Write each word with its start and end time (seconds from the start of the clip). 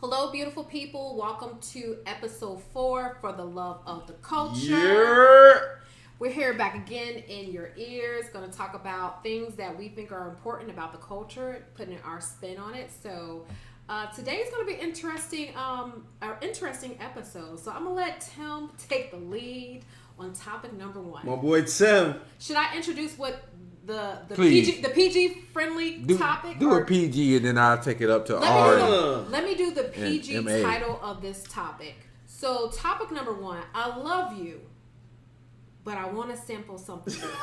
Hello, 0.00 0.32
beautiful 0.32 0.64
people. 0.64 1.14
Welcome 1.14 1.58
to 1.72 1.98
episode 2.06 2.62
four 2.72 3.18
for 3.20 3.32
the 3.32 3.44
love 3.44 3.82
of 3.84 4.06
the 4.06 4.14
culture. 4.14 4.70
Yeah. 4.70 5.60
We're 6.18 6.32
here 6.32 6.54
back 6.54 6.74
again 6.74 7.22
in 7.28 7.52
your 7.52 7.72
ears, 7.76 8.24
going 8.32 8.50
to 8.50 8.56
talk 8.56 8.72
about 8.72 9.22
things 9.22 9.56
that 9.56 9.78
we 9.78 9.90
think 9.90 10.10
are 10.10 10.26
important 10.30 10.70
about 10.70 10.92
the 10.92 10.98
culture, 10.98 11.66
putting 11.74 11.98
our 12.00 12.18
spin 12.18 12.56
on 12.56 12.74
it. 12.74 12.90
So, 13.02 13.44
uh, 13.90 14.06
today 14.06 14.36
is 14.36 14.50
going 14.50 14.66
to 14.66 14.72
be 14.74 14.80
interesting, 14.80 15.54
um, 15.54 16.06
an 16.22 16.32
interesting 16.40 16.96
episode. 16.98 17.60
So, 17.60 17.70
I'm 17.70 17.84
gonna 17.84 17.94
let 17.94 18.22
Tim 18.22 18.70
take 18.78 19.10
the 19.10 19.18
lead 19.18 19.82
on 20.18 20.32
topic 20.32 20.72
number 20.72 21.00
one. 21.02 21.26
My 21.26 21.36
boy 21.36 21.64
Tim. 21.64 22.14
Should 22.38 22.56
I 22.56 22.74
introduce 22.74 23.18
what 23.18 23.42
the 23.90 24.18
the 24.28 24.34
Please. 24.34 24.68
PG 24.70 24.82
the 24.82 24.88
PG 24.90 25.28
friendly 25.52 25.98
Do, 25.98 26.16
topic? 26.16 26.58
do 26.58 26.70
or- 26.70 26.82
a 26.82 26.86
PG 26.86 27.36
and 27.36 27.44
then 27.44 27.58
I'll 27.58 27.78
take 27.78 28.00
it 28.00 28.10
up 28.10 28.26
to 28.26 28.38
Let 28.38 28.48
R. 28.50 28.74
me, 28.76 28.80
do 28.80 28.86
the, 28.90 29.26
let 29.30 29.44
me 29.44 29.54
do 29.54 29.70
the 29.72 29.84
PG 29.84 30.40
MA. 30.40 30.62
title 30.62 30.98
of 31.02 31.20
this 31.20 31.42
topic. 31.44 31.94
So, 32.26 32.68
topic 32.70 33.10
number 33.10 33.34
one 33.34 33.62
I 33.74 33.96
love 33.96 34.38
you, 34.38 34.60
but 35.84 35.98
I 35.98 36.06
want 36.06 36.30
to 36.30 36.36
sample 36.36 36.78
something. 36.78 37.14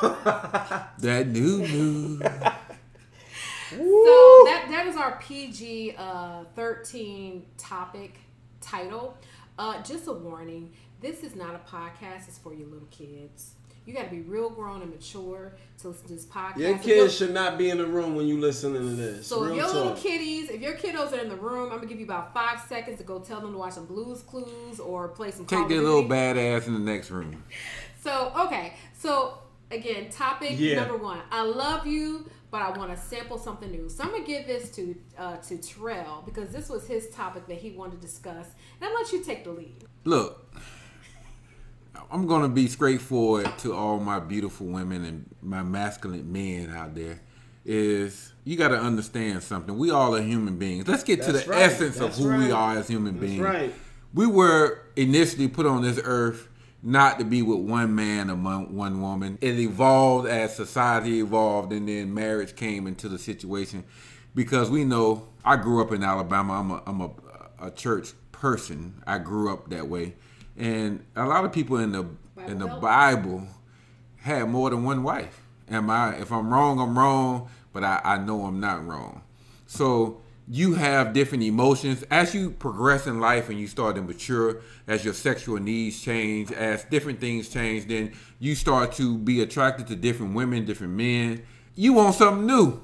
That 0.98 1.28
new 1.28 1.58
new. 1.58 2.18
so, 3.70 4.42
that, 4.46 4.66
that 4.70 4.86
is 4.86 4.96
our 4.96 5.18
PG 5.20 5.94
uh, 5.96 6.44
13 6.56 7.44
topic 7.58 8.18
title. 8.60 9.16
Uh, 9.58 9.82
just 9.82 10.06
a 10.06 10.12
warning 10.12 10.72
this 11.00 11.22
is 11.22 11.36
not 11.36 11.54
a 11.54 11.58
podcast, 11.58 12.26
it's 12.26 12.38
for 12.38 12.52
your 12.54 12.66
little 12.68 12.88
kids. 12.90 13.52
You 13.88 13.94
got 13.94 14.04
to 14.04 14.10
be 14.10 14.20
real 14.20 14.50
grown 14.50 14.82
and 14.82 14.90
mature 14.90 15.54
to 15.80 15.88
listen 15.88 16.08
to 16.08 16.14
this 16.14 16.26
podcast. 16.26 16.58
Your 16.58 16.70
If 16.72 16.84
you're- 16.86 17.00
kids 17.04 17.16
should 17.16 17.32
not 17.32 17.56
be 17.56 17.70
in 17.70 17.78
the 17.78 17.86
room 17.86 18.16
when 18.16 18.26
you 18.26 18.38
listening 18.38 18.82
to 18.82 18.88
this. 18.94 19.26
So 19.26 19.44
if 19.44 19.48
Real 19.52 19.56
your 19.56 19.66
little 19.68 19.94
kiddies, 19.96 20.50
if 20.50 20.60
your 20.60 20.74
kiddos 20.74 21.12
are 21.14 21.20
in 21.20 21.30
the 21.30 21.36
room, 21.36 21.70
I'm 21.72 21.76
gonna 21.78 21.86
give 21.86 21.98
you 21.98 22.04
about 22.04 22.34
five 22.34 22.60
seconds 22.68 22.98
to 22.98 23.04
go 23.04 23.18
tell 23.20 23.40
them 23.40 23.52
to 23.52 23.56
watch 23.58 23.72
some 23.72 23.86
Blues 23.86 24.20
Clues 24.20 24.78
or 24.78 25.08
play 25.08 25.30
some. 25.30 25.46
Call 25.46 25.60
Take 25.60 25.62
of 25.64 25.68
their 25.70 25.80
little 25.80 26.04
badass 26.04 26.66
in 26.66 26.74
the 26.74 26.80
next 26.80 27.10
room. 27.10 27.42
So 28.02 28.30
okay, 28.40 28.74
so 28.98 29.38
again, 29.70 30.10
topic 30.10 30.56
Yeah. 30.58 30.74
number 30.80 30.98
one. 30.98 31.20
I 31.30 31.44
love 31.44 31.86
you, 31.86 32.28
but 32.50 32.60
I 32.60 32.76
want 32.76 32.94
to 32.94 32.96
sample 33.02 33.38
something 33.38 33.70
new. 33.70 33.88
So 33.88 34.04
I'm 34.04 34.10
gonna 34.10 34.22
give 34.24 34.46
this 34.46 34.68
to 34.72 34.94
uh, 35.16 35.36
to 35.38 35.56
Terrell 35.56 36.22
because 36.26 36.50
this 36.50 36.68
was 36.68 36.86
his 36.86 37.08
topic 37.08 37.46
that 37.46 37.56
he 37.56 37.70
wanted 37.70 38.02
to 38.02 38.06
discuss, 38.06 38.48
and 38.82 38.82
I'm 38.82 38.90
gonna 38.92 39.02
let 39.04 39.12
you 39.14 39.24
take 39.24 39.44
the 39.44 39.50
lead. 39.52 39.84
Look, 40.04 40.46
I'm 42.10 42.26
gonna 42.26 42.48
be 42.48 42.68
straightforward 42.68 43.50
to 43.58 43.74
all 43.74 43.98
my 43.98 44.20
beautiful 44.20 44.66
women 44.66 45.04
and 45.04 45.34
my 45.42 45.62
masculine 45.62 46.30
men 46.32 46.70
out 46.70 46.94
there. 46.94 47.20
Is 47.64 48.32
you 48.44 48.56
got 48.56 48.68
to 48.68 48.78
understand 48.78 49.42
something. 49.42 49.76
We 49.76 49.90
all 49.90 50.16
are 50.16 50.22
human 50.22 50.56
beings. 50.56 50.88
Let's 50.88 51.02
get 51.02 51.22
to 51.24 51.32
the 51.32 51.44
right. 51.50 51.62
essence 51.62 51.96
of 51.96 52.16
That's 52.16 52.18
who 52.18 52.34
we 52.34 52.50
are 52.50 52.78
as 52.78 52.88
human 52.88 53.20
That's 53.20 53.26
beings. 53.26 53.42
right. 53.42 53.74
We 54.14 54.26
were 54.26 54.80
initially 54.96 55.48
put 55.48 55.66
on 55.66 55.82
this 55.82 56.00
earth 56.02 56.48
not 56.82 57.18
to 57.18 57.24
be 57.26 57.42
with 57.42 57.58
one 57.58 57.94
man 57.94 58.30
or 58.30 58.36
one, 58.36 58.74
one 58.74 59.02
woman. 59.02 59.36
It 59.40 59.58
evolved 59.58 60.28
as 60.28 60.56
society 60.56 61.20
evolved, 61.20 61.72
and 61.72 61.88
then 61.88 62.14
marriage 62.14 62.56
came 62.56 62.86
into 62.86 63.08
the 63.08 63.18
situation. 63.18 63.84
Because 64.34 64.70
we 64.70 64.84
know, 64.84 65.28
I 65.44 65.56
grew 65.56 65.82
up 65.82 65.92
in 65.92 66.02
Alabama. 66.02 66.54
I'm 66.54 66.70
a, 66.70 66.82
I'm 66.86 67.00
a, 67.00 67.10
a 67.66 67.70
church 67.70 68.12
person. 68.32 69.02
I 69.06 69.18
grew 69.18 69.52
up 69.52 69.68
that 69.70 69.88
way, 69.88 70.14
and 70.58 71.04
a 71.16 71.24
lot 71.24 71.44
of 71.44 71.52
people 71.52 71.78
in 71.78 71.92
the 71.92 72.06
in 72.46 72.58
the 72.58 72.66
Bible 72.66 72.80
Bible 72.80 73.46
had 74.18 74.48
more 74.48 74.70
than 74.70 74.84
one 74.84 75.02
wife. 75.02 75.42
Am 75.70 75.90
I? 75.90 76.16
If 76.16 76.32
I'm 76.32 76.52
wrong, 76.52 76.80
I'm 76.80 76.98
wrong, 76.98 77.48
but 77.72 77.84
I, 77.84 78.00
I 78.04 78.18
know 78.18 78.44
I'm 78.44 78.60
not 78.60 78.86
wrong. 78.86 79.22
So 79.66 80.20
you 80.50 80.74
have 80.74 81.12
different 81.12 81.44
emotions 81.44 82.02
as 82.10 82.34
you 82.34 82.50
progress 82.50 83.06
in 83.06 83.20
life 83.20 83.50
and 83.50 83.60
you 83.60 83.66
start 83.66 83.96
to 83.96 84.02
mature, 84.02 84.60
as 84.86 85.04
your 85.04 85.14
sexual 85.14 85.58
needs 85.58 86.00
change, 86.00 86.50
as 86.50 86.84
different 86.84 87.20
things 87.20 87.48
change, 87.48 87.86
then 87.86 88.12
you 88.38 88.54
start 88.54 88.92
to 88.92 89.18
be 89.18 89.42
attracted 89.42 89.86
to 89.88 89.96
different 89.96 90.34
women, 90.34 90.64
different 90.64 90.94
men. 90.94 91.42
You 91.74 91.92
want 91.92 92.14
something 92.14 92.46
new. 92.46 92.80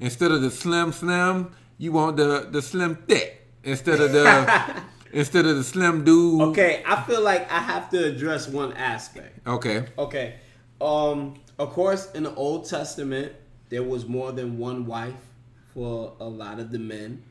Instead 0.00 0.32
of 0.32 0.42
the 0.42 0.50
slim 0.50 0.92
slim, 0.92 1.52
you 1.78 1.92
want 1.92 2.16
the 2.16 2.48
the 2.50 2.60
slim 2.60 2.96
thick. 2.96 3.46
Instead 3.62 4.00
of 4.00 4.12
the 4.12 4.82
instead 5.12 5.46
of 5.46 5.56
the 5.56 5.64
slim 5.64 6.04
dude. 6.04 6.40
Okay, 6.48 6.82
I 6.86 7.02
feel 7.02 7.22
like 7.22 7.50
I 7.50 7.58
have 7.58 7.90
to 7.90 8.04
address 8.04 8.48
one 8.48 8.72
aspect. 8.74 9.46
Okay. 9.46 9.86
Okay. 9.98 10.36
Um, 10.80 11.34
of 11.58 11.70
course, 11.70 12.10
in 12.12 12.22
the 12.22 12.34
Old 12.34 12.68
Testament, 12.68 13.32
there 13.68 13.82
was 13.82 14.06
more 14.06 14.32
than 14.32 14.58
one 14.58 14.86
wife 14.86 15.14
for 15.74 16.14
a 16.20 16.24
lot 16.24 16.58
of 16.58 16.70
the 16.70 16.78
men. 16.78 17.22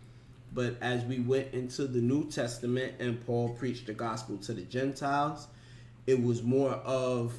But 0.54 0.78
as 0.82 1.04
we 1.06 1.20
went 1.20 1.54
into 1.54 1.86
the 1.86 2.02
New 2.02 2.30
Testament 2.30 2.96
and 3.00 3.24
Paul 3.26 3.50
preached 3.50 3.86
the 3.88 3.94
gospel 3.94 4.38
to 4.38 4.54
the 4.54 4.64
Gentiles, 4.64 5.48
it 6.08 6.22
was 6.22 6.42
more 6.42 6.72
of 6.72 7.34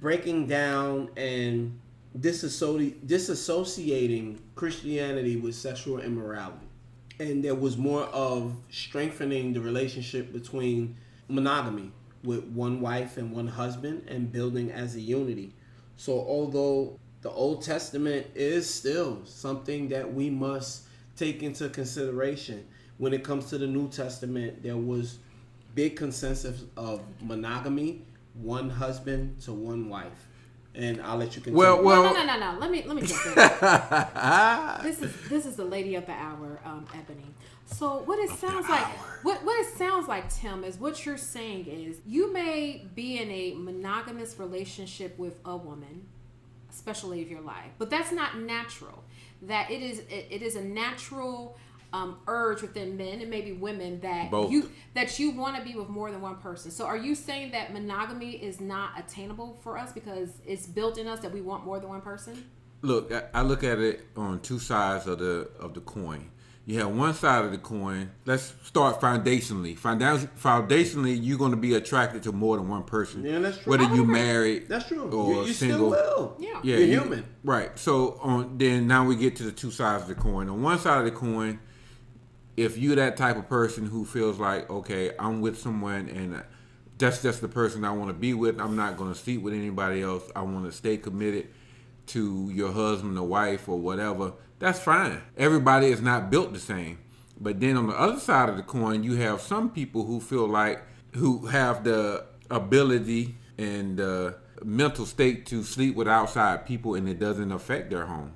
breaking 0.00 0.46
down 0.46 1.10
and 1.16 1.78
disassoci- 2.18 2.98
disassociating 3.06 4.38
Christianity 4.56 5.36
with 5.36 5.54
sexual 5.54 6.00
immorality. 6.00 6.65
And 7.18 7.42
there 7.42 7.54
was 7.54 7.76
more 7.76 8.02
of 8.04 8.54
strengthening 8.70 9.52
the 9.52 9.60
relationship 9.60 10.32
between 10.32 10.96
monogamy 11.28 11.92
with 12.22 12.44
one 12.44 12.80
wife 12.80 13.16
and 13.16 13.32
one 13.32 13.46
husband 13.46 14.08
and 14.08 14.30
building 14.30 14.70
as 14.70 14.96
a 14.96 15.00
unity. 15.00 15.54
So, 15.96 16.12
although 16.12 16.98
the 17.22 17.30
Old 17.30 17.62
Testament 17.62 18.26
is 18.34 18.72
still 18.72 19.20
something 19.24 19.88
that 19.88 20.12
we 20.12 20.28
must 20.28 20.82
take 21.16 21.42
into 21.42 21.68
consideration 21.70 22.66
when 22.98 23.12
it 23.12 23.24
comes 23.24 23.46
to 23.46 23.58
the 23.58 23.66
New 23.66 23.88
Testament, 23.88 24.62
there 24.62 24.76
was 24.76 25.18
big 25.74 25.96
consensus 25.96 26.64
of 26.76 27.02
monogamy, 27.22 28.02
one 28.34 28.70
husband 28.70 29.40
to 29.42 29.52
one 29.52 29.88
wife. 29.88 30.26
And 30.76 31.00
I'll 31.00 31.16
let 31.16 31.34
you 31.34 31.42
continue. 31.42 31.58
Well, 31.58 31.82
well, 31.82 32.02
no, 32.04 32.12
no, 32.12 32.26
no, 32.26 32.38
no, 32.38 32.52
no. 32.52 32.58
Let 32.58 32.70
me 32.70 32.84
let 32.84 32.96
me 32.96 33.02
jump 33.02 33.26
in. 33.26 33.34
this 34.82 35.00
is 35.00 35.28
this 35.28 35.46
is 35.46 35.56
the 35.56 35.64
lady 35.64 35.94
of 35.94 36.04
the 36.04 36.12
hour, 36.12 36.60
um, 36.64 36.86
Ebony. 36.94 37.24
So 37.64 38.02
what 38.04 38.18
it 38.18 38.30
sounds 38.30 38.68
like, 38.68 38.86
what 39.24 39.42
what 39.44 39.58
it 39.58 39.72
sounds 39.76 40.06
like, 40.06 40.32
Tim, 40.32 40.64
is 40.64 40.78
what 40.78 41.06
you're 41.06 41.16
saying 41.16 41.66
is 41.66 42.00
you 42.06 42.32
may 42.32 42.86
be 42.94 43.18
in 43.18 43.30
a 43.30 43.54
monogamous 43.54 44.38
relationship 44.38 45.18
with 45.18 45.38
a 45.44 45.56
woman, 45.56 46.06
especially 46.70 47.22
of 47.22 47.30
your 47.30 47.40
life, 47.40 47.70
but 47.78 47.88
that's 47.88 48.12
not 48.12 48.38
natural. 48.38 49.02
That 49.42 49.70
it 49.70 49.82
is 49.82 50.00
it, 50.00 50.26
it 50.30 50.42
is 50.42 50.56
a 50.56 50.62
natural 50.62 51.56
um, 51.96 52.18
urge 52.26 52.62
within 52.62 52.96
men 52.96 53.20
and 53.20 53.30
maybe 53.30 53.52
women 53.52 54.00
that 54.00 54.30
Both. 54.30 54.50
you 54.50 54.70
that 54.94 55.18
you 55.18 55.30
want 55.32 55.56
to 55.56 55.62
be 55.62 55.74
with 55.74 55.88
more 55.88 56.10
than 56.10 56.20
one 56.20 56.36
person. 56.36 56.70
So 56.70 56.84
are 56.86 56.96
you 56.96 57.14
saying 57.14 57.52
that 57.52 57.72
monogamy 57.72 58.32
is 58.32 58.60
not 58.60 58.90
attainable 58.98 59.58
for 59.62 59.78
us 59.78 59.92
because 59.92 60.30
it's 60.44 60.66
built 60.66 60.98
in 60.98 61.06
us 61.06 61.20
that 61.20 61.32
we 61.32 61.40
want 61.40 61.64
more 61.64 61.78
than 61.80 61.88
one 61.88 62.00
person? 62.02 62.44
look, 62.82 63.10
I, 63.12 63.22
I 63.34 63.42
look 63.42 63.64
at 63.64 63.78
it 63.78 64.06
on 64.16 64.40
two 64.40 64.58
sides 64.58 65.06
of 65.06 65.18
the 65.18 65.48
of 65.58 65.74
the 65.74 65.80
coin. 65.80 66.30
You 66.68 66.80
have 66.80 66.90
one 66.90 67.14
side 67.14 67.44
of 67.44 67.52
the 67.52 67.58
coin. 67.58 68.10
Let's 68.24 68.52
start 68.64 69.00
foundationally. 69.00 69.78
Foundationally, 69.78 71.16
you're 71.20 71.38
going 71.38 71.52
to 71.52 71.56
be 71.56 71.74
attracted 71.74 72.22
to 72.24 72.32
more 72.32 72.56
than 72.56 72.68
one 72.68 72.82
person. 72.82 73.24
Yeah, 73.24 73.38
that's 73.38 73.58
true. 73.58 73.70
Whether 73.70 73.84
you 73.94 74.02
agree. 74.02 74.14
married 74.14 74.68
That's 74.68 74.88
true. 74.88 75.08
or 75.10 75.34
you 75.42 75.46
you 75.46 75.52
single. 75.52 75.78
still 75.78 75.90
will. 75.90 76.36
Yeah. 76.40 76.60
Yeah, 76.62 76.76
You're 76.78 76.86
you- 76.88 77.00
human. 77.00 77.24
Right. 77.44 77.78
So 77.78 78.18
on 78.20 78.58
then 78.58 78.86
now 78.88 79.04
we 79.06 79.14
get 79.16 79.36
to 79.36 79.44
the 79.44 79.52
two 79.52 79.70
sides 79.70 80.02
of 80.02 80.08
the 80.08 80.16
coin. 80.16 80.48
On 80.48 80.60
one 80.60 80.78
side 80.78 80.98
of 80.98 81.04
the 81.04 81.12
coin, 81.12 81.60
if 82.56 82.78
you're 82.78 82.96
that 82.96 83.16
type 83.16 83.36
of 83.36 83.48
person 83.48 83.86
who 83.86 84.04
feels 84.04 84.38
like, 84.38 84.68
okay, 84.70 85.12
I'm 85.18 85.40
with 85.40 85.58
someone 85.58 86.08
and 86.08 86.42
that's 86.98 87.22
just 87.22 87.40
the 87.40 87.48
person 87.48 87.84
I 87.84 87.92
want 87.92 88.08
to 88.08 88.14
be 88.14 88.32
with. 88.32 88.60
I'm 88.60 88.76
not 88.76 88.96
going 88.96 89.12
to 89.12 89.18
sleep 89.18 89.42
with 89.42 89.52
anybody 89.52 90.02
else. 90.02 90.24
I 90.34 90.42
want 90.42 90.64
to 90.64 90.72
stay 90.72 90.96
committed 90.96 91.48
to 92.08 92.50
your 92.52 92.72
husband 92.72 93.18
or 93.18 93.26
wife 93.26 93.68
or 93.68 93.78
whatever. 93.78 94.32
That's 94.58 94.78
fine. 94.78 95.20
Everybody 95.36 95.88
is 95.88 96.00
not 96.00 96.30
built 96.30 96.52
the 96.52 96.58
same. 96.58 96.98
But 97.38 97.60
then 97.60 97.76
on 97.76 97.88
the 97.88 98.00
other 98.00 98.18
side 98.18 98.48
of 98.48 98.56
the 98.56 98.62
coin, 98.62 99.02
you 99.02 99.16
have 99.16 99.42
some 99.42 99.70
people 99.70 100.04
who 100.04 100.20
feel 100.20 100.48
like 100.48 100.82
who 101.14 101.46
have 101.46 101.84
the 101.84 102.24
ability 102.50 103.36
and 103.58 104.00
uh, 104.00 104.32
mental 104.64 105.04
state 105.04 105.44
to 105.46 105.62
sleep 105.62 105.94
with 105.94 106.08
outside 106.08 106.66
people 106.66 106.94
and 106.94 107.08
it 107.08 107.18
doesn't 107.18 107.52
affect 107.52 107.90
their 107.90 108.06
home. 108.06 108.32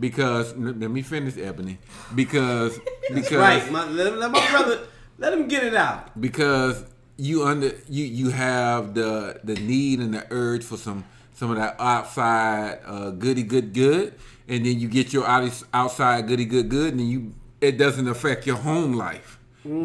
Because 0.00 0.54
let 0.56 0.76
me 0.90 1.02
finish, 1.02 1.36
Ebony. 1.36 1.78
Because 2.14 2.78
because 3.14 3.32
Right. 3.32 3.70
My, 3.72 3.84
let, 3.88 4.30
my 4.30 4.48
brother 4.50 4.80
let 5.18 5.32
him 5.32 5.48
get 5.48 5.64
it 5.64 5.74
out. 5.74 6.18
because 6.20 6.84
you 7.16 7.44
under 7.44 7.72
you 7.88 8.04
you 8.04 8.30
have 8.30 8.94
the 8.94 9.40
the 9.42 9.54
need 9.54 9.98
and 9.98 10.14
the 10.14 10.24
urge 10.30 10.62
for 10.62 10.76
some 10.76 11.04
some 11.34 11.50
of 11.50 11.56
that 11.56 11.74
outside 11.80 12.78
uh, 12.86 13.10
goody 13.10 13.42
good 13.42 13.72
good, 13.74 14.14
and 14.48 14.64
then 14.64 14.78
you 14.78 14.86
get 14.88 15.12
your 15.12 15.26
outside 15.26 16.28
goody 16.28 16.44
good 16.44 16.68
good, 16.68 16.92
and 16.92 17.00
then 17.00 17.08
you 17.08 17.34
it 17.60 17.76
doesn't 17.76 18.06
affect 18.08 18.46
your 18.46 18.56
home 18.56 18.92
life 18.92 19.38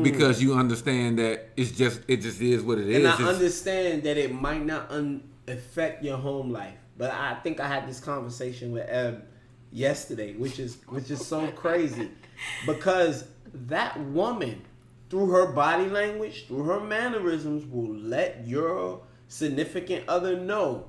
because 0.04 0.42
you 0.44 0.54
understand 0.54 1.18
that 1.18 1.50
it's 1.58 1.72
just 1.72 2.02
it 2.08 2.18
just 2.22 2.40
is 2.40 2.62
what 2.62 2.78
it 2.78 2.88
is. 2.88 2.98
And 2.98 3.08
I 3.08 3.14
It's- 3.16 3.36
understand 3.36 4.04
that 4.04 4.16
it 4.18 4.32
might 4.34 4.64
not 4.66 4.92
un- 4.92 5.24
affect 5.48 6.04
your 6.04 6.18
home 6.18 6.52
life, 6.52 6.78
but 6.98 7.10
I 7.12 7.34
think 7.44 7.60
I 7.60 7.68
had 7.68 7.88
this 7.90 8.00
conversation 8.00 8.72
with 8.72 8.88
Eb 8.88 9.24
yesterday, 9.74 10.34
which 10.34 10.60
is 10.60 10.78
which 10.88 11.12
is 11.12 11.26
so 11.26 11.48
crazy 11.52 12.10
because 12.66 13.26
that 13.54 14.00
woman, 14.00 14.62
through 15.10 15.30
her 15.32 15.48
body 15.48 15.90
language, 15.90 16.48
through 16.48 16.64
her 16.64 16.80
mannerisms, 16.80 17.66
will 17.66 17.94
let 17.94 18.48
your 18.48 19.02
significant 19.28 20.08
other 20.08 20.40
know 20.40 20.86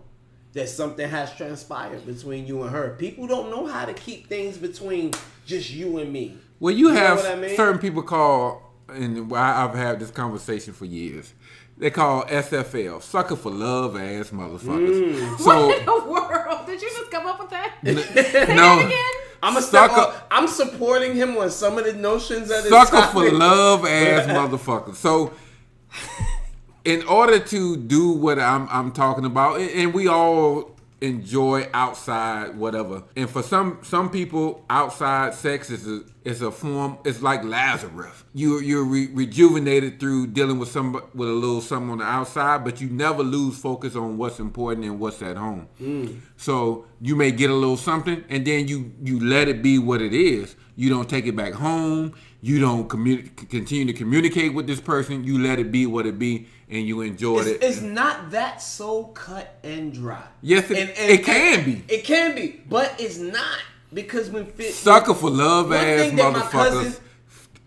that 0.52 0.68
something 0.68 1.08
has 1.08 1.34
transpired 1.34 2.06
between 2.06 2.46
you 2.46 2.62
and 2.62 2.70
her. 2.70 2.94
People 2.98 3.26
don't 3.26 3.50
know 3.50 3.66
how 3.66 3.84
to 3.84 3.92
keep 3.94 4.28
things 4.28 4.56
between 4.56 5.12
just 5.46 5.70
you 5.70 5.98
and 5.98 6.12
me. 6.12 6.38
Well, 6.60 6.74
you, 6.74 6.88
know 6.88 6.94
have 6.94 7.24
I 7.26 7.34
mean? 7.34 7.56
certain 7.56 7.80
people 7.80 8.02
call, 8.02 8.62
and 8.88 9.32
I've 9.34 9.74
had 9.74 9.98
this 9.98 10.10
conversation 10.10 10.72
for 10.72 10.84
years. 10.84 11.32
They 11.76 11.90
call 11.90 12.24
SFL 12.24 13.02
sucker 13.02 13.34
for 13.34 13.50
love 13.50 13.96
ass 13.96 14.30
motherfuckers. 14.30 15.12
Mm. 15.12 15.38
So 15.38 15.66
what 15.66 15.78
in 15.78 15.86
the 15.86 16.04
world? 16.08 16.66
Did 16.66 16.80
you 16.80 16.88
just 16.88 17.10
come 17.10 17.26
up 17.26 17.40
with 17.40 17.50
that? 17.50 17.72
no, 17.82 17.94
that 17.94 18.86
again? 18.86 19.24
I'm 19.42 19.56
a 19.56 19.62
step 19.62 19.90
Sucker- 19.90 20.22
I'm 20.30 20.46
supporting 20.48 21.14
him 21.14 21.36
on 21.36 21.50
some 21.50 21.76
of 21.76 21.84
the 21.84 21.92
notions 21.92 22.48
that 22.48 22.64
sucker 22.64 23.02
for 23.08 23.30
love 23.30 23.84
ass 23.86 24.26
motherfuckers. 24.26 24.94
So, 24.94 25.32
in 26.84 27.02
order 27.06 27.40
to 27.40 27.76
do 27.76 28.12
what 28.12 28.38
I'm 28.38 28.68
I'm 28.70 28.92
talking 28.92 29.24
about, 29.24 29.60
and, 29.60 29.70
and 29.70 29.94
we 29.94 30.06
all 30.06 30.73
enjoy 31.04 31.68
outside 31.74 32.56
whatever, 32.56 33.04
and 33.16 33.28
for 33.28 33.42
some 33.42 33.78
some 33.82 34.10
people, 34.10 34.64
outside 34.70 35.34
sex 35.34 35.70
is 35.70 35.86
a 35.86 36.02
is 36.24 36.42
a 36.42 36.50
form. 36.50 36.98
It's 37.04 37.22
like 37.22 37.44
Lazarus. 37.44 38.24
You 38.32 38.60
you're 38.60 38.84
re- 38.84 39.10
rejuvenated 39.12 40.00
through 40.00 40.28
dealing 40.28 40.58
with 40.58 40.70
some 40.70 40.94
with 41.14 41.28
a 41.28 41.32
little 41.32 41.60
something 41.60 41.90
on 41.90 41.98
the 41.98 42.04
outside, 42.04 42.64
but 42.64 42.80
you 42.80 42.88
never 42.88 43.22
lose 43.22 43.58
focus 43.58 43.94
on 43.94 44.16
what's 44.16 44.38
important 44.38 44.86
and 44.86 44.98
what's 44.98 45.22
at 45.22 45.36
home. 45.36 45.68
Mm. 45.80 46.20
So 46.36 46.86
you 47.00 47.16
may 47.16 47.30
get 47.30 47.50
a 47.50 47.54
little 47.54 47.76
something, 47.76 48.24
and 48.28 48.44
then 48.46 48.66
you 48.68 48.92
you 49.02 49.20
let 49.20 49.48
it 49.48 49.62
be 49.62 49.78
what 49.78 50.00
it 50.00 50.12
is. 50.12 50.56
You 50.76 50.90
don't 50.90 51.08
take 51.08 51.26
it 51.26 51.36
back 51.36 51.52
home. 51.52 52.14
You 52.40 52.60
don't 52.60 52.88
continue 52.88 53.86
to 53.86 53.92
communicate 53.92 54.52
with 54.52 54.66
this 54.66 54.80
person. 54.80 55.24
You 55.24 55.38
let 55.38 55.58
it 55.58 55.70
be 55.70 55.86
what 55.86 56.04
it 56.04 56.18
be, 56.18 56.46
and 56.74 56.86
you 56.86 57.00
enjoyed 57.02 57.46
It's, 57.46 57.48
it. 57.50 57.62
it's 57.62 57.80
not 57.80 58.30
that 58.32 58.60
so 58.60 59.04
cut 59.04 59.56
and 59.62 59.92
dry. 59.92 60.24
Yes, 60.42 60.70
it- 60.70 60.94
it 60.98 61.24
can 61.24 61.64
be. 61.64 61.84
It 61.88 62.04
can 62.04 62.34
be, 62.34 62.60
but 62.68 62.94
it's 62.98 63.18
not 63.18 63.58
because 63.92 64.28
when 64.30 64.46
fit 64.46 64.74
Sucker 64.74 65.14
for 65.14 65.30
love 65.30 65.72
ass 65.72 66.00
thing 66.00 66.16
that 66.16 66.32
my 66.32 66.40
motherfuckers. 66.40 66.50
cousin- 66.50 66.94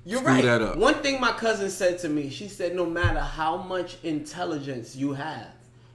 You're 0.06 0.20
Screw 0.20 0.32
right. 0.34 0.44
that 0.44 0.62
up. 0.62 0.78
One 0.78 0.96
thing 0.96 1.20
my 1.22 1.32
cousin 1.32 1.70
said 1.70 2.00
to 2.00 2.10
me, 2.10 2.30
she 2.30 2.48
said, 2.48 2.76
no 2.76 2.86
matter 2.86 3.20
how 3.20 3.58
much 3.58 3.98
intelligence 4.04 4.96
you 4.96 5.14
have, 5.14 5.48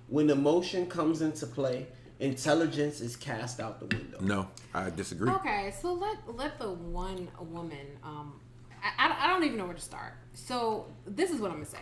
when 0.08 0.28
emotion 0.30 0.86
comes 0.86 1.22
into 1.22 1.46
play, 1.46 1.86
intelligence 2.20 3.00
is 3.00 3.16
cast 3.16 3.60
out 3.60 3.78
the 3.80 3.94
window. 3.96 4.18
No, 4.20 4.48
I 4.74 4.90
disagree. 4.90 5.30
Okay, 5.30 5.72
so 5.80 5.92
let 5.92 6.16
let 6.34 6.58
the 6.58 6.70
one 6.70 7.28
woman. 7.40 7.86
Um, 8.02 8.34
I, 8.82 9.08
I, 9.08 9.24
I 9.24 9.26
don't 9.28 9.44
even 9.44 9.58
know 9.58 9.64
where 9.66 9.74
to 9.74 9.80
start. 9.80 10.14
So 10.34 10.86
this 11.06 11.30
is 11.30 11.40
what 11.40 11.50
I'm 11.50 11.56
gonna 11.58 11.66
say. 11.66 11.78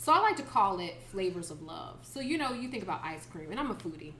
So 0.00 0.14
I 0.14 0.20
like 0.20 0.36
to 0.36 0.42
call 0.42 0.80
it 0.80 0.94
flavors 1.12 1.50
of 1.50 1.60
love. 1.60 1.98
So 2.00 2.20
you 2.20 2.38
know, 2.38 2.54
you 2.54 2.68
think 2.68 2.82
about 2.82 3.02
ice 3.04 3.26
cream, 3.26 3.50
and 3.50 3.60
I'm 3.60 3.70
a 3.70 3.74
foodie. 3.74 4.14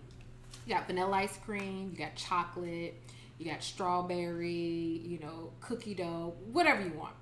You 0.66 0.74
got 0.74 0.86
vanilla 0.86 1.16
ice 1.16 1.38
cream, 1.38 1.88
you 1.90 1.96
got 1.96 2.14
chocolate, 2.16 3.00
you 3.38 3.50
got 3.50 3.62
strawberry, 3.62 5.00
you 5.02 5.18
know, 5.20 5.54
cookie 5.62 5.94
dough, 5.94 6.34
whatever 6.52 6.82
you 6.82 6.92
want. 6.92 7.14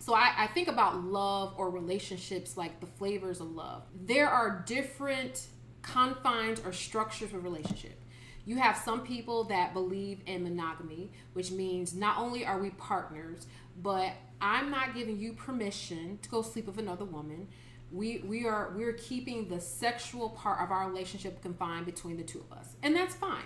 So 0.00 0.12
I, 0.12 0.34
I 0.36 0.46
think 0.48 0.68
about 0.68 1.02
love 1.02 1.54
or 1.56 1.70
relationships 1.70 2.58
like 2.58 2.78
the 2.80 2.86
flavors 2.86 3.40
of 3.40 3.50
love. 3.52 3.84
There 4.04 4.28
are 4.28 4.62
different 4.66 5.46
confines 5.80 6.60
or 6.60 6.74
structures 6.74 7.32
of 7.32 7.42
relationship. 7.42 7.98
You 8.44 8.56
have 8.56 8.76
some 8.76 9.00
people 9.00 9.44
that 9.44 9.72
believe 9.72 10.20
in 10.26 10.42
monogamy, 10.42 11.10
which 11.32 11.50
means 11.50 11.94
not 11.94 12.18
only 12.18 12.44
are 12.44 12.58
we 12.58 12.68
partners, 12.68 13.46
but 13.82 14.12
I'm 14.42 14.70
not 14.70 14.94
giving 14.94 15.18
you 15.18 15.32
permission 15.32 16.18
to 16.20 16.28
go 16.28 16.42
sleep 16.42 16.66
with 16.66 16.76
another 16.76 17.06
woman. 17.06 17.48
We 17.92 18.18
we 18.26 18.46
are 18.46 18.72
we're 18.76 18.94
keeping 18.94 19.48
the 19.48 19.60
sexual 19.60 20.30
part 20.30 20.60
of 20.62 20.70
our 20.70 20.88
relationship 20.88 21.42
confined 21.42 21.86
between 21.86 22.16
the 22.16 22.24
two 22.24 22.44
of 22.50 22.58
us. 22.58 22.74
And 22.82 22.94
that's 22.94 23.14
fine 23.14 23.44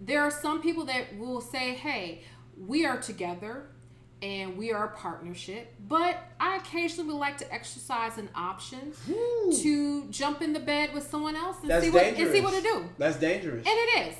there 0.00 0.22
are 0.22 0.30
some 0.30 0.62
people 0.62 0.84
that 0.86 1.16
will 1.18 1.40
say, 1.40 1.74
hey, 1.74 2.22
we 2.56 2.86
are 2.86 2.96
together 2.96 3.66
and 4.22 4.56
we 4.56 4.72
are 4.72 4.86
a 4.86 4.96
partnership, 4.96 5.74
but 5.88 6.16
I 6.38 6.56
occasionally 6.56 7.10
would 7.10 7.18
like 7.18 7.38
to 7.38 7.52
exercise 7.52 8.18
an 8.18 8.28
option 8.34 8.92
to 9.62 10.08
jump 10.10 10.42
in 10.42 10.52
the 10.52 10.60
bed 10.60 10.92
with 10.92 11.08
someone 11.08 11.36
else 11.36 11.56
and 11.62 11.70
That's 11.70 11.84
see 11.84 11.90
what 11.90 12.02
dangerous. 12.02 12.26
and 12.28 12.36
see 12.36 12.40
what 12.42 12.54
to 12.54 12.62
do. 12.62 12.84
That's 12.98 13.16
dangerous. 13.16 13.66
And 13.66 13.66
it 13.66 14.08
is. 14.08 14.14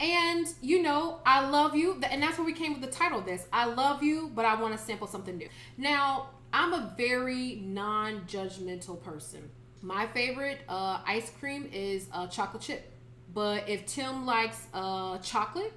And 0.00 0.46
you 0.62 0.82
know, 0.82 1.20
I 1.24 1.48
love 1.48 1.76
you, 1.76 2.00
and 2.10 2.22
that's 2.22 2.38
where 2.38 2.46
we 2.46 2.54
came 2.54 2.72
with 2.72 2.80
the 2.80 2.96
title 2.96 3.20
of 3.20 3.26
this. 3.26 3.46
I 3.52 3.66
love 3.66 4.02
you, 4.02 4.32
but 4.34 4.44
I 4.44 4.60
want 4.60 4.76
to 4.76 4.82
sample 4.82 5.06
something 5.06 5.36
new. 5.36 5.48
Now, 5.76 6.30
I'm 6.52 6.72
a 6.72 6.94
very 6.96 7.56
non-judgmental 7.64 9.02
person. 9.02 9.48
My 9.80 10.06
favorite 10.08 10.60
uh, 10.68 11.00
ice 11.06 11.30
cream 11.40 11.68
is 11.72 12.06
uh, 12.12 12.26
chocolate 12.28 12.62
chip, 12.62 12.92
but 13.34 13.68
if 13.68 13.86
Tim 13.86 14.26
likes 14.26 14.66
uh, 14.72 15.18
chocolate 15.18 15.72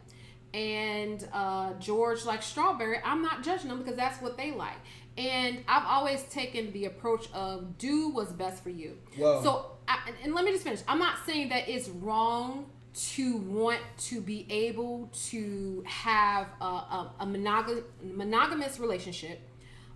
and 0.53 1.27
uh, 1.33 1.73
George 1.79 2.23
likes 2.25 2.45
strawberry, 2.45 2.99
I'm 3.03 3.21
not 3.21 3.43
judging 3.43 3.69
them 3.69 3.79
because 3.79 3.95
that's 3.95 4.21
what 4.21 4.37
they 4.37 4.51
like. 4.51 4.77
And 5.17 5.59
I've 5.67 5.85
always 5.85 6.23
taken 6.23 6.71
the 6.73 6.85
approach 6.85 7.27
of 7.33 7.77
do 7.77 8.09
what's 8.09 8.31
best 8.33 8.61
for 8.61 8.69
you. 8.69 8.97
Well- 9.17 9.41
so 9.43 9.65
I, 9.87 9.99
and- 10.07 10.15
and 10.23 10.35
let 10.35 10.45
me 10.45 10.51
just 10.51 10.63
finish. 10.63 10.81
I'm 10.87 10.99
not 10.99 11.15
saying 11.25 11.49
that 11.49 11.67
it's 11.69 11.87
wrong 11.89 12.65
to 13.13 13.37
want 13.37 13.79
to 13.97 14.21
be 14.21 14.45
able 14.49 15.09
to 15.29 15.83
have 15.85 16.47
a, 16.61 16.65
a, 16.65 17.11
a 17.21 17.25
monog- 17.25 17.83
monogamous 18.03 18.79
relationship, 18.79 19.41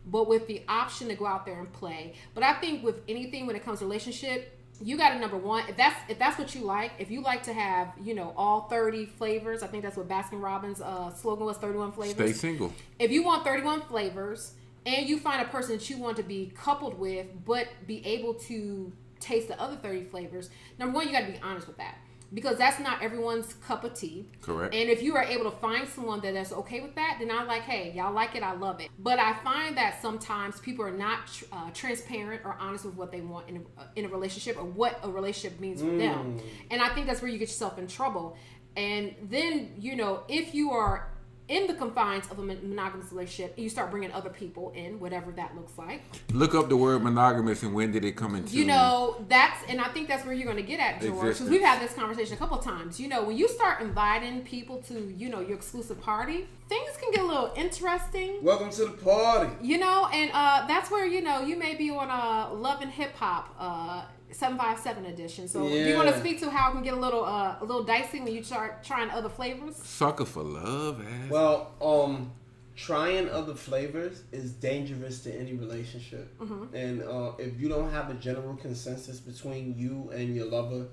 but 0.06 0.28
with 0.28 0.48
the 0.48 0.64
option 0.68 1.08
to 1.10 1.16
go 1.16 1.26
out 1.26 1.46
there 1.46 1.60
and 1.60 1.72
play. 1.72 2.14
But 2.34 2.44
I 2.44 2.54
think 2.54 2.84
with 2.84 3.02
anything 3.08 3.46
when 3.48 3.56
it 3.56 3.64
comes 3.64 3.80
to 3.80 3.86
relationship, 3.86 4.56
you 4.82 4.96
got 4.98 5.10
to 5.10 5.20
number 5.20 5.36
one 5.38 5.68
if 5.68 5.76
that's 5.76 6.00
if 6.10 6.18
that's 6.18 6.38
what 6.40 6.56
you 6.56 6.62
like. 6.62 6.92
If 7.00 7.12
you 7.12 7.22
like 7.22 7.44
to 7.44 7.54
have 7.54 7.90
you 8.02 8.16
know 8.16 8.34
all 8.38 8.62
thirty 8.70 9.06
flavors, 9.06 9.62
I 9.62 9.68
think 9.68 9.84
that's 9.84 9.98
what 9.98 10.08
Baskin 10.08 10.42
Robbins 10.42 10.80
uh, 10.82 11.14
slogan 11.14 11.46
was: 11.46 11.58
thirty 11.58 11.78
one 11.78 11.92
flavors 11.92 12.16
Stay 12.16 12.32
single. 12.34 12.74
if 12.98 13.12
you 13.12 13.24
want 13.24 13.44
31 13.44 13.82
flavors 13.84 14.54
and 14.86 15.08
you 15.10 15.20
find 15.20 15.42
a 15.42 15.50
person 15.50 15.76
that 15.78 15.90
you 15.90 15.98
want 15.98 16.16
to 16.18 16.24
be 16.24 16.52
coupled 16.56 16.98
with 16.98 17.28
but 17.46 17.68
be 17.86 18.06
able 18.06 18.34
to 18.36 18.92
taste 19.20 19.50
the 19.50 19.60
other 19.62 19.76
30 19.76 20.06
flavors 20.06 20.50
number 20.80 20.96
one 20.96 21.06
you 21.06 21.12
got 21.12 21.26
to 21.26 21.32
be 21.34 21.40
honest 21.44 21.68
with 21.68 21.76
that 21.78 21.98
because 22.34 22.58
that's 22.58 22.80
not 22.80 23.02
everyone's 23.02 23.54
cup 23.56 23.84
of 23.84 23.94
tea. 23.94 24.28
Correct. 24.42 24.74
and 24.74 24.90
if 24.90 25.02
you 25.02 25.16
are 25.16 25.24
able 25.24 25.50
to 25.50 25.58
find 25.58 25.88
someone 25.88 26.22
that 26.22 26.36
is 26.36 26.52
okay 26.52 26.80
with 26.82 26.96
that 26.96 27.18
then 27.20 27.32
i'm 27.32 27.48
like 27.48 27.64
hey 27.64 27.92
y'all 27.96 28.14
like 28.14 28.36
it 28.36 28.44
i 28.44 28.54
love 28.54 28.80
it. 28.80 28.90
But 29.00 29.20
i 29.20 29.34
find 29.44 29.78
that 29.78 30.02
sometimes 30.02 30.60
people 30.60 30.86
are 30.86 30.92
not 30.92 31.20
uh, 31.52 31.70
transparent 31.74 32.42
or 32.46 32.56
honest 32.60 32.86
with 32.86 32.96
what 32.96 33.12
they 33.12 33.22
want 33.22 33.50
in 33.50 33.58
a, 33.78 34.00
in 34.00 34.06
a 34.06 34.10
relationship 34.10 34.58
or 34.58 34.66
what 34.66 35.00
a 35.04 35.10
relationship 35.10 35.60
means 35.60 35.82
for 35.82 35.90
them. 35.96 36.40
And 36.72 36.82
i 36.82 36.90
think 36.90 37.08
that's 37.08 37.22
where 37.22 37.32
you 37.32 37.38
get 37.38 37.50
yourself 37.50 37.78
in 37.78 37.88
trouble. 37.88 38.38
And 38.78 39.16
then 39.24 39.74
you 39.78 39.96
know 39.96 40.24
if 40.28 40.54
you 40.54 40.72
are 40.72 41.10
in 41.50 41.68
the 41.68 41.74
confines 41.74 42.30
of 42.32 42.40
a 42.40 42.44
monogamous 42.44 43.12
relationship 43.12 43.56
and 43.56 43.64
you 43.64 43.70
start 43.70 43.90
bringing 43.92 44.12
other 44.14 44.30
people 44.30 44.72
in 44.76 45.00
whatever 45.00 45.32
that 45.32 45.56
looks 45.56 45.78
like. 45.78 46.02
Look 46.32 46.54
up 46.56 46.70
the 46.70 46.78
word 46.78 47.04
monogamous 47.04 47.64
and 47.64 47.74
when 47.74 47.92
did 47.92 48.06
it 48.06 48.14
come 48.16 48.36
into 48.36 48.56
you 48.56 48.66
know 48.66 49.26
that's 49.28 49.64
and 49.68 49.82
i 49.82 49.88
think 49.90 50.08
that's 50.08 50.24
where 50.26 50.34
you're 50.34 50.46
going 50.46 50.58
to 50.58 50.64
get 50.64 50.80
at 50.80 51.02
george 51.02 51.22
because 51.38 51.50
we've 51.50 51.62
had 51.62 51.82
this 51.82 51.94
conversation 51.94 52.36
a 52.36 52.38
couple 52.38 52.58
times. 52.60 53.00
You 53.00 53.08
know 53.08 53.24
when 53.24 53.36
you 53.36 53.48
start 53.50 53.82
inviting 53.82 54.42
people 54.44 54.78
to 54.84 55.14
you 55.18 55.28
know 55.30 55.40
your 55.42 55.58
exclusive 55.58 56.00
party 56.00 56.48
things 56.70 56.92
can 57.02 57.12
get 57.12 57.22
a 57.24 57.28
little 57.28 57.52
interesting. 57.56 58.44
Welcome 58.44 58.70
to 58.70 58.86
the 58.86 58.92
party. 58.92 59.52
you 59.62 59.80
know 59.80 60.08
and 60.14 60.30
uh 60.34 60.68
that's 60.68 60.92
where 60.92 61.08
you 61.08 61.22
know 61.22 61.42
you 61.42 61.58
may 61.58 61.74
be 61.76 61.90
on 61.90 62.10
a 62.10 62.54
love 62.54 62.82
and 62.82 62.92
hip 62.92 63.16
hop 63.16 63.56
uh 63.60 64.04
757 64.32 65.06
edition. 65.06 65.48
So 65.48 65.68
do 65.68 65.76
you 65.76 65.96
want 65.96 66.10
to 66.10 66.20
speak 66.20 66.40
to 66.42 66.50
how 66.50 66.70
it 66.70 66.74
can 66.74 66.84
get 66.84 66.94
a 66.94 67.00
little 67.00 67.24
uh 67.26 67.58
a 67.60 67.66
little 67.66 67.84
dicey 67.84 68.20
when 68.20 68.34
you 68.34 68.44
start 68.44 68.84
trying 68.84 69.10
other 69.10 69.30
flavors? 69.30 69.76
Sucker 69.76 70.26
for 70.26 70.44
love 70.44 71.02
ass. 71.02 71.30
Well, 71.30 71.72
um, 71.82 72.32
trying 72.76 73.30
other 73.30 73.56
flavors 73.56 74.24
is 74.32 74.52
dangerous 74.52 75.22
to 75.24 75.34
any 75.34 75.54
relationship, 75.54 76.34
and 76.74 77.04
uh, 77.04 77.32
if 77.38 77.60
you 77.60 77.68
don't 77.70 77.92
have 77.92 78.10
a 78.10 78.14
general 78.14 78.56
consensus 78.56 79.20
between 79.20 79.76
you 79.78 80.10
and 80.14 80.36
your 80.36 80.46
lover 80.46 80.88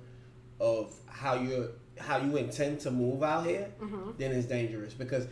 of 0.61 0.93
how 1.07 1.35
you 1.35 1.71
how 1.99 2.19
you 2.19 2.37
intend 2.37 2.81
to 2.81 2.90
move 2.90 3.23
out 3.23 3.47
here, 3.47 3.71
then 4.19 4.33
it's 4.33 4.47
dangerous. 4.47 4.95
Because. 4.95 5.26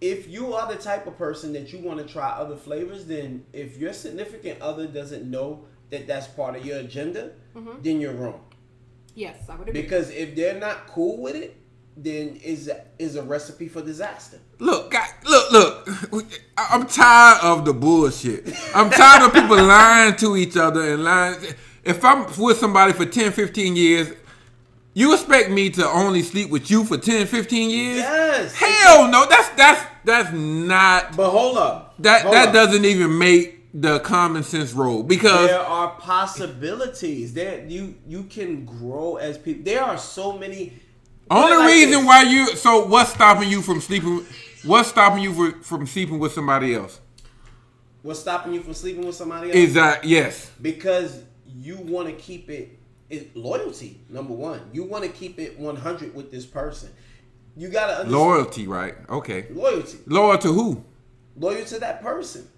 If 0.00 0.28
you 0.28 0.54
are 0.54 0.72
the 0.72 0.80
type 0.80 1.08
of 1.08 1.18
person 1.18 1.52
that 1.54 1.72
you 1.72 1.80
want 1.80 1.98
to 1.98 2.04
try 2.06 2.28
other 2.28 2.54
flavors, 2.54 3.06
then 3.06 3.44
if 3.52 3.76
your 3.78 3.92
significant 3.92 4.62
other 4.62 4.86
doesn't 4.86 5.28
know 5.28 5.64
that 5.90 6.06
that's 6.06 6.26
part 6.28 6.56
of 6.56 6.64
your 6.64 6.78
agenda, 6.78 7.30
mm-hmm. 7.56 7.80
then 7.82 8.00
you're 8.00 8.12
wrong. 8.14 8.40
yes 9.14 9.36
i 9.48 9.54
would 9.56 9.68
agree 9.68 9.82
Because 9.82 10.10
if 10.10 10.34
they're 10.36 10.58
not 10.60 10.86
cool 10.88 11.16
with 11.20 11.34
it, 11.36 11.56
then 11.96 12.36
is 12.44 12.70
is 12.98 13.16
a 13.16 13.22
recipe 13.22 13.66
for 13.68 13.82
disaster. 13.82 14.38
Look, 14.60 14.90
guy, 14.92 15.08
look, 15.24 15.50
look. 15.52 15.88
I- 16.56 16.68
I'm 16.70 16.86
tired 16.86 17.40
of 17.42 17.64
the 17.64 17.72
bullshit. 17.72 18.46
I'm 18.74 18.88
tired 18.90 19.22
of 19.26 19.32
people 19.34 19.56
lying 19.76 20.14
to 20.16 20.36
each 20.36 20.56
other 20.56 20.92
and 20.92 21.02
lying. 21.04 21.38
If 21.84 22.04
I'm 22.04 22.26
with 22.38 22.58
somebody 22.58 22.92
for 22.92 23.04
10, 23.06 23.32
15 23.32 23.74
years, 23.76 24.12
you 24.94 25.12
expect 25.14 25.50
me 25.50 25.70
to 25.70 25.86
only 25.88 26.22
sleep 26.22 26.50
with 26.50 26.70
you 26.70 26.84
for 26.84 26.98
10, 26.98 27.26
15 27.26 27.70
years? 27.70 27.96
Yes. 27.98 28.54
Hell 28.54 29.08
no. 29.10 29.26
That's 29.28 29.48
that's 29.50 29.82
that's 30.04 30.32
not. 30.32 31.16
But 31.16 31.30
hold 31.30 31.56
up. 31.58 31.94
that 32.00 32.22
Hold 32.22 32.34
that 32.34 32.48
up. 32.48 32.54
doesn't 32.54 32.84
even 32.84 33.18
make 33.18 33.57
the 33.74 33.98
common 34.00 34.42
sense 34.42 34.72
role 34.72 35.02
because 35.02 35.48
there 35.48 35.60
are 35.60 35.90
possibilities. 35.98 37.34
that 37.34 37.70
you 37.70 37.94
you 38.06 38.24
can 38.24 38.64
grow 38.64 39.16
as 39.16 39.36
people. 39.36 39.64
There 39.64 39.82
are 39.82 39.98
so 39.98 40.38
many. 40.38 40.72
only 41.30 41.56
like 41.56 41.68
reason 41.68 41.90
this. 42.00 42.06
why 42.06 42.22
you 42.22 42.46
so 42.56 42.86
what's 42.86 43.12
stopping 43.12 43.50
you 43.50 43.60
from 43.60 43.80
sleeping 43.80 44.24
what's 44.64 44.88
stopping 44.88 45.22
you 45.22 45.34
for, 45.34 45.62
from 45.62 45.86
sleeping 45.86 46.18
with 46.18 46.32
somebody 46.32 46.74
else 46.74 47.00
What's 48.02 48.20
stopping 48.20 48.54
you 48.54 48.62
from 48.62 48.72
sleeping 48.74 49.04
with 49.04 49.16
somebody 49.16 49.48
else? 49.48 49.56
is 49.56 49.74
that 49.74 50.04
yes 50.04 50.50
because 50.62 51.22
you 51.46 51.76
want 51.76 52.08
to 52.08 52.14
keep 52.14 52.48
it, 52.48 52.78
it 53.10 53.34
loyalty. 53.36 54.00
Number 54.08 54.32
one, 54.34 54.60
you 54.72 54.84
want 54.84 55.04
to 55.04 55.10
keep 55.10 55.38
it 55.38 55.58
one 55.58 55.76
hundred 55.76 56.14
with 56.14 56.30
this 56.30 56.46
person. 56.46 56.90
You 57.56 57.68
gotta 57.68 58.00
understand 58.00 58.12
loyalty 58.12 58.66
right 58.66 58.94
okay 59.10 59.46
loyalty, 59.50 59.98
loyal 60.06 60.38
to 60.38 60.52
who 60.52 60.84
loyal 61.36 61.64
to 61.66 61.78
that 61.80 62.00
person. 62.02 62.48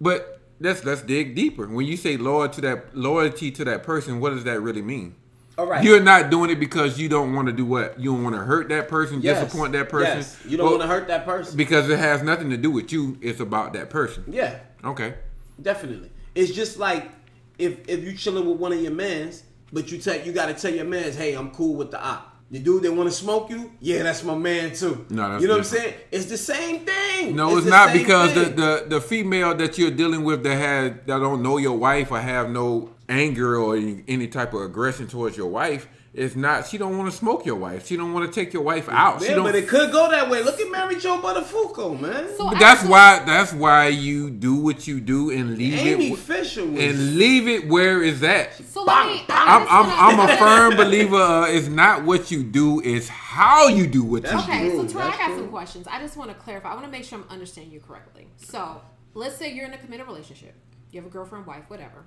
but 0.00 0.39
let's 0.60 0.84
let's 0.84 1.02
dig 1.02 1.34
deeper 1.34 1.66
when 1.66 1.86
you 1.86 1.96
say 1.96 2.16
loyal 2.16 2.48
to 2.48 2.60
that 2.60 2.96
loyalty 2.96 3.50
to 3.50 3.64
that 3.64 3.82
person 3.82 4.20
what 4.20 4.30
does 4.30 4.44
that 4.44 4.60
really 4.60 4.82
mean 4.82 5.14
All 5.58 5.66
right, 5.66 5.84
You're 5.84 6.00
not 6.00 6.30
doing 6.30 6.48
it 6.50 6.58
because 6.60 6.98
you 6.98 7.08
don't 7.10 7.34
want 7.34 7.46
to 7.48 7.52
do 7.52 7.66
what? 7.66 7.98
You 8.00 8.12
don't 8.14 8.22
want 8.22 8.34
to 8.34 8.40
hurt 8.42 8.68
that 8.70 8.88
person, 8.88 9.20
Yes. 9.20 9.42
disappoint 9.44 9.72
that 9.72 9.90
person. 9.90 10.18
Yes. 10.18 10.38
You 10.48 10.56
don't 10.56 10.64
Well, 10.66 10.78
want 10.78 10.88
to 10.88 10.94
hurt 10.94 11.08
that 11.08 11.26
person. 11.26 11.54
because 11.56 11.90
it 11.90 11.98
has 11.98 12.22
nothing 12.22 12.48
to 12.50 12.56
do 12.56 12.70
with 12.70 12.92
you. 12.92 13.18
It's 13.20 13.40
about 13.40 13.74
that 13.74 13.90
person. 13.90 14.24
yeah, 14.28 14.60
Okay. 14.82 15.14
definitely. 15.60 16.10
It's 16.34 16.52
just 16.52 16.78
like 16.78 17.10
if 17.58 17.72
if 17.88 18.02
you 18.04 18.12
chilling 18.16 18.48
with 18.48 18.58
one 18.58 18.72
of 18.72 18.80
your 18.80 18.92
mans, 18.92 19.42
but 19.72 19.90
you 19.92 19.98
tell 19.98 20.18
you 20.24 20.32
got 20.32 20.46
to 20.46 20.54
tell 20.54 20.72
your 20.72 20.86
mans, 20.86 21.14
hey, 21.16 21.34
I'm 21.34 21.50
cool 21.50 21.74
with 21.74 21.90
the 21.90 22.02
op. 22.02 22.29
The 22.52 22.58
dude 22.58 22.82
that 22.82 22.92
want 22.92 23.08
to 23.08 23.14
smoke 23.14 23.48
you, 23.48 23.70
yeah, 23.80 24.02
that's 24.02 24.24
my 24.24 24.34
man 24.34 24.74
too. 24.74 25.06
No, 25.08 25.30
that's 25.30 25.42
you 25.42 25.48
know 25.48 25.58
different. 25.58 25.58
what 25.58 25.58
I'm 25.58 25.64
saying? 25.64 25.94
It's 26.10 26.24
the 26.26 26.36
same 26.36 26.84
thing. 26.84 27.36
No, 27.36 27.56
it's, 27.56 27.64
the 27.64 27.70
not 27.70 27.92
because 27.92 28.34
the, 28.34 28.44
the 28.46 28.84
the 28.88 29.00
female 29.00 29.54
that 29.54 29.78
you're 29.78 29.92
dealing 29.92 30.24
with 30.24 30.42
that 30.42 30.56
has 30.56 30.92
that 31.06 31.18
don't 31.20 31.42
know 31.42 31.58
your 31.58 31.78
wife 31.78 32.10
or 32.10 32.18
have 32.18 32.50
no 32.50 32.90
anger 33.08 33.56
or 33.56 33.76
any, 33.76 34.02
any 34.08 34.26
type 34.26 34.52
of 34.52 34.62
aggression 34.62 35.06
towards 35.06 35.36
your 35.36 35.48
wife 35.48 35.86
is 36.12 36.34
not. 36.34 36.66
She 36.66 36.76
don't 36.76 36.98
want 36.98 37.08
to 37.10 37.16
smoke 37.16 37.46
your 37.46 37.54
wife. 37.54 37.86
She 37.86 37.96
don't 37.96 38.12
want 38.12 38.26
to 38.32 38.34
take 38.40 38.52
your 38.52 38.62
wife 38.64 38.88
out. 38.88 39.20
she 39.22 39.28
Yeah, 39.28 39.36
don't. 39.36 39.44
but 39.44 39.54
it 39.54 39.68
could 39.68 39.92
go 39.92 40.10
that 40.10 40.28
way. 40.28 40.42
Look 40.42 40.58
at 40.60 40.68
Mary 40.68 40.96
Jo 40.98 41.18
Buttafuoco, 41.22 42.00
man. 42.00 42.28
So 42.36 42.50
But 42.50 42.58
that's 42.58 42.80
actually- 42.80 42.90
why 42.90 43.22
that's 43.24 43.52
why 43.52 43.86
you 43.88 44.28
do 44.30 44.56
what 44.56 44.88
you 44.88 45.00
do 45.00 45.30
and 45.30 45.56
leave 45.56 45.74
Amy 45.74 46.10
it 46.12 46.18
Fisher 46.18 46.64
was 46.66 46.82
and 46.82 47.16
leave 47.16 47.46
it 47.46 47.68
where 47.68 48.02
it's 48.02 48.22
at. 48.24 48.54
So 48.54 48.82
let 48.82 49.06
me. 49.06 49.24
I 49.28 49.56
I'm 49.56 49.66
I'm, 49.68 50.18
I'm 50.20 50.28
a 50.30 50.36
firm 50.36 50.76
believer. 50.84 51.14
Uh, 51.16 51.46
it's 51.46 51.68
not 51.68 52.04
what 52.04 52.30
you 52.32 52.42
do, 52.42 52.80
it's 52.84 53.06
how 53.08 53.68
you 53.68 53.86
do 53.86 54.02
what 54.02 54.24
you 54.24 54.30
That's 54.30 54.46
do. 54.46 54.52
Okay, 54.52 54.70
so 54.70 54.80
true, 54.82 54.88
Troy, 54.88 55.02
I 55.02 55.10
got 55.10 55.26
true. 55.28 55.36
some 55.38 55.48
questions. 55.48 55.86
I 55.88 56.00
just 56.00 56.16
want 56.16 56.30
to 56.30 56.34
clarify. 56.36 56.70
I 56.70 56.74
want 56.74 56.86
to 56.86 56.90
make 56.92 57.04
sure 57.04 57.18
I'm 57.20 57.24
understanding 57.30 57.72
you 57.72 57.78
correctly. 57.80 58.26
So, 58.36 58.80
let's 59.14 59.36
say 59.36 59.52
you're 59.52 59.66
in 59.66 59.74
a 59.74 59.78
committed 59.78 60.06
relationship. 60.08 60.54
You 60.90 61.00
have 61.00 61.08
a 61.08 61.12
girlfriend, 61.12 61.46
wife, 61.46 61.64
whatever, 61.68 62.04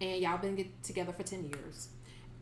and 0.00 0.20
y'all 0.20 0.36
been 0.38 0.56
get 0.56 0.82
together 0.82 1.12
for 1.12 1.22
ten 1.22 1.44
years. 1.44 1.90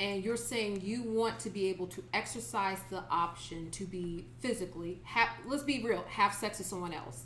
And 0.01 0.23
you're 0.25 0.37
saying 0.37 0.83
you 0.85 1.03
want 1.03 1.41
to 1.41 1.51
be 1.51 1.67
able 1.69 1.89
to 1.89 2.05
exercise 2.15 2.79
the 2.91 3.03
option 3.11 3.71
to 3.73 3.85
be 3.85 4.27
physically, 4.39 5.01
have, 5.05 5.29
let's 5.47 5.65
be 5.65 5.83
real, 5.83 6.05
have 6.09 6.33
sex 6.33 6.59
with 6.59 6.69
someone 6.69 6.93
else. 6.93 7.25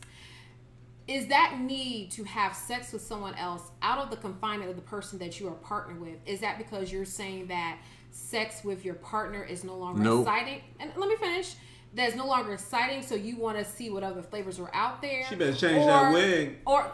Is 1.09 1.27
that 1.27 1.59
need 1.61 2.11
to 2.13 2.25
have 2.25 2.55
sex 2.55 2.93
with 2.93 3.03
someone 3.03 3.35
else 3.35 3.63
out 3.83 3.99
of 3.99 4.11
the 4.11 4.17
confinement 4.17 4.71
of 4.71 4.77
the 4.77 4.83
person 4.83 5.19
that 5.19 5.39
you 5.39 5.49
are 5.49 5.55
partnered 5.57 6.01
with? 6.01 6.17
Is 6.25 6.41
that 6.41 6.59
because 6.59 6.91
you're 6.93 7.05
saying 7.05 7.49
that 7.49 7.79
sex 8.11 8.63
with 8.65 8.85
your 8.85 8.95
partner 8.95 9.43
is 9.43 9.65
no 9.65 9.77
longer 9.77 10.03
Nope. 10.03 10.27
exciting? 10.27 10.61
And 10.81 10.93
let 10.97 11.09
me 11.09 11.17
finish. 11.17 11.55
That's 11.95 12.15
no 12.15 12.27
longer 12.27 12.55
exciting, 12.55 13.03
so 13.03 13.15
you 13.15 13.37
want 13.37 13.59
to 13.59 13.65
see 13.67 13.91
what 13.91 14.03
other 14.03 14.23
flavors 14.23 14.59
are 14.59 14.71
out 14.73 15.03
there. 15.03 15.27
She 15.29 15.35
better 15.35 15.53
change 15.53 15.85
that 15.85 16.13
wig. 16.15 16.59
Or 16.65 16.91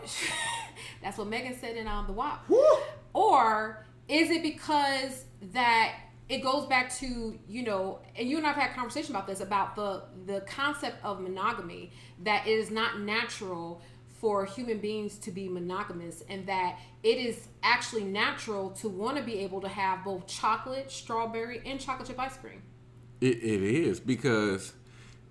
that's 1.03 1.17
what 1.19 1.29
Megan 1.29 1.57
said 1.57 1.77
in 1.77 1.87
um, 1.87 2.07
the 2.07 2.13
WAP. 2.13 2.49
Woo. 2.49 2.65
Or 3.13 3.87
is 4.09 4.31
it 4.31 4.43
because 4.43 5.25
that 5.53 5.95
it 6.29 6.43
goes 6.43 6.67
back 6.67 6.95
to 6.97 7.39
you 7.49 7.63
know, 7.63 8.01
and 8.17 8.29
you 8.29 8.37
and 8.37 8.47
I've 8.47 8.57
had 8.57 8.75
conversation 8.75 9.15
about 9.15 9.27
this 9.27 9.41
about 9.41 9.77
the 9.77 10.03
the 10.27 10.41
concept 10.43 11.05
of 11.05 11.21
monogamy 11.21 11.91
that 12.23 12.47
it 12.47 12.51
is 12.51 12.71
not 12.71 13.01
natural 13.01 13.83
for 14.21 14.45
human 14.45 14.79
beings 14.79 15.17
to 15.19 15.31
be 15.31 15.49
monogamous 15.49 16.25
and 16.29 16.47
that 16.47 16.79
it 17.05 17.19
is 17.19 17.47
actually 17.63 18.03
natural 18.03 18.71
to 18.71 18.89
want 18.89 19.17
to 19.17 19.23
be 19.23 19.39
able 19.39 19.61
to 19.61 19.69
have 19.69 20.05
both 20.05 20.27
chocolate, 20.27 20.91
strawberry, 20.91 21.63
and 21.65 21.79
chocolate 21.79 22.09
chip 22.09 22.19
ice 22.19 22.37
cream. 22.37 22.63
It, 23.21 23.37
it 23.39 23.63
is 23.63 24.01
because 24.01 24.73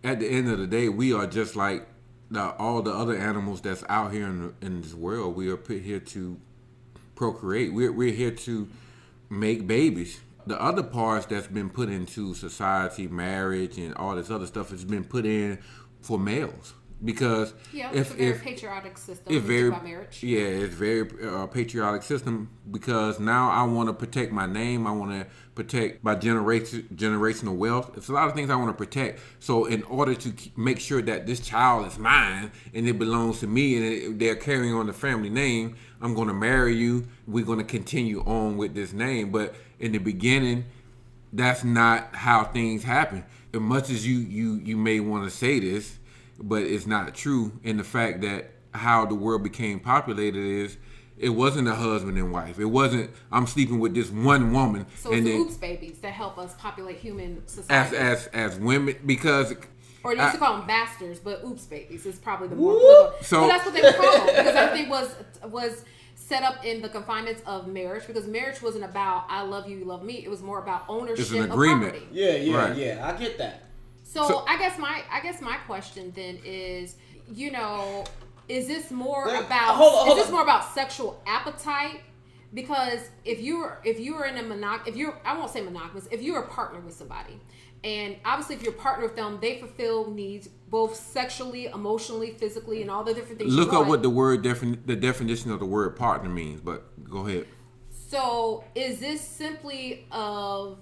at 0.04 0.22
the 0.22 0.28
end 0.28 0.50
of 0.50 0.60
the 0.60 0.68
day, 0.68 0.88
we 0.88 1.12
are 1.14 1.28
just 1.28 1.56
like 1.58 1.86
the, 2.32 2.42
all 2.56 2.82
the 2.82 2.94
other 2.94 3.16
animals 3.18 3.62
that's 3.62 3.84
out 3.90 4.14
here 4.14 4.26
in, 4.26 4.54
in 4.62 4.82
this 4.82 4.94
world. 4.94 5.36
We 5.36 5.50
are 5.50 5.58
put 5.58 5.82
here 5.82 6.00
to 6.00 6.40
procreate. 7.16 7.74
We're, 7.74 7.92
we're 7.92 8.14
here 8.14 8.32
to 8.32 8.70
make 9.30 9.68
babies. 9.68 10.20
The 10.46 10.62
other 10.62 10.84
parts 10.84 11.26
that's 11.26 11.48
been 11.48 11.70
put 11.70 11.90
into 11.90 12.34
society, 12.34 13.08
marriage, 13.08 13.78
and 13.78 13.94
all 13.96 14.16
this 14.16 14.30
other 14.32 14.48
stuff 14.48 14.70
has 14.70 14.86
been 14.86 15.04
put 15.04 15.26
in 15.26 15.60
for 16.02 16.18
males 16.18 16.74
because 17.04 17.54
Yeah, 17.72 17.92
if 17.92 17.98
it's 18.00 18.12
a 18.12 18.14
very 18.16 18.30
if 18.32 18.42
patriotic 18.42 18.98
system. 18.98 19.36
it's 19.36 19.46
very 19.46 19.68
about 19.68 19.84
marriage. 19.84 20.24
yeah 20.24 20.40
it's 20.40 20.74
very 20.74 21.08
uh, 21.24 21.46
patriotic 21.46 22.02
system 22.02 22.50
because 22.72 23.20
now 23.20 23.52
i 23.52 23.62
want 23.62 23.88
to 23.88 23.94
protect 23.94 24.32
my 24.32 24.48
name 24.48 24.88
i 24.88 24.92
want 24.92 25.12
to 25.12 25.28
protect 25.54 26.04
my 26.04 26.16
generation 26.16 26.88
generational 26.96 27.56
wealth 27.56 27.92
it's 27.96 28.10
a 28.10 28.14
lot 28.14 28.28
of 28.28 28.34
things 28.34 28.50
i 28.50 28.56
want 28.56 28.70
to 28.70 28.74
protect 28.74 29.20
so 29.40 29.66
in 29.66 29.84
order 29.84 30.16
to 30.16 30.34
make 30.56 30.80
sure 30.80 31.02
that 31.04 31.28
this 31.28 31.40
child 31.40 31.86
is 31.86 32.00
mine 32.00 32.52
and 32.74 32.88
it 32.88 32.98
belongs 32.98 33.40
to 33.42 33.48
me 33.48 33.76
and 33.76 33.86
it, 33.86 34.18
they're 34.20 34.36
carrying 34.36 34.74
on 34.74 34.88
the 34.88 34.94
family 34.94 35.30
name 35.30 35.76
i'm 36.02 36.14
going 36.14 36.28
to 36.28 36.34
marry 36.34 36.76
you. 36.76 37.08
We're 37.28 37.46
going 37.46 37.60
to 37.60 37.66
continue 37.66 38.22
on 38.22 38.58
with 38.58 38.74
this 38.76 38.94
name. 38.94 39.32
But 39.32 39.56
in 39.80 39.92
the 39.92 40.00
beginning 40.00 40.66
that's 41.34 41.64
not 41.64 42.16
how 42.16 42.46
things 42.46 42.84
happen. 42.84 43.24
As 43.54 43.60
much 43.60 43.90
as 43.90 44.08
you 44.08 44.20
you 44.20 44.56
you 44.56 44.78
may 44.78 45.00
want 45.00 45.24
to 45.26 45.30
say 45.30 45.60
this 45.60 45.98
but 46.40 46.64
it's 46.64 46.86
not 46.86 47.16
true. 47.16 47.52
In 47.64 47.78
the 47.78 47.84
fact 47.84 48.22
that 48.22 48.52
how 48.74 49.06
the 49.06 49.16
world 49.16 49.44
became 49.44 49.80
populated 49.80 50.40
is 50.40 50.78
it 51.18 51.30
wasn't 51.30 51.68
a 51.68 51.74
husband 51.74 52.18
and 52.18 52.32
wife. 52.32 52.60
It 52.60 52.66
wasn't 52.66 53.12
i'm 53.32 53.48
sleeping 53.48 53.80
with 53.80 53.94
this 53.96 54.10
one 54.10 54.54
woman. 54.54 54.86
So 54.98 55.10
it's 55.10 55.18
and 55.18 55.28
the 55.28 55.32
then 55.32 55.42
oops 55.42 55.58
babies 55.58 55.98
that 56.00 56.14
help 56.14 56.38
us 56.38 56.54
populate 56.56 56.98
human 56.98 57.46
society. 57.48 57.98
as 57.98 58.28
as 58.28 58.54
as 58.54 58.60
women 58.60 58.96
because 59.06 59.54
or 60.08 60.16
they 60.16 60.22
used 60.22 60.34
to 60.34 60.40
call 60.40 60.58
them 60.58 60.68
bastards, 60.68 61.20
but 61.20 61.44
oops 61.46 61.66
babies 61.66 62.06
is 62.06 62.18
probably 62.18 62.48
the 62.48 62.56
more 62.56 62.74
Whoop. 62.74 62.82
political. 62.82 63.24
So- 63.24 63.42
but 63.42 63.48
that's 63.48 63.66
what 63.66 63.74
they 63.74 63.82
were 63.82 63.94
called 63.94 64.28
because 64.28 64.56
everything 64.56 64.90
was 64.90 65.16
was 65.50 65.84
set 66.16 66.44
up 66.44 66.66
in 66.66 66.82
the 66.82 66.90
confinements 66.90 67.42
of 67.46 67.68
marriage 67.68 68.06
because 68.08 68.28
marriage 68.28 68.62
wasn't 68.62 68.84
about 68.84 69.26
I 69.30 69.42
love 69.44 69.70
you, 69.70 69.78
you 69.78 69.86
love 69.86 70.04
me. 70.04 70.16
It 70.24 70.30
was 70.30 70.42
more 70.42 70.60
about 70.60 70.84
ownership 70.90 71.20
It's 71.20 71.32
an 71.32 71.44
of 71.44 71.52
agreement. 71.52 71.92
property. 71.94 72.08
Yeah, 72.12 72.32
yeah, 72.36 72.58
Right. 72.58 72.76
yeah. 72.78 73.08
I 73.14 73.18
get 73.18 73.38
that. 73.38 73.64
So, 74.04 74.28
So- 74.28 74.46
I 74.48 74.58
guess 74.58 74.78
my 74.80 75.04
I 75.12 75.20
guess 75.22 75.42
my 75.42 75.58
question 75.58 76.12
then 76.16 76.40
is, 76.44 76.96
you 77.32 77.52
know, 77.52 78.04
is 78.50 78.68
this 78.68 78.92
more 78.92 79.26
Wait, 79.28 79.40
about 79.40 79.76
hold 79.76 79.94
on, 79.94 80.06
hold 80.06 80.18
is 80.18 80.24
this 80.24 80.28
on. 80.28 80.34
more 80.34 80.44
about 80.44 80.74
sexual 80.74 81.22
appetite? 81.28 82.02
Because 82.54 83.02
if 83.26 83.40
you're 83.42 83.80
if 83.84 84.00
you 84.00 84.16
are 84.16 84.26
in 84.26 84.38
a 84.38 84.44
monog 84.44 84.88
if 84.88 84.96
you're 84.96 85.20
I 85.26 85.38
won't 85.38 85.52
say 85.52 85.62
monogamous 85.62 86.08
if 86.12 86.22
you're 86.22 86.40
a 86.44 86.48
partner 86.48 86.80
with 86.80 86.96
somebody, 86.96 87.40
and 87.84 88.18
obviously 88.26 88.56
if 88.56 88.64
you're 88.64 88.74
a 88.74 88.78
partner 88.78 89.06
with 89.06 89.16
them, 89.16 89.38
they 89.42 89.60
fulfill 89.60 90.12
needs 90.12 90.48
both 90.70 90.96
sexually, 90.96 91.68
emotionally, 91.68 92.32
physically, 92.32 92.82
and 92.82 92.92
all 92.92 93.04
the 93.04 93.14
different 93.14 93.40
things. 93.40 93.54
you 93.54 93.60
look 93.60 93.74
up 93.74 93.88
what 93.88 94.02
the 94.02 94.10
word 94.10 94.44
defin- 94.44 94.80
the 94.86 94.96
definition 94.96 95.52
of 95.52 95.60
the 95.60 95.66
word 95.66 95.96
partner 95.96 96.30
means 96.30 96.60
but 96.62 97.10
go 97.10 97.26
ahead 97.28 97.46
So 97.92 98.64
is 98.76 99.00
this 99.00 99.22
simply 99.22 100.08
of 100.12 100.80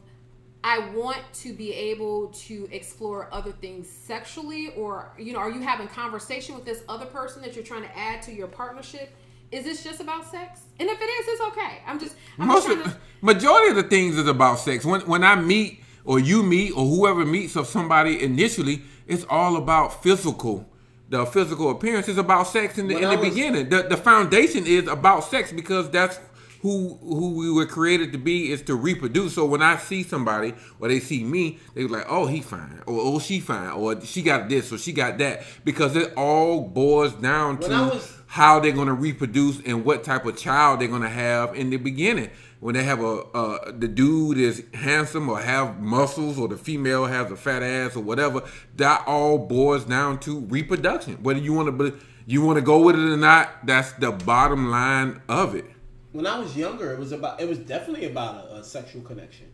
I 0.64 0.80
want 0.96 1.20
to 1.44 1.54
be 1.54 1.74
able 1.74 2.30
to 2.48 2.68
explore 2.72 3.30
other 3.32 3.52
things 3.52 3.88
sexually, 3.88 4.70
or 4.76 5.14
you 5.20 5.32
know, 5.34 5.38
are 5.40 5.52
you 5.52 5.62
having 5.62 5.88
conversation 5.88 6.56
with 6.56 6.66
this 6.66 6.82
other 6.90 7.06
person 7.06 7.44
that 7.44 7.56
you're 7.56 7.64
trying 7.64 7.84
to 7.84 7.98
add 7.98 8.24
to 8.24 8.34
your 8.34 8.48
partnership? 8.48 9.16
Is 9.52 9.64
this 9.64 9.84
just 9.84 10.00
about 10.02 10.26
sex? 10.26 10.62
And 10.80 10.90
if 10.90 11.00
it 11.00 11.06
is, 11.06 11.28
it's 11.28 11.42
okay. 11.50 11.82
I'm 11.86 12.00
just 12.00 12.16
I'm 12.40 12.48
most 12.48 12.66
just 12.66 12.78
of, 12.78 12.84
trying 12.84 12.96
to. 12.96 13.02
majority 13.22 13.70
of 13.70 13.76
the 13.76 13.84
things 13.84 14.18
is 14.18 14.28
about 14.28 14.58
sex. 14.58 14.84
When 14.84 15.02
when 15.02 15.24
I 15.24 15.36
meet 15.36 15.84
or 16.06 16.20
you 16.20 16.44
meet 16.44 16.72
or 16.72 16.86
whoever 16.86 17.26
meets 17.26 17.56
of 17.56 17.68
somebody 17.68 18.24
initially, 18.24 18.82
it's 19.08 19.26
all 19.30 19.58
about 19.58 20.02
physical. 20.04 20.68
The 21.10 21.26
physical 21.26 21.70
appearance 21.72 22.08
is 22.08 22.18
about 22.18 22.48
sex 22.48 22.78
in 22.78 22.88
the, 22.88 22.96
When 22.96 23.04
in 23.04 23.10
the 23.12 23.18
was- 23.18 23.30
beginning. 23.30 23.70
The 23.70 23.84
the 23.84 23.98
foundation 23.98 24.66
is 24.66 24.88
about 24.88 25.24
sex 25.24 25.52
because 25.52 25.90
that's 25.90 26.20
who 26.62 26.98
who 27.02 27.36
we 27.36 27.52
were 27.52 27.68
created 27.68 28.12
to 28.14 28.18
be 28.18 28.52
is 28.52 28.64
to 28.64 28.76
reproduce. 28.76 29.36
So 29.36 29.46
when 29.46 29.62
I 29.62 29.78
see 29.78 30.02
somebody 30.02 30.56
or 30.80 30.88
they 30.88 31.00
see 31.00 31.24
me, 31.24 31.60
they 31.76 31.84
are 31.84 31.88
like, 31.90 32.06
oh 32.10 32.26
he 32.26 32.42
fine 32.42 32.82
or 32.88 33.00
oh 33.00 33.20
she 33.20 33.40
fine 33.40 33.70
or 33.70 34.02
she 34.02 34.24
got 34.24 34.50
this 34.50 34.72
or 34.72 34.80
she 34.80 34.92
got 34.94 35.20
that 35.20 35.44
because 35.64 35.96
it 35.96 36.12
all 36.18 36.62
boils 36.62 37.14
down 37.14 37.60
to 37.60 37.70
was- 37.70 38.12
how 38.28 38.60
they're 38.60 38.72
going 38.72 38.88
to 38.88 38.94
reproduce 38.94 39.62
and 39.66 39.86
what 39.86 40.04
type 40.04 40.26
of 40.26 40.36
child 40.36 40.82
they're 40.82 40.88
going 40.90 41.04
to 41.04 41.08
have 41.08 41.54
in 41.56 41.70
the 41.70 41.78
beginning. 41.78 42.30
When 42.66 42.74
they 42.74 42.84
have 42.84 43.00
a 43.04 43.14
uh, 43.42 43.72
the 43.78 43.88
dude 43.88 44.40
is 44.40 44.64
handsome 44.74 45.30
or 45.30 45.40
have 45.40 45.80
muscles 45.80 46.40
or 46.40 46.48
the 46.48 46.58
female 46.58 47.06
has 47.06 47.30
a 47.30 47.36
fat 47.36 47.62
ass 47.62 47.96
or 47.96 48.02
whatever, 48.02 48.42
that 48.78 49.04
all 49.06 49.38
boils 49.38 49.86
down 49.86 50.18
to 50.22 50.40
reproduction. 50.40 51.22
Whether 51.22 51.42
you 51.42 51.54
want 51.54 51.78
to, 51.78 52.00
You 52.26 52.42
want 52.42 52.58
to 52.58 52.64
go 52.64 52.80
with 52.80 52.96
it 52.96 53.08
or 53.08 53.18
not? 53.18 53.68
That's 53.68 53.92
the 53.92 54.12
bottom 54.12 54.72
line 54.72 55.22
of 55.30 55.54
it. 55.54 55.66
When 56.12 56.26
I 56.26 56.40
was 56.40 56.58
younger, 56.58 56.92
it 56.92 56.98
was 56.98 57.12
about 57.12 57.40
it 57.40 57.48
was 57.48 57.60
definitely 57.60 58.08
about 58.08 58.34
a, 58.50 58.56
a 58.56 58.64
sexual 58.64 59.04
connection, 59.04 59.46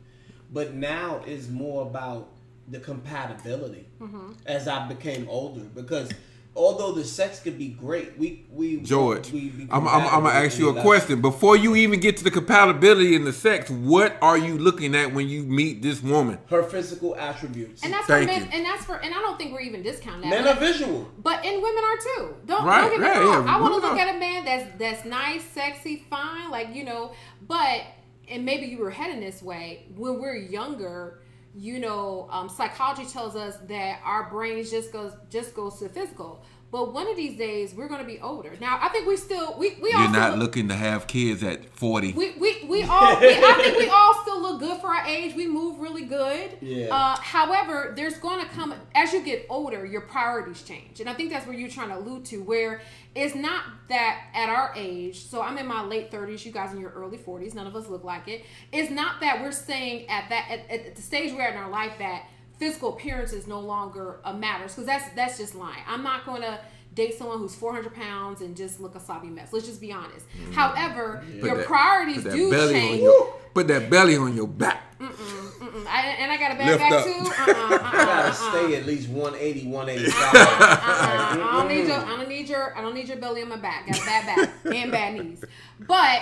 but 0.50 0.74
now 0.74 1.22
it's 1.27 1.50
more 1.50 1.82
about 1.82 2.30
the 2.70 2.80
compatibility 2.80 3.88
Mm-hmm. 4.00 4.32
as 4.46 4.70
I 4.70 4.88
became 4.88 5.27
older 5.27 5.65
because. 5.75 6.10
Although 6.53 6.91
the 6.91 7.05
sex 7.05 7.39
could 7.39 7.58
be 7.58 7.70
great, 7.70 8.17
we 8.17 8.46
we 8.51 8.81
George, 8.81 9.31
we, 9.31 9.53
we 9.58 9.67
I'm, 9.72 9.88
I'm, 9.88 10.01
I'm 10.05 10.24
gonna 10.24 10.29
ask 10.31 10.60
you 10.60 10.65
a 10.65 10.74
compatible. 10.74 10.81
question 10.84 11.22
before 11.22 11.55
you 11.55 11.77
even 11.77 12.01
get 12.01 12.17
to 12.17 12.25
the 12.25 12.29
compatibility 12.31 13.15
in 13.15 13.24
the 13.24 13.31
sex. 13.31 13.70
What 13.70 14.17
are 14.22 14.38
you 14.38 14.58
looking 14.58 14.93
at 14.93 15.13
when 15.13 15.29
you 15.29 15.43
meet 15.43 15.81
this 15.81 16.03
woman? 16.03 16.39
Her 16.50 16.63
physical 16.63 17.15
attributes. 17.15 17.84
And 17.86 17.93
that's 17.93 18.05
Thank 18.05 18.29
for 18.29 18.38
men, 18.38 18.50
you. 18.51 18.58
and 18.58 18.65
that's 18.65 18.84
for, 18.84 18.98
and 18.98 19.13
I 19.13 19.20
don't 19.20 19.38
think 19.38 19.53
we're 19.53 19.62
even 19.62 19.81
discounting 19.81 20.29
that. 20.29 20.43
Men 20.43 20.48
are 20.53 20.60
visual. 20.60 21.10
But 21.20 21.46
and 21.46 21.63
women 21.63 21.84
are 21.86 21.98
too. 21.98 22.36
Don't, 22.46 22.65
Right, 22.65 22.81
don't 22.81 22.91
get 22.91 23.00
me 23.00 23.08
right, 23.08 23.24
wrong. 23.24 23.46
yeah, 23.48 23.55
I 23.55 23.62
want 23.62 23.74
to 23.75 23.79
look 23.79 23.93
are. 23.93 24.00
at 24.00 24.13
a 24.13 24.20
man 24.20 24.43
that's 24.43 24.77
that's 24.77 25.05
nice, 25.05 25.43
sexy, 25.46 26.03
fine, 26.10 26.51
like 26.51 26.75
you 26.75 26.84
know. 26.84 27.13
But 27.48 27.84
and 28.27 28.43
maybe 28.43 28.65
you 28.65 28.77
were 28.79 28.91
heading 28.91 29.22
this 29.22 29.41
way 29.41 29.86
when 29.96 30.20
we're 30.20 30.36
younger. 30.36 31.21
You 31.53 31.79
know, 31.79 32.27
um, 32.31 32.48
psychology 32.48 33.05
tells 33.05 33.36
us 33.36 33.58
that 33.67 34.00
our 34.05 34.29
brains 34.29 34.72
just 34.72 34.91
goes 34.93 35.13
just 35.29 35.53
goes 35.53 35.79
to 35.79 35.89
physical. 35.89 36.43
But 36.72 36.94
one 36.94 37.08
of 37.10 37.18
these 37.18 37.38
days 37.38 37.74
we're 37.74 37.88
going 37.90 38.00
to 38.00 38.08
be 38.08 38.20
older. 38.22 38.54
Now 38.62 38.80
I 38.82 38.88
think 38.90 39.08
we 39.08 39.18
still 39.18 39.58
we 39.58 39.75
we 39.82 39.92
all 39.94 40.04
You're 40.04 40.12
not 40.12 40.32
look- 40.38 40.48
looking 40.48 40.68
to 40.70 40.75
have 40.75 41.06
kids 41.08 41.44
at 41.44 41.66
40. 41.75 42.13
we, 42.13 42.32
we, 42.40 42.63
we 42.66 42.84
all 42.84 43.20
we, 43.20 43.28
I 43.30 43.54
think 43.62 43.78
we 43.78 43.90
all 43.94 44.13
still 44.22 44.42
look 44.42 44.60
good 44.62 44.80
for 44.80 44.88
our 44.88 45.06
age. 45.06 45.36
We 45.36 45.48
move 45.48 45.80
really 45.80 46.06
good. 46.06 46.58
Yeah. 46.62 46.88
Uh, 46.96 47.18
however, 47.18 47.94
there's 47.96 48.18
going 48.18 48.40
to 48.46 48.50
come 48.54 48.74
as 48.96 49.12
you 49.13 49.22
get 49.24 49.46
older, 49.50 49.86
your 49.86 50.01
priorities 50.01 50.62
change, 50.63 51.00
and 51.01 51.10
I 51.10 51.13
think 51.13 51.32
that's 51.32 51.46
where 51.46 51.56
you're 51.56 51.70
trying 51.70 51.90
to 51.90 51.98
allude 51.98 52.25
to, 52.25 52.42
where 52.42 52.82
it's 53.13 53.36
not 53.36 53.63
that 53.90 54.22
at 54.34 54.48
our 54.48 54.72
age. 54.78 55.25
So 55.25 55.42
I'm 55.42 55.58
in 55.58 55.68
my 55.68 55.84
late 55.84 56.10
30s. 56.12 56.46
You 56.46 56.54
guys 56.54 56.72
in 56.72 56.80
your 56.80 56.92
early 56.92 57.18
40s. 57.18 57.54
None 57.54 57.68
of 57.68 57.75
us 57.75 57.90
look 57.90 58.06
like 58.06 58.30
it. 58.30 58.46
It's 58.72 58.90
not 58.90 59.20
that 59.20 59.42
we're 59.42 59.51
saying 59.51 60.08
at 60.10 60.30
that 60.30 60.48
at, 60.50 60.70
at 60.72 60.96
the 60.96 61.01
stage 61.01 61.34
we're 61.34 61.42
at 61.42 61.54
in 61.54 61.60
our 61.60 61.70
life 61.70 61.92
that 62.00 62.28
physical 62.62 62.89
appearance 62.94 63.34
is 63.34 63.48
no 63.48 63.60
longer 63.60 64.20
a 64.24 64.32
matters 64.32 64.74
because 64.74 64.86
that's 64.86 65.10
that's 65.15 65.38
just 65.39 65.56
lying. 65.56 65.84
I'm 65.88 66.03
not 66.03 66.27
going 66.27 66.44
to 66.44 66.60
date 66.94 67.18
someone 67.18 67.39
who's 67.39 67.56
400 67.56 67.91
pounds 67.96 68.41
and 68.41 68.56
just 68.56 68.80
look 68.80 68.94
a 68.94 69.00
sloppy 69.00 69.30
mess. 69.30 69.51
Let's 69.51 69.65
just 69.65 69.82
be 69.82 69.91
honest. 69.91 70.27
Mm. 70.38 70.53
However, 70.53 71.24
Put 71.39 71.44
your 71.48 71.58
that- 71.58 71.65
priorities 71.65 72.18
put 72.18 72.24
that 72.25 72.34
do 72.34 72.51
belly 72.51 72.75
on 72.75 72.82
change. 72.82 73.01
your- 73.01 73.34
Put 73.56 73.68
that 73.68 73.89
belly 73.89 74.15
on 74.15 74.36
your 74.36 74.48
back. 74.48 74.98
Mm-mm. 75.00 75.86
I, 75.88 76.15
and 76.20 76.32
I 76.32 76.38
got 76.38 76.51
a 76.51 76.56
bad 76.56 76.68
Lift 76.68 76.80
back 76.80 76.91
up. 76.94 77.03
too. 77.03 77.12
Uh-uh, 77.51 77.74
uh-uh, 77.74 77.80
I 77.84 77.91
gotta 77.91 78.27
uh-uh. 78.27 78.32
stay 78.32 78.75
at 78.75 78.86
least 78.86 79.10
180, 79.10 79.68
185. 79.68 80.24
Uh-uh, 80.36 80.46
uh-uh. 80.46 81.50
I 81.50 81.51
don't 81.58 81.68
need 81.68 81.88
your. 81.88 81.98
I 81.98 82.15
don't 82.18 82.30
need 82.30 82.48
your. 82.48 82.77
I 82.77 82.82
don't 82.82 82.94
need 82.94 83.08
your 83.10 83.18
belly 83.18 83.41
on 83.41 83.50
my 83.50 83.58
back. 83.58 83.88
Got 83.88 84.00
a 84.01 84.06
bad 84.06 84.25
back 84.27 84.50
and 84.74 84.91
bad 84.91 85.13
knees. 85.15 85.44
But 85.80 86.22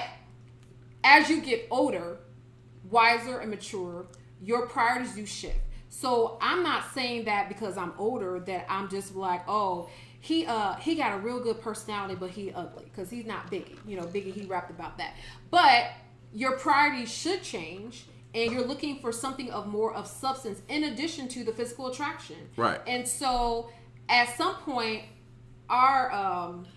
as 1.03 1.29
you 1.29 1.41
get 1.41 1.67
older, 1.69 2.17
wiser 2.89 3.39
and 3.39 3.51
mature, 3.51 4.07
your 4.41 4.65
priorities 4.67 5.13
do 5.13 5.25
shift. 5.25 5.59
So 5.89 6.37
I'm 6.41 6.63
not 6.63 6.93
saying 6.93 7.25
that 7.25 7.49
because 7.49 7.77
I'm 7.77 7.93
older 7.97 8.39
that 8.41 8.65
I'm 8.69 8.89
just 8.89 9.15
like, 9.15 9.41
oh, 9.47 9.89
he 10.21 10.45
uh 10.45 10.75
he 10.75 10.95
got 10.95 11.15
a 11.15 11.17
real 11.17 11.39
good 11.39 11.61
personality, 11.61 12.15
but 12.15 12.29
he 12.29 12.51
ugly 12.51 12.85
because 12.85 13.09
he's 13.09 13.25
not 13.25 13.49
Biggie. 13.49 13.77
You 13.85 13.97
know, 13.97 14.05
Biggie 14.05 14.33
he 14.33 14.45
rapped 14.45 14.69
about 14.69 14.97
that. 14.97 15.15
But 15.49 15.91
your 16.33 16.57
priorities 16.57 17.11
should 17.11 17.41
change. 17.41 18.05
And 18.35 18.51
you're 18.51 18.65
looking 18.65 18.99
for 18.99 19.11
something 19.11 19.49
of 19.49 19.65
more 19.65 19.91
of 19.91 20.05
substance 20.05 20.61
in 20.67 20.83
addition 20.83 21.27
to 21.29 21.43
the 21.43 21.51
physical 21.51 21.87
attraction. 21.87 22.35
Right. 22.55 22.79
And 22.85 23.07
so 23.07 23.71
at 24.07 24.37
some 24.37 24.53
point, 24.57 25.01
our 25.67 26.11
um, 26.11 26.67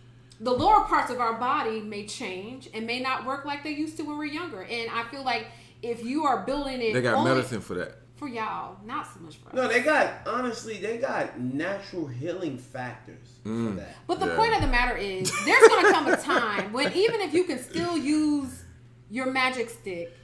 the 0.41 0.51
lower 0.51 0.85
parts 0.85 1.11
of 1.11 1.21
our 1.21 1.35
body 1.35 1.81
may 1.81 2.07
change 2.07 2.71
and 2.73 2.87
may 2.87 3.01
not 3.01 3.27
work 3.27 3.45
like 3.45 3.63
they 3.63 3.71
used 3.71 3.99
to 3.99 4.03
when 4.03 4.17
we 4.17 4.31
are 4.31 4.33
younger. 4.33 4.63
And 4.63 4.91
I 4.91 5.05
feel 5.11 5.25
like 5.25 5.47
if 5.83 6.05
you 6.05 6.25
are 6.25 6.45
building 6.45 6.81
it, 6.81 6.95
They 6.95 7.03
got 7.03 7.15
only 7.17 7.31
medicine 7.35 7.61
for 7.61 7.75
that. 7.75 7.99
For 8.23 8.29
y'all, 8.29 8.77
not 8.87 9.05
so 9.13 9.19
much 9.19 9.35
for 9.39 9.49
us. 9.49 9.55
No, 9.57 9.67
they 9.67 9.81
got 9.81 10.09
honestly, 10.29 10.77
they 10.77 10.97
got 10.99 11.41
natural 11.41 12.07
healing 12.07 12.57
factors 12.57 13.27
for 13.43 13.49
that. 13.73 13.97
But 14.07 14.21
the 14.21 14.27
Yeah. 14.27 14.37
point 14.37 14.55
of 14.55 14.61
the 14.61 14.69
matter 14.69 14.97
is, 14.97 15.29
there's 15.45 15.67
going 15.69 15.87
to 15.87 15.91
come 15.91 16.07
a 16.07 16.17
time 16.17 16.73
when 16.73 16.93
even 16.93 17.21
if 17.21 17.35
you 17.35 17.43
can 17.43 17.61
still 17.61 17.99
use 17.99 18.63
your 19.11 19.33
magic 19.33 19.69
stick, 19.71 20.17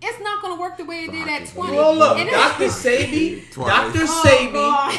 it's 0.00 0.18
not 0.24 0.40
going 0.40 0.56
to 0.56 0.60
work 0.62 0.78
the 0.78 0.86
way 0.86 1.04
it 1.04 1.12
did 1.12 1.28
at 1.28 1.46
20. 1.46 1.76
Well, 1.76 1.94
look, 1.94 2.16
And 2.20 2.30
Dr. 2.30 2.64
Sebi, 2.68 3.42
Dr. 3.54 3.98
Oh, 4.02 4.22
Sebi, 4.24 4.52
God. 4.54 4.98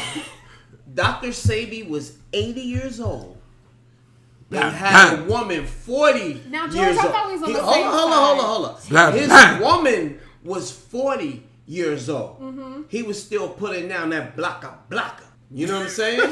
Dr. 0.94 1.30
Sebi 1.30 1.89
was 1.89 2.20
80 2.34 2.62
years 2.62 3.00
old. 3.00 3.36
They 4.52 4.60
Blah, 4.60 4.70
had 4.70 5.18
a 5.22 5.24
woman 5.24 5.66
40 5.66 6.44
Now, 6.52 6.66
George, 6.68 6.76
years 6.76 6.98
I 7.00 7.04
old. 7.06 7.13
thought 7.16 7.26
we 7.26 7.34
was 7.34 7.42
on 7.42 7.48
He- 7.50 7.54
the 7.56 7.63
hold 7.63 7.74
same 7.74 7.88
on, 7.88 7.94
hold 7.94 8.12
on, 8.12 8.20
hold 8.20 8.66
on, 8.66 8.76
hold 8.76 8.96
on. 8.96 9.13
His 9.18 9.60
woman 9.60 10.20
was 10.44 10.70
40 10.70 11.48
years 11.74 12.10
old. 12.10 12.40
Mm-hmm. 12.40 12.82
He 12.90 13.02
was 13.04 13.22
still 13.22 13.50
putting 13.50 13.88
down 13.88 14.10
that 14.12 14.36
blocka 14.38 14.76
blocka. 14.90 15.24
You 15.52 15.68
know 15.68 15.76
what 15.80 15.84
I'm 15.84 15.90
saying? 15.90 16.32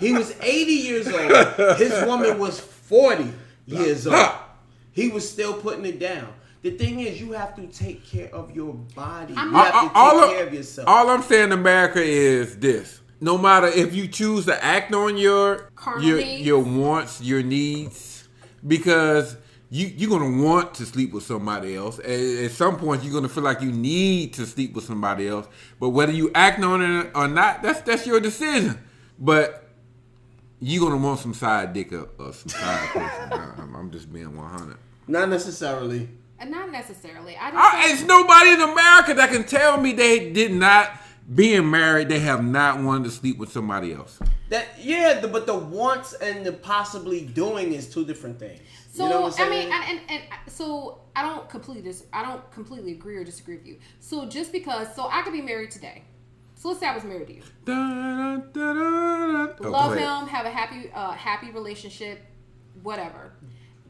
he 0.00 0.12
was 0.12 0.34
80 0.40 0.72
years 0.72 1.06
old. 1.08 1.78
His 1.78 2.04
woman 2.04 2.38
was 2.38 2.60
40 2.60 3.32
years 3.66 4.06
old. 4.06 4.28
He 4.92 5.08
was 5.08 5.28
still 5.28 5.54
putting 5.54 5.84
it 5.86 5.98
down. 5.98 6.28
The 6.62 6.72
thing 6.72 7.00
is, 7.00 7.20
you 7.20 7.32
have 7.32 7.56
to 7.56 7.66
take 7.68 8.04
care 8.06 8.28
of 8.34 8.54
your 8.54 8.74
body. 8.94 9.34
I'm 9.36 9.46
you 9.46 9.52
not- 9.52 9.72
have 9.72 9.82
to 9.82 9.88
take 9.88 9.96
all, 9.96 10.28
care 10.28 10.42
of- 10.42 10.48
of 10.48 10.54
yourself. 10.54 10.88
all 10.88 11.08
I'm 11.08 11.22
saying, 11.22 11.52
America, 11.52 12.02
is 12.02 12.58
this: 12.58 13.00
no 13.20 13.38
matter 13.38 13.66
if 13.68 13.94
you 13.94 14.06
choose 14.08 14.44
to 14.46 14.62
act 14.62 14.92
on 14.94 15.16
your 15.16 15.70
Carnal 15.74 16.04
your 16.04 16.20
your 16.20 16.58
wants, 16.60 17.20
your 17.22 17.42
needs, 17.42 18.28
because 18.66 19.36
you 19.70 19.86
you're 19.86 20.10
gonna 20.10 20.42
want 20.44 20.74
to 20.74 20.84
sleep 20.84 21.12
with 21.12 21.22
somebody 21.22 21.76
else. 21.76 21.98
At, 22.00 22.10
at 22.10 22.50
some 22.50 22.76
point, 22.76 23.02
you're 23.04 23.12
gonna 23.14 23.28
feel 23.28 23.44
like 23.44 23.60
you 23.62 23.70
need 23.70 24.34
to 24.34 24.44
sleep 24.46 24.74
with 24.74 24.84
somebody 24.84 25.28
else. 25.28 25.46
But 25.78 25.90
whether 25.90 26.12
you 26.12 26.30
act 26.34 26.62
on 26.62 26.82
it 26.82 27.10
or 27.14 27.28
not, 27.28 27.62
that's 27.62 27.80
that's 27.82 28.06
your 28.06 28.20
decision. 28.20 28.78
But 29.18 29.68
you're 30.60 30.82
gonna 30.88 31.02
want 31.02 31.20
some 31.20 31.34
side 31.34 31.72
dick 31.72 31.92
or, 31.92 32.08
or 32.18 32.26
uh, 32.28 32.32
some 32.32 32.48
side 32.48 32.88
person. 32.92 33.32
I'm, 33.58 33.74
I'm 33.76 33.90
just 33.90 34.12
being 34.12 34.36
100. 34.36 34.76
Not 35.06 35.28
necessarily. 35.28 36.08
And 36.38 36.50
not 36.50 36.70
necessarily. 36.72 37.36
I 37.36 37.50
just 37.50 37.62
I, 37.62 37.82
think- 37.82 37.92
it's 38.00 38.08
nobody 38.08 38.50
in 38.50 38.60
America 38.60 39.14
that 39.14 39.30
can 39.30 39.44
tell 39.44 39.80
me 39.80 39.92
they 39.92 40.32
did 40.32 40.52
not 40.52 40.90
being 41.34 41.70
married. 41.70 42.08
They 42.08 42.18
have 42.20 42.42
not 42.44 42.82
wanted 42.82 43.04
to 43.04 43.10
sleep 43.10 43.38
with 43.38 43.52
somebody 43.52 43.92
else. 43.92 44.18
That 44.48 44.66
yeah, 44.80 45.20
the, 45.20 45.28
but 45.28 45.46
the 45.46 45.54
wants 45.56 46.12
and 46.14 46.44
the 46.44 46.52
possibly 46.52 47.24
doing 47.24 47.72
is 47.72 47.88
two 47.92 48.04
different 48.04 48.38
things. 48.40 48.60
So 48.92 49.04
you 49.04 49.10
know 49.10 49.20
I 49.20 49.24
mean, 49.24 49.32
saying? 49.32 49.72
and, 49.72 50.00
and, 50.00 50.00
and 50.08 50.22
so 50.48 51.02
I 51.14 51.22
don't 51.22 51.48
completely 51.48 51.82
dis- 51.82 52.06
I 52.12 52.22
don't 52.22 52.50
completely 52.50 52.92
agree 52.92 53.16
or 53.16 53.24
disagree 53.24 53.56
with 53.56 53.66
you. 53.66 53.78
So 54.00 54.26
just 54.26 54.50
because, 54.50 54.94
so 54.96 55.08
I 55.08 55.22
could 55.22 55.32
be 55.32 55.42
married 55.42 55.70
today. 55.70 56.02
So 56.56 56.68
let's 56.68 56.80
say 56.80 56.88
I 56.88 56.94
was 56.94 57.04
married 57.04 57.28
to 57.28 57.34
you, 57.36 57.42
Da, 57.64 57.72
da, 57.74 58.36
da, 58.52 58.72
da. 58.74 59.54
Oh, 59.64 59.70
love 59.70 59.96
him, 59.96 60.28
have 60.28 60.44
a 60.44 60.50
happy 60.50 60.90
uh, 60.92 61.12
happy 61.12 61.50
relationship, 61.52 62.20
whatever. 62.82 63.32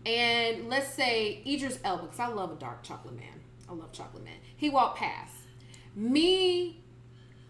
And 0.06 0.68
let's 0.68 0.94
say 0.94 1.42
Idris 1.46 1.78
Elba, 1.82 2.04
because 2.04 2.20
I 2.20 2.28
love 2.28 2.52
a 2.52 2.56
dark 2.56 2.82
chocolate 2.82 3.16
man. 3.16 3.40
I 3.68 3.72
love 3.72 3.92
chocolate 3.92 4.24
man. 4.24 4.36
He 4.56 4.70
walked 4.70 4.98
past 4.98 5.34
me. 5.96 6.79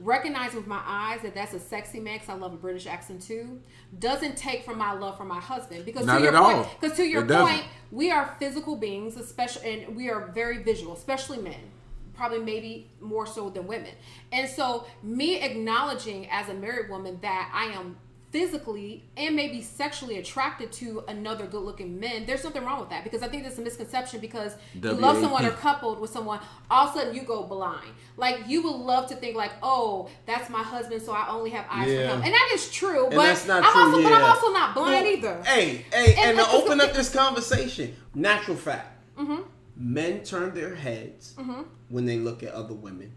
Recognizing 0.03 0.57
with 0.57 0.67
my 0.67 0.81
eyes 0.85 1.21
that 1.23 1.35
that's 1.35 1.53
a 1.53 1.61
sexy 1.61 2.01
man, 2.01 2.15
because 2.15 2.31
I 2.31 2.35
love 2.35 2.55
a 2.55 2.57
British 2.57 2.87
accent 2.87 3.21
too, 3.21 3.61
doesn't 3.99 4.37
take 4.37 4.65
from 4.65 4.79
my 4.79 4.93
love 4.93 5.19
for 5.19 5.27
my 5.27 5.39
husband. 5.41 5.85
Because 5.85 6.07
Not 6.07 6.19
to 6.19 6.25
your 6.25 6.35
at 6.35 6.43
point, 6.43 6.69
because 6.81 6.97
to 6.97 7.05
your 7.05 7.23
It 7.25 7.29
doesn't. 7.29 7.55
point, 7.55 7.67
we 7.91 8.11
are 8.11 8.35
physical 8.39 8.77
beings, 8.77 9.17
especially, 9.17 9.85
and 9.85 9.95
we 9.95 10.09
are 10.09 10.29
very 10.33 10.63
visual, 10.63 10.95
especially 10.95 11.39
men. 11.39 11.61
Probably 12.15 12.39
maybe 12.39 12.91
more 13.01 13.27
so 13.27 13.51
than 13.51 13.67
women. 13.67 13.93
And 14.33 14.49
so, 14.49 14.87
me 15.03 15.41
acknowledging 15.41 16.29
as 16.31 16.49
a 16.49 16.55
married 16.55 16.91
woman 16.91 17.19
that 17.23 17.51
I 17.55 17.67
am 17.67 17.97
physically 18.31 19.05
and 19.17 19.35
maybe 19.35 19.61
sexually 19.61 20.19
attracted 20.19 20.71
to 20.71 21.03
another 21.09 21.47
good 21.47 21.63
looking 21.63 21.99
man, 21.99 22.27
there's 22.27 22.45
nothing 22.45 22.65
wrong 22.65 22.81
with 22.81 22.91
that 22.91 23.03
because 23.05 23.23
I 23.23 23.29
think 23.29 23.43
there's 23.43 23.59
a 23.59 23.63
misconception 23.63 24.21
because 24.21 24.55
you 24.75 24.93
love 24.93 25.21
someone 25.21 25.45
or 25.45 25.51
coupled 25.51 26.01
with 26.01 26.11
someone, 26.11 26.41
all 26.71 26.89
of 26.89 26.95
a 26.95 26.99
sudden 26.99 27.15
you 27.15 27.23
go 27.23 27.43
blind. 27.43 27.89
Like 28.17 28.47
you 28.47 28.63
would 28.63 28.77
love 28.77 29.09
to 29.09 29.17
think 29.17 29.37
like, 29.37 29.53
oh, 29.63 30.09
that's 30.27 30.49
my 30.49 30.63
husband, 30.63 31.03
so 31.03 31.13
I 31.13 31.29
only 31.29 31.51
have 31.51 31.67
eyes 31.69 31.89
Yeah. 31.91 32.09
for 32.11 32.17
him, 32.17 32.23
and 32.25 32.35
that 32.35 32.51
is 32.55 32.71
true. 32.71 33.07
And 33.07 33.15
but 33.17 33.51
I'm 33.51 33.63
true, 33.63 33.83
also, 33.83 34.03
but 34.03 34.13
I'm 34.13 34.25
also 34.25 34.53
not 34.53 34.75
blind 34.75 35.05
Well, 35.07 35.13
either. 35.17 35.43
Hey, 35.45 35.85
hey, 35.93 36.15
And 36.19 36.39
and, 36.39 36.39
to 36.39 36.49
open 36.53 36.81
up 36.81 36.93
this 36.93 37.13
conversation, 37.13 37.97
natural 38.15 38.57
fact. 38.57 38.87
Mm-hmm. 39.19 39.43
Men 39.77 40.23
turn 40.25 40.55
their 40.55 40.75
heads 40.75 41.35
when 41.89 42.05
they 42.05 42.19
look 42.19 42.43
at 42.43 42.53
other 42.53 42.75
women. 42.75 43.13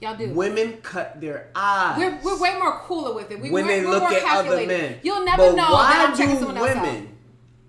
Y'all 0.00 0.16
do. 0.16 0.28
Women 0.30 0.78
cut 0.82 1.20
their 1.20 1.50
eyes. 1.54 1.96
We're, 1.98 2.18
we're 2.22 2.40
way 2.40 2.58
more 2.58 2.80
cooler 2.80 3.14
with 3.14 3.30
it. 3.30 3.40
We, 3.40 3.50
when 3.50 3.66
we're, 3.66 3.80
they 3.80 3.84
we're 3.84 3.92
look 3.92 4.02
more 4.02 4.12
at 4.12 4.46
other 4.46 4.66
men. 4.66 4.98
You'll 5.02 5.24
never 5.24 5.48
but 5.48 5.56
know 5.56 5.72
why 5.72 5.92
that 5.92 6.10
I'm 6.10 6.16
checking 6.16 6.34
do 6.34 6.40
someone 6.40 6.58
else 6.58 6.70
out. 6.70 6.82
women 6.82 7.16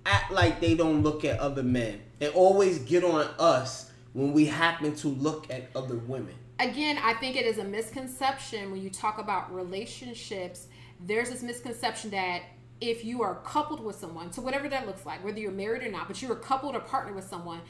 act 0.06 0.32
like 0.32 0.60
they 0.60 0.76
don't 0.76 1.04
look 1.04 1.26
at 1.26 1.38
other 1.40 1.64
men 1.64 2.02
They 2.20 2.30
always 2.30 2.80
get 2.80 3.04
on 3.04 3.28
us 3.40 3.92
when 4.18 4.34
we 4.34 4.46
happen 4.46 4.96
to 4.96 5.10
look 5.10 5.48
at 5.52 5.70
other 5.76 5.96
women? 5.96 6.34
Again, 6.60 6.98
I 7.04 7.14
think 7.14 7.36
it 7.36 7.46
is 7.46 7.60
a 7.60 7.64
misconception 7.64 8.72
when 8.72 8.82
you 8.82 8.90
talk 8.90 9.20
about 9.20 9.54
relationships. 9.54 10.68
There's 11.06 11.30
this 11.30 11.44
misconception 11.44 12.10
that 12.10 12.42
if 12.82 13.06
you 13.06 13.22
are 13.22 13.36
coupled 13.44 13.80
with 13.80 13.96
someone, 13.96 14.32
so 14.34 14.42
whatever 14.42 14.68
that 14.70 14.88
looks 14.88 15.06
like, 15.06 15.24
whether 15.24 15.40
you're 15.40 15.52
married 15.52 15.84
or 15.84 15.92
not, 15.92 16.08
but 16.08 16.20
you're 16.20 16.36
coupled 16.36 16.76
or 16.76 16.80
partnered 16.80 17.16
with 17.16 17.26
someone, 17.26 17.62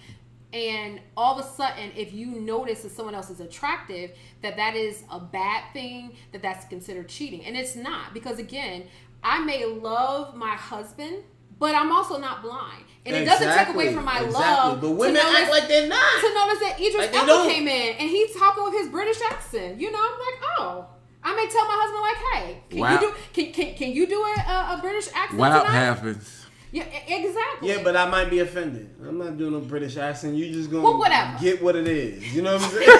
and 0.54 1.02
all 1.18 1.38
of 1.38 1.46
a 1.46 1.48
sudden, 1.50 1.92
if 1.96 2.14
you 2.14 2.28
notice 2.28 2.84
that 2.84 2.92
someone 2.92 3.16
else 3.16 3.30
is 3.30 3.40
attractive, 3.42 4.12
that 4.42 4.56
that 4.58 4.76
is 4.76 5.04
a 5.12 5.20
bad 5.20 5.64
thing, 5.74 6.16
that 6.32 6.42
that's 6.42 6.66
considered 6.66 7.10
cheating, 7.10 7.44
and 7.46 7.58
it's 7.58 7.76
not 7.76 8.14
because 8.14 8.40
again, 8.40 8.84
I 9.24 9.44
may 9.44 9.66
love 9.66 10.36
my 10.36 10.56
husband, 10.56 11.24
but 11.60 11.76
I'm 11.76 11.92
also 11.92 12.18
not 12.20 12.42
blind, 12.44 12.84
and 13.06 13.16
it 13.16 13.26
doesn't 13.26 13.52
take 13.58 13.70
away 13.76 13.94
from 13.94 14.06
my 14.06 14.22
exactly. 14.22 14.34
love. 14.42 14.82
But 14.82 14.88
to 14.88 14.94
women 14.94 15.14
notice- 15.16 15.36
act 15.42 15.52
like 15.52 15.68
they're 15.68 15.88
not. 15.90 16.22
to 16.22 16.34
notice 16.34 16.60
that 16.60 16.76
Idris 16.80 16.96
Like 16.98 17.12
they 17.12 17.18
Elba 17.18 17.50
came 17.52 17.68
in 17.68 17.96
and 17.98 18.10
he's 18.10 18.36
talking 18.36 18.64
with 18.64 18.74
his 18.74 18.88
British 18.90 19.20
accent. 19.30 19.80
You 19.82 19.92
know, 19.92 20.00
I'm 20.00 20.20
like, 20.20 20.50
oh. 20.60 20.86
I 21.24 21.36
may 21.36 21.48
tell 21.50 21.66
my 21.66 21.76
husband 21.78 22.02
like, 22.02 22.46
hey, 22.46 22.64
can 22.70 22.80
Wow. 22.80 22.94
you 22.94 23.00
do 23.00 23.14
can, 23.34 23.52
can, 23.52 23.76
can 23.76 23.92
you 23.92 24.08
do 24.08 24.16
a, 24.22 24.36
a, 24.50 24.76
a 24.78 24.80
British 24.82 25.10
accent 25.14 25.40
Wow 25.40 25.60
tonight? 25.64 25.74
happens. 25.74 26.37
Yeah, 26.72 26.84
exactly. 27.08 27.70
Yeah, 27.70 27.82
but 27.84 27.96
I 27.96 28.10
might 28.10 28.30
be 28.30 28.40
offended. 28.40 28.90
I'm 29.02 29.18
not 29.18 29.38
doing 29.38 29.56
a 29.56 29.60
British 29.60 29.96
accent. 29.98 30.36
You 30.36 30.52
just 30.52 30.70
gonna 30.70 30.84
Well, 30.84 30.98
whatever. 31.00 31.38
get 31.40 31.62
what 31.64 31.76
it 31.78 31.88
is. 31.88 32.36
You 32.36 32.42
know 32.42 32.56
what 32.56 32.64
I'm 32.64 32.70
saying? 32.72 32.88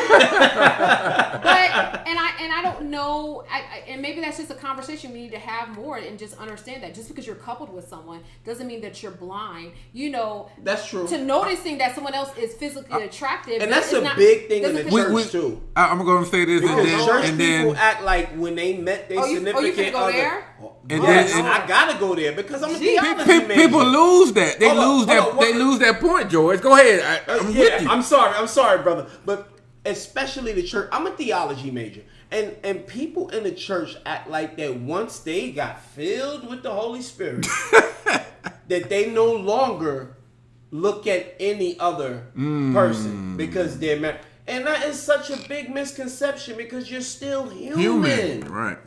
but 0.88 2.08
and 2.08 2.18
I 2.20 2.32
and 2.42 2.54
I 2.54 2.62
don't 2.64 2.86
know, 2.90 3.44
I, 3.52 3.60
I, 3.60 3.84
and 3.90 4.02
maybe 4.02 4.22
that's 4.22 4.38
just 4.38 4.52
a 4.52 4.56
conversation 4.56 5.12
we 5.12 5.22
need 5.22 5.32
to 5.32 5.40
have 5.40 5.70
more 5.76 5.98
and 5.98 6.18
just 6.18 6.38
understand 6.38 6.84
that 6.84 6.96
just 6.96 7.10
because 7.10 7.28
you're 7.28 7.36
coupled 7.36 7.74
with 7.74 7.88
someone 7.88 8.22
doesn't 8.46 8.68
mean 8.68 8.82
that 8.82 9.02
you're 9.04 9.12
blind. 9.12 9.74
You 9.94 10.12
know, 10.12 10.50
That's 10.64 10.88
true. 10.88 11.08
to 11.08 11.18
noticing 11.24 11.78
that 11.80 11.94
someone 11.96 12.14
else 12.14 12.36
is 12.38 12.54
physically 12.54 13.04
attractive, 13.04 13.62
and 13.62 13.72
that's 13.72 13.92
a 13.92 14.02
not- 14.02 14.16
big 14.18 14.48
thing 14.48 14.64
in 14.64 14.64
doesn't 14.64 14.86
the 14.86 14.90
consider- 14.92 15.14
church 15.24 15.32
too. 15.32 15.62
I, 15.76 15.92
am 15.92 16.06
gonna 16.06 16.26
say 16.26 16.46
this 16.46 16.62
and 16.62 16.80
then 16.80 17.06
church 17.08 17.26
and 17.26 17.38
people 17.38 17.74
then 17.74 17.76
act 17.76 18.04
like 18.04 18.30
when 18.36 18.56
they 18.56 18.78
met 18.78 19.10
their 19.10 19.20
Oh, 19.20 19.26
you- 19.26 19.40
oh, 19.40 19.60
you 19.60 19.68
significant 19.68 19.94
go 19.94 20.00
other. 20.04 20.12
there? 20.14 20.44
And 20.90 21.04
yes, 21.04 21.32
then- 21.34 21.40
and- 21.46 21.48
I 21.54 21.68
gotta 21.68 22.00
go 22.00 22.16
there 22.16 22.32
because 22.32 22.64
I'm 22.64 22.74
a 22.76 22.80
Gee, 22.80 22.98
theology 22.98 23.24
pe- 23.26 23.48
major. 23.48 23.62
people 23.68 23.84
lose 23.86 24.32
that. 24.34 24.60
They 24.60 24.70
Hold 24.70 24.78
lose 24.80 24.88
hold 24.98 25.10
that. 25.10 25.20
on, 25.30 25.36
what- 25.36 25.46
they 25.46 25.54
lose 25.54 25.80
that 25.80 26.00
point, 26.00 26.30
George. 26.30 26.62
Go 26.62 26.74
ahead. 26.74 27.02
I, 27.28 27.32
Uh, 27.32 27.38
I'm 27.40 27.52
yeah, 27.52 27.60
with 27.60 27.82
you. 27.84 27.90
I'm 27.90 28.02
sorry. 28.02 28.34
I'm 28.36 28.48
sorry, 28.48 28.82
brother. 28.84 29.08
But 29.26 29.50
especially 29.86 30.54
the 30.54 30.64
church. 30.64 30.90
I'm 30.92 31.06
a 31.08 31.12
theology 31.12 31.72
major. 31.72 32.02
And 32.32 32.56
and 32.64 32.86
people 32.86 33.30
in 33.30 33.44
the 33.44 33.52
church 33.52 33.96
act 34.06 34.30
like 34.30 34.58
that 34.58 34.76
once 34.80 35.20
they 35.20 35.52
got 35.52 35.82
filled 35.82 36.50
with 36.50 36.62
the 36.64 36.72
Holy 36.72 37.02
Spirit, 37.02 37.46
that 38.68 38.90
they 38.90 39.10
no 39.12 39.32
longer 39.32 40.18
look 40.72 41.08
at 41.08 41.36
any 41.40 41.80
other 41.80 42.24
Mm. 42.38 42.74
person 42.74 43.38
because 43.38 43.80
they're 43.80 44.00
married. 44.00 44.20
And 44.46 44.66
that 44.68 44.84
is 44.86 45.02
such 45.02 45.30
a 45.30 45.38
big 45.48 45.74
misconception 45.74 46.56
because 46.58 46.90
you're 46.92 47.02
still 47.02 47.50
human. 47.50 47.80
human, 47.80 48.52
right? 48.52 48.78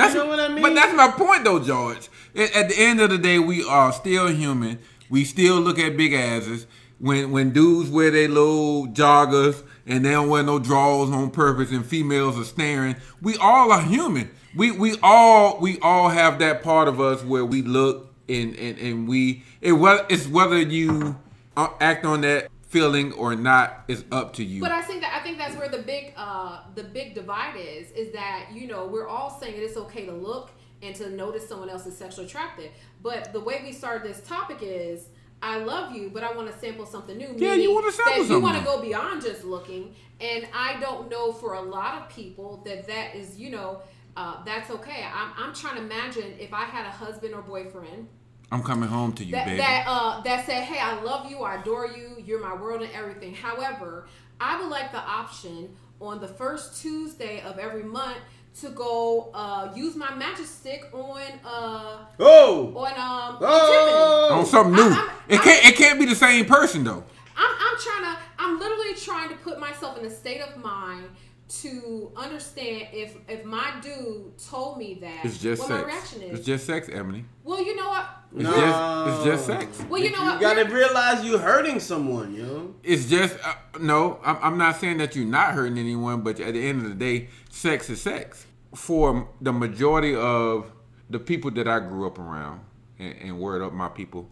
That's 0.00 0.14
know 0.14 0.26
what 0.26 0.40
I 0.40 0.48
mean? 0.48 0.62
But 0.62 0.74
that's 0.74 0.94
my 0.94 1.08
point, 1.08 1.44
though, 1.44 1.60
George. 1.60 2.08
At, 2.34 2.54
at 2.54 2.68
the 2.68 2.78
end 2.78 3.00
of 3.00 3.10
the 3.10 3.18
day, 3.18 3.38
we 3.38 3.64
are 3.64 3.92
still 3.92 4.28
human. 4.28 4.78
We 5.08 5.24
still 5.24 5.60
look 5.60 5.78
at 5.78 5.96
big 5.96 6.12
asses. 6.12 6.66
When 6.98 7.30
when 7.30 7.50
dudes 7.50 7.90
wear 7.90 8.10
their 8.10 8.28
little 8.28 8.86
joggers 8.88 9.62
and 9.86 10.04
they 10.04 10.10
don't 10.10 10.28
wear 10.28 10.42
no 10.42 10.58
drawers 10.58 11.10
on 11.10 11.30
purpose, 11.30 11.70
and 11.70 11.84
females 11.84 12.38
are 12.38 12.44
staring, 12.44 12.96
we 13.22 13.36
all 13.38 13.72
are 13.72 13.82
human. 13.82 14.30
We 14.54 14.70
we 14.70 14.96
all 15.02 15.58
we 15.60 15.78
all 15.80 16.10
have 16.10 16.38
that 16.40 16.62
part 16.62 16.88
of 16.88 17.00
us 17.00 17.24
where 17.24 17.44
we 17.44 17.62
look 17.62 18.12
and 18.28 18.54
and, 18.56 18.78
and 18.78 19.08
we 19.08 19.44
it 19.60 19.72
it's 20.10 20.26
whether 20.28 20.58
you 20.60 21.16
uh, 21.56 21.68
act 21.80 22.04
on 22.04 22.20
that 22.22 22.48
feeling 22.70 23.12
or 23.14 23.34
not 23.34 23.84
is 23.88 24.04
up 24.12 24.32
to 24.34 24.44
you. 24.44 24.60
But 24.60 24.70
I 24.70 24.80
think 24.80 25.00
that 25.02 25.12
I 25.20 25.22
think 25.24 25.38
that's 25.38 25.56
where 25.56 25.68
the 25.68 25.82
big 25.82 26.14
uh 26.16 26.60
the 26.76 26.84
big 26.84 27.14
divide 27.14 27.56
is 27.56 27.90
is 27.90 28.12
that 28.12 28.50
you 28.52 28.68
know 28.68 28.86
we're 28.86 29.08
all 29.08 29.28
saying 29.40 29.56
it 29.56 29.62
is 29.62 29.76
okay 29.76 30.06
to 30.06 30.12
look 30.12 30.52
and 30.80 30.94
to 30.94 31.10
notice 31.10 31.46
someone 31.48 31.68
else 31.68 31.84
is 31.86 31.96
sexually 31.98 32.26
attractive. 32.26 32.70
But 33.02 33.32
the 33.32 33.40
way 33.40 33.60
we 33.64 33.72
started 33.72 34.08
this 34.08 34.20
topic 34.26 34.58
is 34.62 35.08
I 35.42 35.58
love 35.58 35.96
you, 35.96 36.10
but 36.10 36.22
I 36.22 36.32
want 36.32 36.52
to 36.52 36.58
sample 36.58 36.86
something 36.86 37.16
new. 37.16 37.34
Yeah, 37.36 37.54
you 37.54 37.74
wanna 37.74 37.90
sample 37.90 38.24
that 38.24 38.32
you 38.32 38.40
want 38.40 38.58
to 38.58 38.64
go 38.64 38.80
beyond 38.80 39.22
just 39.22 39.42
looking. 39.42 39.94
And 40.20 40.46
I 40.54 40.78
don't 40.78 41.10
know 41.10 41.32
for 41.32 41.54
a 41.54 41.60
lot 41.60 42.00
of 42.00 42.08
people 42.08 42.62
that 42.66 42.86
that 42.86 43.16
is 43.16 43.36
you 43.36 43.50
know 43.50 43.82
uh, 44.16 44.44
that's 44.44 44.70
okay. 44.70 45.04
I'm 45.12 45.32
I'm 45.36 45.54
trying 45.54 45.76
to 45.76 45.82
imagine 45.82 46.34
if 46.38 46.54
I 46.54 46.64
had 46.64 46.86
a 46.86 46.90
husband 46.90 47.34
or 47.34 47.42
boyfriend 47.42 48.06
I'm 48.52 48.62
coming 48.62 48.88
home 48.88 49.12
to 49.14 49.24
you, 49.24 49.32
that 49.32 49.44
baby. 49.46 49.58
that 49.58 49.84
uh 49.86 50.20
that 50.22 50.44
said, 50.46 50.64
"Hey, 50.64 50.78
I 50.80 51.00
love 51.02 51.30
you, 51.30 51.38
I 51.42 51.60
adore 51.60 51.86
you, 51.86 52.16
you're 52.24 52.40
my 52.40 52.54
world 52.54 52.82
and 52.82 52.90
everything." 52.92 53.34
However, 53.34 54.06
I 54.40 54.60
would 54.60 54.68
like 54.68 54.90
the 54.92 54.98
option 54.98 55.68
on 56.00 56.20
the 56.20 56.28
first 56.28 56.80
Tuesday 56.82 57.42
of 57.42 57.58
every 57.58 57.82
month 57.84 58.16
to 58.60 58.70
go 58.70 59.30
uh 59.34 59.70
use 59.76 59.94
my 59.94 60.12
magic 60.14 60.46
stick 60.46 60.84
on 60.92 61.20
uh 61.44 61.98
Oh, 62.18 62.74
on 62.76 62.92
um 62.92 63.38
Oh! 63.40 64.28
on 64.32 64.44
Tiffany. 64.44 64.50
something 64.50 64.74
new. 64.74 64.82
I'm- 64.82 64.92
I'm- 65.08 65.10
it 65.28 65.40
can't. 65.42 65.66
It 65.66 65.76
can't 65.76 65.98
be 66.00 66.06
the 66.06 66.14
same 66.16 66.44
person 66.46 66.82
though. 66.82 67.04
I'm 67.36 67.54
I'm 67.54 67.78
trying 67.78 68.02
to 68.14 68.18
I'm 68.38 68.58
literally 68.58 68.94
trying 68.94 69.28
to 69.28 69.36
put 69.36 69.60
myself 69.60 69.96
in 69.98 70.04
a 70.04 70.10
state 70.10 70.40
of 70.40 70.56
mind 70.56 71.04
to 71.50 72.12
understand 72.16 72.88
if 72.92 73.16
if 73.28 73.44
my 73.44 73.72
dude 73.82 74.38
told 74.38 74.78
me 74.78 74.94
that 75.00 75.24
It's 75.24 75.38
just 75.38 75.60
what 75.60 75.68
sex. 75.68 75.82
my 75.82 75.86
reaction 75.92 76.22
is. 76.22 76.38
It's 76.38 76.46
just 76.46 76.66
sex, 76.66 76.88
Emily. 76.90 77.24
well, 77.44 77.64
you 77.64 77.74
know 77.76 77.88
what? 77.88 78.06
It's 78.34 78.44
No. 78.44 78.54
just. 78.54 79.08
It's 79.08 79.24
just 79.24 79.46
sex. 79.46 79.82
Well, 79.88 80.00
you 80.00 80.10
know 80.12 80.18
you 80.22 80.30
what? 80.30 80.40
gotta 80.40 80.62
We're- 80.64 80.74
realize 80.74 81.24
you're 81.24 81.38
hurting 81.40 81.80
someone, 81.80 82.32
yo. 82.34 82.74
It's 82.84 83.06
just 83.06 83.36
uh, 83.44 83.54
no. 83.80 84.20
I'm, 84.24 84.36
I'm 84.40 84.58
not 84.58 84.78
saying 84.80 84.98
that 84.98 85.16
you're 85.16 85.26
not 85.26 85.54
hurting 85.54 85.78
anyone, 85.78 86.20
but 86.22 86.38
at 86.38 86.54
the 86.54 86.68
end 86.68 86.82
of 86.82 86.88
the 86.88 86.94
day, 86.94 87.28
sex 87.50 87.90
is 87.90 88.00
sex. 88.00 88.46
For 88.74 89.28
the 89.40 89.52
majority 89.52 90.14
of 90.14 90.70
the 91.08 91.18
people 91.18 91.50
that 91.52 91.66
I 91.66 91.80
grew 91.80 92.06
up 92.06 92.20
around, 92.20 92.60
and, 93.00 93.16
and 93.20 93.40
word 93.40 93.62
up 93.62 93.72
my 93.72 93.88
people, 93.88 94.28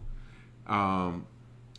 um, 0.67 1.25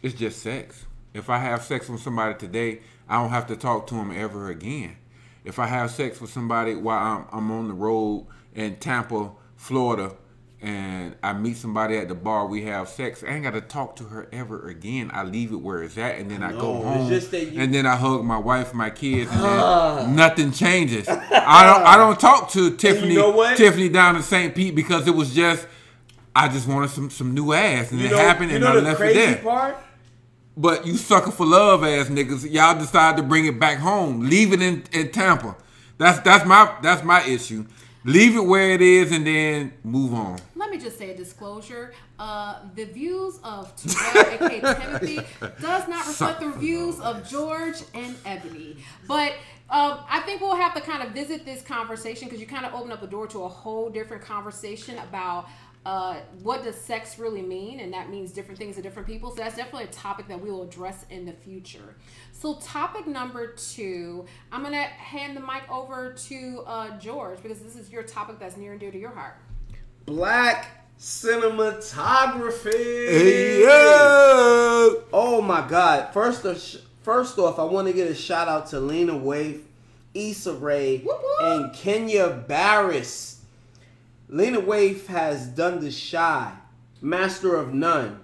it's 0.02 0.14
just 0.14 0.40
sex. 0.42 0.84
If 1.14 1.30
I 1.30 1.38
have 1.38 1.62
sex 1.64 1.88
with 1.88 2.02
somebody 2.02 2.34
today, 2.38 2.80
I 3.08 3.20
don't 3.20 3.30
have 3.30 3.46
to 3.46 3.56
talk 3.56 3.86
to 3.88 3.94
them 3.94 4.12
ever 4.14 4.50
again. 4.50 4.96
If 5.44 5.58
I 5.58 5.66
have 5.66 5.90
sex 5.90 6.20
with 6.20 6.30
somebody 6.30 6.74
while 6.74 7.26
I'm, 7.32 7.38
I'm 7.38 7.50
on 7.50 7.68
the 7.68 7.74
road 7.74 8.26
in 8.54 8.76
Tampa, 8.76 9.30
Florida, 9.56 10.14
and 10.62 11.16
I 11.22 11.32
meet 11.32 11.56
somebody 11.56 11.96
at 11.96 12.08
the 12.08 12.14
bar, 12.14 12.46
we 12.46 12.64
have 12.64 12.88
sex, 12.90 13.24
I 13.26 13.28
ain't 13.28 13.44
got 13.44 13.54
to 13.54 13.62
talk 13.62 13.96
to 13.96 14.04
her 14.04 14.28
ever 14.30 14.68
again. 14.68 15.10
I 15.14 15.22
leave 15.24 15.52
it 15.52 15.56
where 15.56 15.82
it's 15.82 15.96
at, 15.96 16.18
and 16.18 16.30
then 16.30 16.42
I, 16.42 16.52
go 16.52 16.82
home, 16.82 17.08
just 17.08 17.30
that 17.30 17.50
you- 17.50 17.58
and 17.60 17.72
then 17.72 17.86
I 17.86 17.96
hug 17.96 18.22
my 18.24 18.36
wife, 18.36 18.74
my 18.74 18.90
kids, 18.90 19.30
and 19.30 19.40
then 19.40 19.48
ah. 19.60 20.06
nothing 20.10 20.52
changes. 20.52 21.08
I 21.08 21.64
don't, 21.64 21.86
I 21.86 21.96
don't 21.96 22.20
talk 22.20 22.50
to 22.50 22.76
Tiffany, 22.76 23.14
know 23.14 23.30
what? 23.30 23.56
Tiffany 23.56 23.88
down 23.88 24.16
in 24.16 24.22
St. 24.22 24.54
Pete 24.54 24.74
because 24.74 25.08
it 25.08 25.14
was 25.14 25.34
just, 25.34 25.66
I 26.36 26.48
just 26.48 26.68
wanted 26.68 26.90
some, 26.90 27.08
some 27.08 27.32
new 27.32 27.54
ass, 27.54 27.90
and 27.90 28.00
You 28.00 28.08
it 28.08 28.10
know, 28.10 28.18
happened, 28.18 28.50
you 28.50 28.56
and 28.56 28.64
know 28.64 28.72
I 28.72 28.80
left 28.80 29.00
it 29.00 29.14
there. 29.14 29.36
part? 29.36 29.76
But 30.56 30.86
you 30.86 30.96
sucker 30.96 31.30
for 31.30 31.46
love 31.46 31.84
ass 31.84 32.08
niggas, 32.08 32.50
y'all 32.50 32.78
decide 32.78 33.16
to 33.16 33.22
bring 33.22 33.46
it 33.46 33.58
back 33.58 33.78
home. 33.78 34.28
Leave 34.28 34.52
it 34.52 34.60
in, 34.60 34.84
in 34.92 35.10
Tampa. 35.10 35.56
That's 35.98 36.20
that's 36.20 36.44
my 36.44 36.74
that's 36.82 37.04
my 37.04 37.22
issue. 37.24 37.66
Leave 38.04 38.34
it 38.34 38.40
where 38.40 38.70
it 38.70 38.80
is 38.80 39.12
and 39.12 39.26
then 39.26 39.72
move 39.84 40.14
on. 40.14 40.38
Let 40.56 40.70
me 40.70 40.78
just 40.78 40.96
say 40.96 41.10
a 41.10 41.16
disclosure. 41.16 41.92
Uh, 42.18 42.60
the 42.74 42.84
views 42.84 43.38
of 43.44 43.74
Terrell, 43.76 44.34
aka 44.34 44.60
Timothy, 44.60 45.20
does 45.60 45.86
not 45.86 46.06
reflect 46.06 46.40
the 46.40 46.50
views 46.52 46.98
of 47.00 47.28
George 47.28 47.76
and 47.92 48.16
Ebony. 48.24 48.78
But 49.06 49.32
um, 49.68 50.00
I 50.08 50.20
think 50.20 50.40
we'll 50.40 50.56
have 50.56 50.74
to 50.74 50.80
kind 50.80 51.02
of 51.02 51.10
visit 51.10 51.44
this 51.44 51.62
conversation 51.62 52.26
because 52.26 52.40
you 52.40 52.46
kind 52.46 52.64
of 52.64 52.74
open 52.74 52.90
up 52.90 53.02
the 53.02 53.06
door 53.06 53.26
to 53.28 53.44
a 53.44 53.48
whole 53.48 53.90
different 53.90 54.22
conversation 54.22 54.98
about 54.98 55.46
uh, 55.86 56.16
what 56.42 56.62
does 56.62 56.76
sex 56.76 57.18
really 57.18 57.40
mean, 57.42 57.80
and 57.80 57.92
that 57.94 58.10
means 58.10 58.32
different 58.32 58.58
things 58.58 58.76
to 58.76 58.82
different 58.82 59.08
people. 59.08 59.30
So 59.30 59.36
that's 59.36 59.56
definitely 59.56 59.84
a 59.84 59.92
topic 59.92 60.28
that 60.28 60.40
we 60.40 60.50
will 60.50 60.62
address 60.62 61.06
in 61.08 61.24
the 61.24 61.32
future. 61.32 61.96
So 62.32 62.54
topic 62.56 63.06
number 63.06 63.52
two, 63.52 64.26
I'm 64.52 64.62
gonna 64.62 64.82
hand 64.82 65.36
the 65.36 65.40
mic 65.40 65.62
over 65.70 66.12
to 66.12 66.62
uh, 66.66 66.98
George 66.98 67.42
because 67.42 67.60
this 67.60 67.76
is 67.76 67.90
your 67.90 68.02
topic 68.02 68.38
that's 68.38 68.56
near 68.56 68.72
and 68.72 68.80
dear 68.80 68.90
to 68.90 68.98
your 68.98 69.10
heart. 69.10 69.36
Black 70.06 70.84
cinematography. 70.98 73.60
yeah. 73.60 74.90
Oh 75.12 75.40
my 75.42 75.66
God! 75.66 76.12
First, 76.12 76.44
of, 76.44 76.62
first 77.02 77.38
off, 77.38 77.58
I 77.58 77.64
want 77.64 77.88
to 77.88 77.94
get 77.94 78.10
a 78.10 78.14
shout 78.14 78.48
out 78.48 78.66
to 78.68 78.80
Lena 78.80 79.14
Waithe, 79.14 79.62
Issa 80.14 80.54
Rae, 80.54 80.98
Whoop, 80.98 81.20
whoop. 81.22 81.40
and 81.42 81.74
Kenya 81.74 82.28
Barris. 82.46 83.39
Lena 84.32 84.60
Waithe 84.60 85.08
has 85.08 85.48
done 85.48 85.80
the 85.80 85.90
Chi, 85.90 86.52
Master 87.02 87.56
of 87.56 87.74
None, 87.74 88.20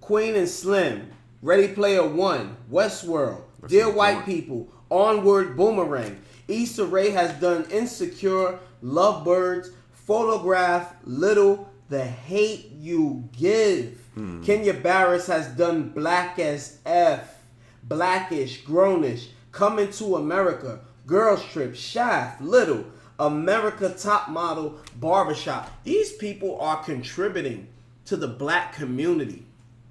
Queen 0.00 0.34
and 0.34 0.48
Slim, 0.48 1.10
Ready 1.42 1.68
Player 1.68 2.06
One, 2.06 2.56
Westworld, 2.72 3.42
Dear 3.66 3.90
White. 3.90 4.24
People, 4.24 4.68
Onward 4.88 5.58
Boomerang. 5.58 6.18
Issa 6.48 6.86
Rae 6.86 7.10
has 7.10 7.38
done 7.38 7.66
Insecure, 7.70 8.58
Lovebirds, 8.82 9.68
Photograph, 9.92 10.94
Little, 11.04 11.70
The 11.90 12.02
Hate 12.02 12.72
You 12.72 13.28
Give. 13.38 13.98
Kenya 14.42 14.72
Barris 14.72 15.26
has 15.26 15.48
done 15.48 15.90
Black 15.90 16.38
as 16.38 16.78
F, 16.86 17.42
Blackish, 17.84 18.64
Grownish, 18.64 19.28
Coming 19.52 19.90
to 19.92 20.16
America, 20.16 20.80
Girls 21.06 21.44
Trip, 21.44 21.74
Shaft, 21.74 22.40
Little, 22.40 22.86
America 23.20 23.90
Top 23.96 24.28
Model 24.28 24.78
Barbershop. 24.96 25.70
These 25.84 26.14
people 26.14 26.58
are 26.60 26.82
contributing 26.82 27.68
to 28.06 28.16
the 28.16 28.26
black 28.28 28.72
community. 28.74 29.46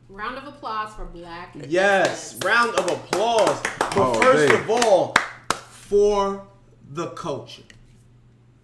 Round 0.09 0.37
of 0.37 0.47
applause 0.47 0.93
for 0.95 1.05
Black. 1.05 1.55
Yes, 1.67 2.33
excellence. 2.33 2.43
round 2.45 2.75
of 2.75 2.91
applause. 2.91 3.61
But 3.79 3.97
Oh, 3.97 4.13
first 4.21 4.51
babe. 4.51 4.59
of 4.61 4.69
all, 4.71 5.15
for 5.51 6.47
the 6.91 7.07
culture. 7.11 7.61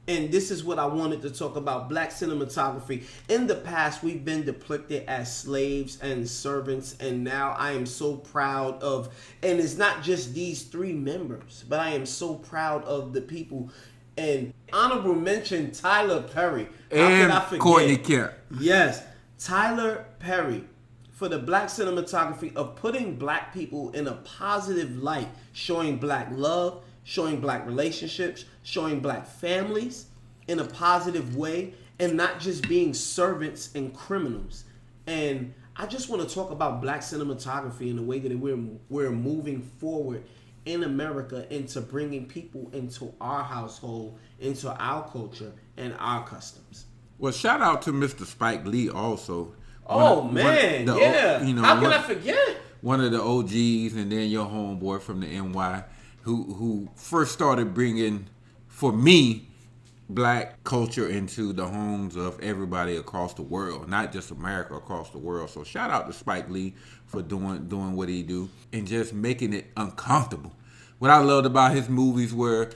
And 0.07 0.31
this 0.31 0.51
is 0.51 0.63
what 0.63 0.77
I 0.77 0.85
wanted 0.85 1.21
to 1.23 1.31
talk 1.31 1.55
about 1.55 1.89
black 1.89 2.11
cinematography. 2.11 3.03
In 3.27 3.47
the 3.47 3.55
past, 3.55 4.03
we've 4.03 4.23
been 4.23 4.43
depicted 4.45 5.03
as 5.07 5.35
slaves 5.35 5.99
and 5.99 6.27
servants, 6.29 6.95
and 6.99 7.23
now 7.23 7.55
I 7.57 7.71
am 7.71 7.87
so 7.87 8.15
proud 8.17 8.81
of, 8.83 9.09
and 9.41 9.59
it's 9.59 9.77
not 9.77 10.03
just 10.03 10.33
these 10.35 10.63
three 10.63 10.93
members, 10.93 11.63
but 11.67 11.79
I 11.79 11.91
am 11.91 12.05
so 12.05 12.35
proud 12.35 12.83
of 12.85 13.13
the 13.13 13.21
people. 13.21 13.69
And 14.17 14.53
honorable 14.71 15.15
mention 15.15 15.71
Tyler 15.71 16.21
Perry. 16.21 16.67
How 16.91 16.97
and 16.97 17.31
could 17.31 17.31
I 17.31 17.45
forget? 17.45 17.59
Courtney 17.59 17.97
Kemp. 17.97 18.31
Yes, 18.59 19.03
Tyler 19.37 20.05
Perry 20.19 20.63
for 21.11 21.29
the 21.29 21.39
black 21.39 21.67
cinematography 21.67 22.53
of 22.55 22.75
putting 22.75 23.15
black 23.15 23.53
people 23.53 23.89
in 23.91 24.07
a 24.07 24.13
positive 24.13 24.97
light, 24.97 25.29
showing 25.53 25.97
black 25.97 26.27
love, 26.31 26.83
showing 27.03 27.39
black 27.39 27.65
relationships, 27.65 28.45
showing 28.63 28.99
black 28.99 29.25
families 29.25 30.07
in 30.47 30.59
a 30.59 30.65
positive 30.65 31.35
way, 31.35 31.73
and 31.99 32.15
not 32.17 32.39
just 32.39 32.67
being 32.67 32.93
servants 32.93 33.73
and 33.75 33.93
criminals. 33.93 34.65
And 35.07 35.53
I 35.77 35.85
just 35.85 36.09
want 36.09 36.27
to 36.27 36.33
talk 36.33 36.51
about 36.51 36.81
black 36.81 37.01
cinematography 37.01 37.89
in 37.89 37.95
the 37.95 38.01
way 38.01 38.19
that 38.19 38.37
we're 38.37 38.59
we're 38.89 39.11
moving 39.11 39.61
forward 39.61 40.23
in 40.65 40.83
America 40.83 41.45
into 41.53 41.81
bringing 41.81 42.25
people 42.25 42.69
into 42.73 43.13
our 43.21 43.43
household, 43.43 44.17
into 44.39 44.71
our 44.81 45.07
culture 45.09 45.51
and 45.77 45.95
our 45.99 46.25
customs. 46.27 46.85
Well, 47.19 47.31
shout 47.31 47.61
out 47.61 47.81
to 47.83 47.91
Mr. 47.93 48.25
Spike 48.25 48.65
Lee 48.65 48.89
also. 48.89 49.53
Oh 49.87 50.21
One 50.21 50.33
man, 50.33 50.85
one- 50.87 50.97
yeah. 50.99 51.43
You 51.43 51.53
know, 51.53 51.61
How 51.61 51.75
can 51.75 51.83
one, 51.83 51.93
I 51.93 52.01
forget? 52.01 52.57
one 52.81 53.01
of 53.01 53.11
the 53.11 53.21
OGs, 53.21 53.93
and 53.95 54.11
then 54.11 54.29
your 54.29 54.45
homeboy 54.47 55.01
from 55.01 55.19
the 55.21 55.27
NY, 55.27 55.83
who 56.23 56.53
who 56.55 56.89
first 56.95 57.31
started 57.33 57.73
bringing, 57.73 58.27
for 58.67 58.91
me, 58.91 59.44
black 60.09 60.63
culture 60.63 61.07
into 61.09 61.51
the 61.53 61.65
homes 61.65 62.15
of 62.15 62.39
everybody 62.41 62.95
across 62.95 63.33
the 63.33 63.41
world, 63.41 63.89
not 63.89 64.11
just 64.11 64.31
America, 64.31 64.75
across 64.75 65.09
the 65.09 65.17
world. 65.17 65.49
So 65.49 65.63
shout 65.63 65.89
out 65.89 66.07
to 66.07 66.13
Spike 66.13 66.49
Lee 66.49 66.75
for 67.07 67.21
doing 67.21 67.67
doing 67.67 67.95
what 67.95 68.09
he 68.09 68.21
do 68.23 68.49
and 68.71 68.87
just 68.87 69.13
making 69.13 69.53
it 69.53 69.65
uncomfortable. 69.77 70.53
What 70.99 71.11
I 71.11 71.19
loved 71.19 71.45
about 71.47 71.73
his 71.73 71.89
movies 71.89 72.33
were 72.33 72.71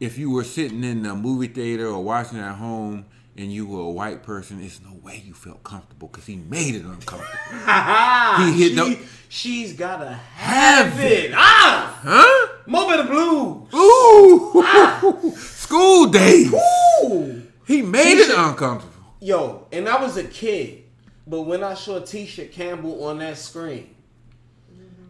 if 0.00 0.18
you 0.18 0.30
were 0.30 0.44
sitting 0.44 0.84
in 0.84 1.02
the 1.02 1.14
movie 1.14 1.48
theater 1.48 1.86
or 1.88 2.04
watching 2.04 2.38
at 2.38 2.56
home 2.56 3.06
and 3.38 3.52
you 3.52 3.66
were 3.66 3.80
a 3.80 3.90
white 3.90 4.22
person, 4.22 4.62
it's 4.62 4.80
no 4.82 4.94
way 5.02 5.22
you 5.26 5.32
felt 5.34 5.62
comfortable 5.62 6.08
because 6.08 6.26
he 6.26 6.36
made 6.36 6.74
it 6.74 6.84
uncomfortable. 6.84 7.32
He 8.38 8.52
hit 8.52 8.72
she, 8.72 8.74
the- 8.74 8.98
She's 9.28 9.72
gotta 9.72 10.12
have, 10.12 10.92
Have 10.92 11.00
it. 11.00 11.32
Ah, 11.34 11.98
Huh? 12.02 12.52
Mo' 12.66 12.86
Better 12.88 13.04
Blues. 13.08 13.72
Ooh, 13.74 15.32
School 15.36 16.06
Daze. 16.06 16.52
Ooh. 16.52 17.42
He 17.66 17.82
made 17.82 18.18
it 18.18 18.28
Tisha- 18.30 18.45
uncomfortable. 18.60 18.92
Yo, 19.20 19.66
and 19.72 19.88
I 19.88 20.00
was 20.02 20.16
a 20.16 20.24
kid, 20.24 20.84
but 21.26 21.42
when 21.42 21.62
I 21.64 21.74
saw 21.74 22.00
Tisha 22.00 22.50
Campbell 22.52 23.04
on 23.04 23.18
that 23.18 23.38
screen, 23.38 23.94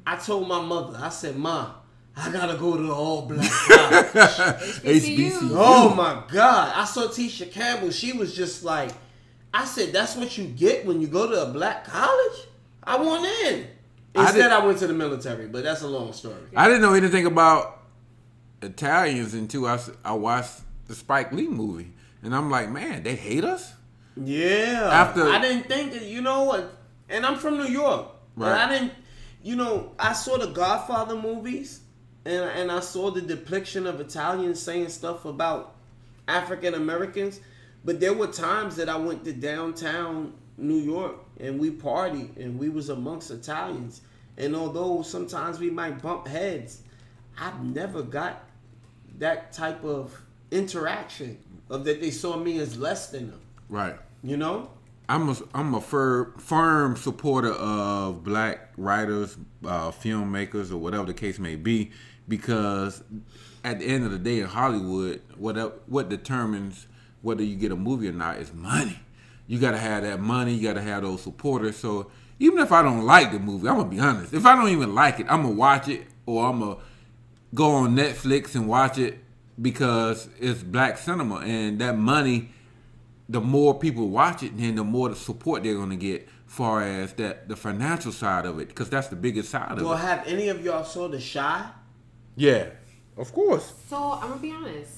I 0.07 0.17
told 0.17 0.49
my 0.49 0.61
mother, 0.63 0.97
I 1.01 1.09
said, 1.09 1.37
"Ma, 1.37 1.73
I 2.17 2.31
gotta 2.31 2.57
go 2.57 2.77
to 2.77 2.83
the 2.83 2.93
all 2.93 3.23
black 3.23 3.51
college." 3.51 4.07
HBCU. 4.85 5.51
Oh 5.53 5.95
my 5.95 6.23
God. 6.29 6.73
I 6.75 6.85
saw 6.85 7.09
Tisha 7.09 7.51
Campbell. 7.51 7.91
She 7.91 8.13
was 8.13 8.35
just 8.35 8.63
like, 8.65 8.93
I 9.53 9.65
said, 9.65 9.93
that's 9.93 10.15
what 10.17 10.37
you 10.39 10.45
get 10.45 10.87
when 10.87 11.01
you 11.01 11.09
go 11.09 11.29
to 11.29 11.43
a 11.43 11.53
black 11.53 11.85
college? 11.87 12.39
I 12.85 12.97
want 12.99 13.25
in. 13.25 13.67
I 14.15 14.23
Instead, 14.23 14.35
did- 14.45 14.53
I, 14.53 14.65
went 14.65 14.79
to 14.79 14.87
the 14.87 14.95
military, 14.95 15.47
but 15.49 15.65
that's 15.65 15.83
a 15.83 15.89
long 15.89 16.13
story. 16.13 16.37
I 16.55 16.69
didn't 16.69 16.83
know 16.83 16.95
anything 16.95 17.27
about 17.27 17.83
Italians 18.63 19.35
until 19.35 19.67
I, 19.67 19.79
I 20.05 20.13
watched 20.13 20.61
the 20.87 20.95
Spike 20.95 21.33
Lee 21.33 21.49
movie. 21.49 21.93
And 22.27 22.35
I'm 22.35 22.51
like, 22.51 22.69
man, 22.71 23.05
they 23.05 23.15
hate 23.15 23.45
us? 23.45 23.73
Yeah. 24.17 24.91
After- 24.93 25.29
I 25.29 25.41
didn't 25.41 25.69
think 25.69 25.93
that, 25.93 26.03
you 26.03 26.21
know 26.21 26.43
what? 26.43 26.77
And 27.09 27.25
I'm 27.25 27.39
from 27.39 27.57
New 27.57 27.69
York. 27.69 28.09
But 28.37 28.51
Right. 28.51 28.63
I 28.63 28.69
didn't, 28.69 28.93
you 29.45 29.55
know, 29.55 29.93
I 29.97 30.13
saw 30.13 30.37
the 30.37 30.49
Godfather 30.49 31.15
movies 31.15 31.83
and, 32.25 32.43
and 32.51 32.73
I 32.73 32.81
saw 32.81 33.13
the 33.13 33.21
depiction 33.21 33.87
of 33.87 34.01
Italians 34.01 34.61
saying 34.61 34.89
stuff 34.89 35.25
about 35.25 35.77
African 36.27 36.75
Americans. 36.75 37.39
But 37.85 38.01
there 38.01 38.13
were 38.13 38.27
times 38.27 38.75
that 38.75 38.89
I 38.89 38.97
went 38.97 39.25
to 39.27 39.33
downtown 39.33 40.33
New 40.59 40.79
York 40.81 41.15
and 41.39 41.61
we 41.61 41.71
partied 41.71 42.37
and 42.39 42.59
we 42.59 42.71
was 42.71 42.89
amongst 42.89 43.31
Italians. 43.31 44.01
And 44.37 44.57
although 44.57 45.03
sometimes 45.03 45.61
we 45.61 45.71
might 45.71 46.03
bump 46.03 46.27
heads, 46.27 46.83
I've 47.39 47.63
never 47.63 48.03
got 48.03 48.43
that 49.19 49.53
type 49.53 49.85
of 49.85 50.21
interaction 50.51 51.39
of 51.71 51.85
that 51.85 52.01
they 52.01 52.11
saw 52.11 52.37
me 52.37 52.59
as 52.59 52.77
less 52.79 53.09
than 53.09 53.31
them. 53.31 53.41
Right. 53.69 53.97
You 54.23 54.37
know? 54.37 54.71
I'm 55.09 55.29
a, 55.29 55.37
I'm 55.55 55.75
a 55.75 55.81
fir- 55.81 56.33
firm 56.39 56.97
supporter 56.97 57.53
of 57.53 58.25
black 58.25 58.73
writers, 58.77 59.37
uh, 59.65 59.91
filmmakers, 59.93 60.73
or 60.73 60.79
whatever 60.79 61.05
the 61.05 61.15
case 61.15 61.39
may 61.39 61.55
be, 61.55 61.93
because 62.27 63.03
at 63.63 63.79
the 63.79 63.87
end 63.87 64.05
of 64.05 64.11
the 64.11 64.19
day 64.19 64.41
in 64.41 64.47
Hollywood, 64.47 65.23
what 65.37 65.57
what 65.89 66.09
determines 66.09 66.87
whether 67.23 67.43
you 67.43 67.57
get 67.57 67.73
a 67.73 67.77
movie 67.77 68.09
or 68.09 68.13
not 68.13 68.39
is 68.39 68.53
money. 68.53 68.99
You 69.47 69.61
got 69.61 69.73
to 69.73 69.79
have 69.79 70.03
that 70.03 70.21
money. 70.21 70.55
You 70.55 70.69
got 70.69 70.75
to 70.75 70.83
have 70.83 71.03
those 71.03 71.23
supporters. 71.23 71.77
So 71.77 72.11
even 72.39 72.59
if 72.59 72.73
I 72.73 72.83
don't 72.83 73.05
like 73.05 73.33
the 73.33 73.39
movie, 73.39 73.69
I'm 73.69 73.77
gonna 73.77 73.89
be 73.89 74.01
honest. 74.01 74.35
If 74.35 74.45
I 74.45 74.55
don't 74.55 74.69
even 74.69 74.95
like 74.95 75.21
it, 75.21 75.27
I'm 75.29 75.43
gonna 75.43 75.55
watch 75.55 75.89
it 75.89 76.07
or 76.27 76.47
I'm 76.47 76.61
gonna 76.61 76.77
go 77.55 77.71
on 77.71 77.97
Netflix 77.97 78.55
and 78.55 78.69
watch 78.69 78.99
it 78.99 79.19
because 79.61 80.29
it's 80.39 80.63
black 80.63 80.99
cinema 80.99 81.37
and 81.37 81.81
that 81.81 81.97
money 81.97 82.51
the 83.29 83.41
more 83.41 83.79
people 83.79 84.09
watch 84.09 84.43
it, 84.43 84.57
then 84.57 84.77
the 84.77 84.85
more 84.85 85.09
the 85.09 85.17
support 85.17 85.63
they're 85.63 85.75
gonna 85.75 85.97
get, 85.97 86.29
far 86.47 86.83
as 86.83 87.13
that 87.15 87.49
the 87.49 87.57
financial 87.57 88.13
side 88.13 88.47
of 88.47 88.61
it, 88.61 88.69
because 88.69 88.89
that's 88.89 89.09
the 89.09 89.17
biggest 89.17 89.51
side 89.51 89.73
of 89.73 89.79
it. 89.79 89.85
Well, 89.85 89.95
it. 89.95 89.99
have 89.99 90.27
any 90.27 90.49
of 90.49 90.65
y'all 90.65 90.85
saw 90.85 91.09
The 91.09 91.19
Chi? 91.19 91.67
Yeah, 92.37 92.69
of 93.17 93.33
course. 93.33 93.73
So 93.89 93.97
I'm 93.97 94.29
gonna 94.29 94.37
be 94.37 94.53
honest. 94.53 94.93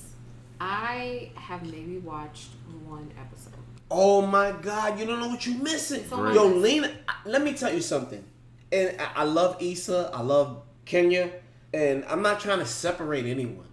I 0.60 1.30
have 1.36 1.62
maybe 1.62 1.98
watched 1.98 2.50
one 2.84 3.10
episode. 3.18 3.54
Oh 3.90 4.26
my 4.26 4.52
God, 4.52 4.98
you 4.98 5.06
don't 5.06 5.20
know 5.20 5.28
what 5.28 5.46
you're 5.46 5.62
missing. 5.62 6.04
So 6.08 6.16
Great. 6.16 6.34
Yo, 6.34 6.46
Lena, 6.48 6.90
I- 7.08 7.14
let 7.24 7.42
me 7.42 7.54
tell 7.54 7.72
you 7.72 7.80
something. 7.80 8.22
And 8.70 9.00
I, 9.00 9.22
I 9.22 9.24
love 9.24 9.56
Issa, 9.60 10.10
I 10.12 10.20
love 10.20 10.62
Kenya, 10.84 11.30
and 11.72 12.04
I'm 12.06 12.20
not 12.20 12.40
trying 12.40 12.58
to 12.58 12.66
separate 12.66 13.24
anyone, 13.24 13.67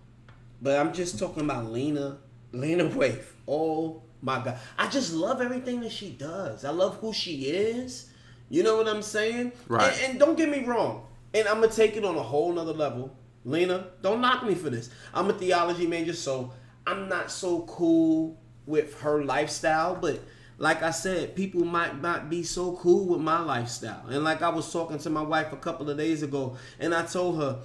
but 0.62 0.80
I'm 0.80 0.94
just 0.94 1.20
talking 1.20 1.44
about 1.44 1.72
Lena, 1.72 2.18
Lena 2.52 2.86
Waithe. 2.86 3.24
Oh 3.48 4.02
my 4.22 4.44
God, 4.44 4.58
I 4.78 4.88
just 4.88 5.14
love 5.14 5.42
everything 5.42 5.82
that 5.82 5.92
she 5.92 6.10
does. 6.12 6.66
I 6.66 6.72
love 6.72 6.98
who 6.98 7.14
she 7.14 7.46
is. 7.46 8.10
You 8.50 8.64
know 8.64 8.78
what 8.78 8.88
I'm 8.88 9.02
saying? 9.02 9.54
Right. 9.68 9.92
And, 9.94 10.12
and 10.12 10.20
don't 10.20 10.38
get 10.38 10.50
me 10.50 10.64
wrong. 10.64 11.08
And 11.34 11.48
I'm 11.48 11.62
gonna 11.62 11.72
take 11.72 11.96
it 11.96 12.06
on 12.06 12.16
a 12.16 12.24
whole 12.24 12.54
nother 12.54 12.74
level. 12.74 13.16
Lena, 13.44 13.88
don't 14.02 14.22
knock 14.22 14.44
me 14.44 14.56
for 14.56 14.70
this. 14.70 14.90
I'm 15.14 15.30
a 15.30 15.34
theology 15.34 15.86
major, 15.86 16.14
so 16.14 16.52
I'm 16.88 17.08
not 17.08 17.32
so 17.32 17.62
cool 17.62 18.40
with 18.66 19.00
her 19.02 19.24
lifestyle, 19.24 19.96
but 19.96 20.20
like 20.58 20.82
I 20.82 20.92
said, 20.92 21.36
people 21.36 21.66
might 21.66 22.02
not 22.02 22.30
be 22.30 22.44
so 22.44 22.74
cool 22.78 23.06
with 23.06 23.20
my 23.20 23.40
lifestyle. 23.40 24.08
And 24.08 24.24
like 24.24 24.42
I 24.42 24.50
was 24.50 24.72
talking 24.72 24.98
to 25.00 25.10
my 25.10 25.22
wife 25.22 25.52
a 25.52 25.58
couple 25.58 25.90
of 25.90 25.98
days 25.98 26.24
ago, 26.24 26.58
and 26.80 26.94
I 26.94 27.06
told 27.06 27.38
her 27.38 27.60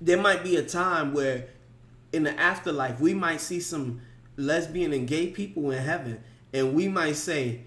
there 0.00 0.20
might 0.20 0.42
be 0.42 0.56
a 0.56 0.62
time 0.62 1.12
where 1.12 1.46
in 2.12 2.24
the 2.24 2.38
afterlife 2.38 3.00
we 3.00 3.14
might 3.14 3.40
see 3.40 3.60
some 3.60 4.00
lesbian 4.36 4.92
and 4.92 5.06
gay 5.06 5.28
people 5.28 5.70
in 5.70 5.82
heaven, 5.82 6.22
and 6.52 6.74
we 6.74 6.88
might 6.88 7.16
say, 7.16 7.60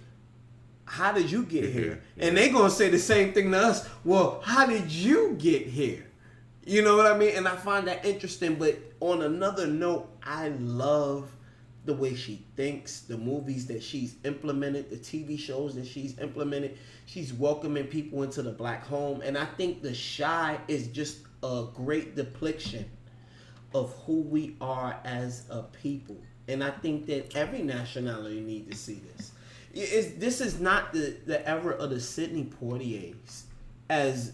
How 0.86 1.12
did 1.12 1.32
you 1.32 1.44
get 1.46 1.66
here? 1.66 2.02
And 2.18 2.36
they're 2.36 2.52
gonna 2.52 2.70
say 2.70 2.90
the 2.90 3.00
same 3.00 3.34
thing 3.34 3.52
to 3.52 3.58
us. 3.58 3.88
Well, 4.04 4.42
how 4.44 4.66
did 4.66 4.92
you 4.92 5.36
get 5.38 5.68
here? 5.68 6.06
You 6.66 6.82
know 6.82 6.96
what 6.96 7.08
I 7.08 7.18
mean? 7.18 7.36
And 7.36 7.48
I 7.48 7.56
find 7.56 7.88
that 7.88 8.06
interesting. 8.06 8.56
But 8.56 8.80
on 9.00 9.22
another 9.22 9.68
note, 9.68 10.10
I 10.24 10.50
love 10.50 11.30
the 11.86 11.94
way 11.94 12.16
she 12.16 12.46
thinks, 12.56 13.02
the 13.02 13.18
movies 13.18 13.66
that 13.68 13.84
she's 13.84 14.16
implemented, 14.24 14.90
the 14.90 14.96
TV 14.96 15.38
shows 15.38 15.76
that 15.76 15.86
she's 15.86 16.18
implemented. 16.20 16.78
She's 17.06 17.34
welcoming 17.34 17.88
people 17.88 18.24
into 18.24 18.42
the 18.42 18.52
black 18.52 18.86
home. 18.86 19.20
And 19.22 19.38
I 19.38 19.44
think 19.44 19.82
The 19.82 19.94
Chi 19.94 20.58
is 20.70 20.88
just 20.88 21.20
a 21.44 21.66
great 21.76 22.16
depiction 22.16 22.90
of 23.74 23.94
who 24.06 24.22
we 24.22 24.56
are 24.62 25.00
as 25.04 25.46
a 25.50 25.64
people. 25.64 26.18
And 26.48 26.64
I 26.64 26.72
think 26.72 27.06
that 27.08 27.36
every 27.36 27.62
nationality 27.62 28.42
need 28.42 28.70
to 28.72 28.78
see 28.78 29.02
this. 29.16 29.32
It's, 29.74 30.14
this 30.20 30.42
is 30.42 30.60
not 30.60 30.94
the, 30.94 31.16
the 31.26 31.48
era 31.48 31.76
of 31.76 31.90
the 31.90 32.00
Sidney 32.00 32.44
Poitiers 32.44 33.46
as 33.90 34.34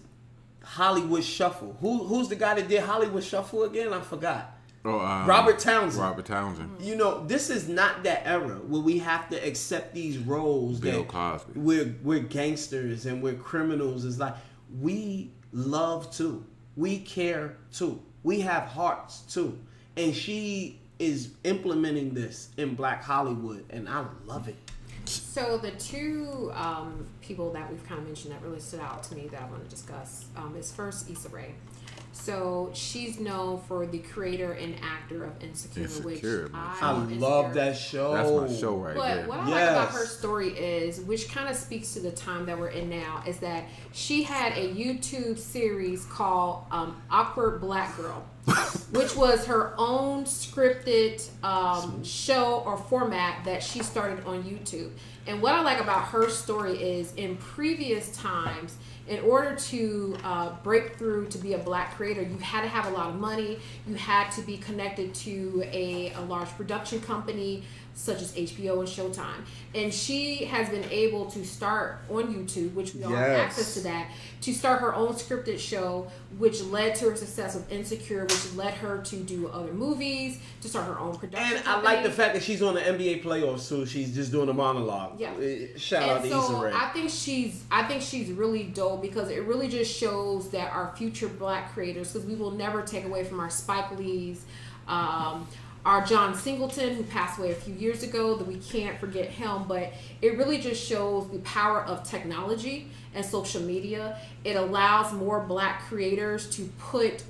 Hollywood 0.64 1.24
Shuffle. 1.24 1.78
Who 1.80 2.04
who's 2.04 2.28
the 2.28 2.36
guy 2.36 2.56
that 2.56 2.68
did 2.68 2.82
Hollywood 2.82 3.24
Shuffle 3.24 3.64
again? 3.64 3.94
I 3.94 4.02
forgot. 4.02 4.56
Oh, 4.86 5.00
um, 5.00 5.28
Robert 5.28 5.60
Townsend. 5.60 6.02
Robert 6.04 6.26
Townsend. 6.26 6.82
You 6.82 6.96
know, 6.96 7.26
this 7.26 7.50
is 7.50 7.68
not 7.68 8.04
that 8.04 8.26
era 8.26 8.56
where 8.56 8.82
we 8.82 9.00
have 9.00 9.30
to 9.30 9.36
accept 9.36 9.94
these 9.94 10.18
roles 10.18 10.80
Bill 10.80 11.00
that 11.04 11.08
Cosby. 11.08 11.60
we're 11.60 11.96
we're 12.04 12.20
gangsters 12.20 13.06
and 13.06 13.22
we're 13.22 13.34
criminals. 13.34 14.06
It's 14.06 14.20
like 14.20 14.36
we 14.80 15.32
love 15.52 16.12
too. 16.12 16.46
We 16.76 17.00
care 17.00 17.58
too. 17.72 18.02
We 18.24 18.42
have 18.42 18.64
hearts 18.64 19.22
too. 19.22 19.58
And 19.98 20.16
she 20.16 20.80
is 21.00 21.32
implementing 21.44 22.14
this 22.14 22.50
in 22.58 22.76
Black 22.76 23.04
Hollywood, 23.04 23.66
and 23.70 23.88
I 23.88 24.06
love 24.26 24.48
it. 24.48 24.58
So 25.06 25.58
the 25.58 25.72
two 25.72 26.52
um, 26.54 27.08
people 27.22 27.52
that 27.54 27.70
we've 27.72 27.84
kind 27.88 28.00
of 28.00 28.06
mentioned 28.06 28.34
that 28.34 28.42
really 28.44 28.60
stood 28.60 28.82
out 28.82 29.04
to 29.04 29.16
me 29.16 29.28
that 29.28 29.42
I 29.42 29.46
want 29.46 29.64
to 29.64 29.70
discuss 29.70 30.26
um, 30.36 30.56
is 30.58 30.72
first 30.72 31.10
Issa 31.10 31.30
Rae. 31.30 31.56
So 32.20 32.70
she's 32.74 33.20
known 33.20 33.62
for 33.62 33.86
the 33.88 34.00
creator 34.00 34.52
and 34.52 34.76
actor 34.84 35.24
of 35.24 35.42
Insecure, 35.42 35.84
Insecure, 35.84 36.50
man. 36.50 36.62
I, 36.82 36.90
I 36.90 36.92
love 36.92 37.40
love 37.50 37.54
that 37.54 37.78
show. 37.78 38.14
That's 38.14 38.54
my 38.54 38.60
show 38.60 38.76
right 38.76 38.96
But 38.96 39.16
there. 39.16 39.28
what 39.28 39.40
I 39.40 39.50
like 39.50 39.70
about 39.70 39.92
her 39.92 40.06
story 40.06 40.50
is, 40.50 41.00
which 41.02 41.30
kind 41.30 41.50
of 41.50 41.56
speaks 41.56 41.94
to 41.94 42.00
the 42.00 42.12
time 42.12 42.46
that 42.46 42.60
we're 42.60 42.70
in 42.70 42.90
now, 42.90 43.24
is 43.26 43.38
that 43.40 43.66
she 43.92 44.24
had 44.24 44.54
a 44.54 44.74
YouTube 44.74 45.38
series 45.38 46.06
called 46.06 46.66
um, 46.72 47.02
Awkward 47.10 47.62
Black 47.62 47.96
Girl, 47.98 48.26
which 48.92 49.16
was 49.16 49.46
her 49.46 49.74
own 49.78 50.26
scripted 50.26 51.28
um, 51.44 52.04
show 52.04 52.62
or 52.66 52.78
format 52.78 53.44
that 53.46 53.64
she 53.64 53.82
started 53.82 54.26
on 54.26 54.44
YouTube. 54.44 54.92
And 55.28 55.42
what 55.42 55.54
I 55.54 55.62
like 55.62 55.80
about 55.80 56.06
her 56.10 56.30
story 56.30 56.78
is, 56.82 57.14
in 57.16 57.38
previous 57.38 58.16
times, 58.16 58.76
in 59.10 59.20
order 59.22 59.56
to 59.56 60.16
uh, 60.24 60.52
break 60.64 60.96
through 60.96 61.28
to 61.30 61.40
be 61.40 61.54
a 61.54 61.58
black 61.58 61.96
creator, 61.96 62.22
you 62.22 62.38
had 62.38 62.62
to 62.62 62.68
have 62.68 62.86
a 62.86 62.92
lot 62.92 63.10
of 63.10 63.16
money. 63.16 63.58
You 63.88 63.96
had 63.96 64.30
to 64.34 64.42
be 64.42 64.58
connected 64.58 65.16
to 65.16 65.64
a, 65.66 66.14
a 66.14 66.22
large 66.22 66.50
production 66.50 67.02
company 67.02 67.64
such 67.94 68.22
as 68.22 68.32
HBO 68.34 68.80
and 68.80 68.88
Showtime. 68.88 69.44
And 69.76 69.94
she 69.94 70.46
has 70.46 70.70
been 70.70 70.86
able 70.90 71.26
to 71.32 71.46
start 71.46 72.00
on 72.10 72.34
YouTube, 72.34 72.74
which 72.74 72.96
we 72.96 73.04
all 73.04 73.12
have 73.12 73.32
access 73.32 73.74
to 73.74 73.82
that, 73.82 74.10
to 74.42 74.54
start 74.54 74.82
her 74.82 74.96
own 74.96 75.14
scripted 75.14 75.60
show, 75.60 76.08
which 76.38 76.62
led 76.64 76.96
to 76.96 77.10
her 77.10 77.16
success 77.16 77.56
with 77.56 77.70
Insecure, 77.72 78.24
which 78.24 78.54
led 78.54 78.74
her 78.76 79.00
to 79.00 79.18
do 79.18 79.50
other 79.50 79.74
movies, 79.74 80.40
to 80.62 80.70
start 80.70 80.88
her 80.88 80.98
own 80.98 81.18
production. 81.18 81.58
And 81.58 81.68
I 81.68 81.82
like 81.82 82.04
the 82.04 82.12
fact 82.12 82.34
that 82.36 82.44
she's 82.44 82.62
on 82.62 82.76
the 82.76 82.82
NBA 82.82 83.24
playoffs 83.24 83.68
too. 83.68 83.86
She's 83.86 84.16
just 84.16 84.32
doing 84.32 84.50
a 84.50 84.54
monologue. 84.54 85.20
Yeah. 85.20 85.32
Uh, 85.32 85.78
Shout 85.78 86.04
out 86.04 86.22
and 86.22 86.32
to 86.32 86.38
Issa 86.38 86.48
so 86.48 86.64
Rae. 86.64 86.72
I 86.74 86.90
think 86.90 87.10
she's 87.10 87.64
I 87.70 87.84
think 87.84 88.02
she's 88.02 88.32
really 88.32 88.64
dope 88.64 89.02
because 89.02 89.30
it 89.30 89.44
really 89.44 89.68
just 89.68 89.96
shows 89.96 90.50
that 90.52 90.72
our 90.72 90.96
future 90.96 91.28
black 91.28 91.74
creators 91.74 92.14
because 92.14 92.28
we 92.28 92.36
will 92.36 92.52
never 92.52 92.82
take 92.82 93.06
away 93.06 93.24
from 93.24 93.40
our 93.40 93.50
Spike 93.50 93.98
Lee's 93.98 94.46
um, 94.88 95.48
our 95.90 96.06
John 96.06 96.36
Singleton 96.36 96.94
who 96.94 97.04
passed 97.04 97.40
away 97.40 97.50
a 97.52 97.56
few 97.56 97.74
years 97.74 98.04
ago 98.04 98.36
that 98.36 98.48
we 98.48 98.58
can't 98.58 99.00
forget 99.00 99.28
him 99.28 99.64
but 99.68 99.92
it 100.22 100.38
really 100.38 100.60
just 100.60 100.86
shows 100.86 101.28
the 101.32 101.40
power 101.40 101.84
of 101.84 102.04
technology 102.04 102.92
and 103.16 103.26
social 103.26 103.60
media 103.62 104.20
it 104.44 104.56
allows 104.56 105.12
more 105.14 105.40
black 105.40 105.82
creators 105.82 106.48
to 106.52 106.66
put 106.78 107.24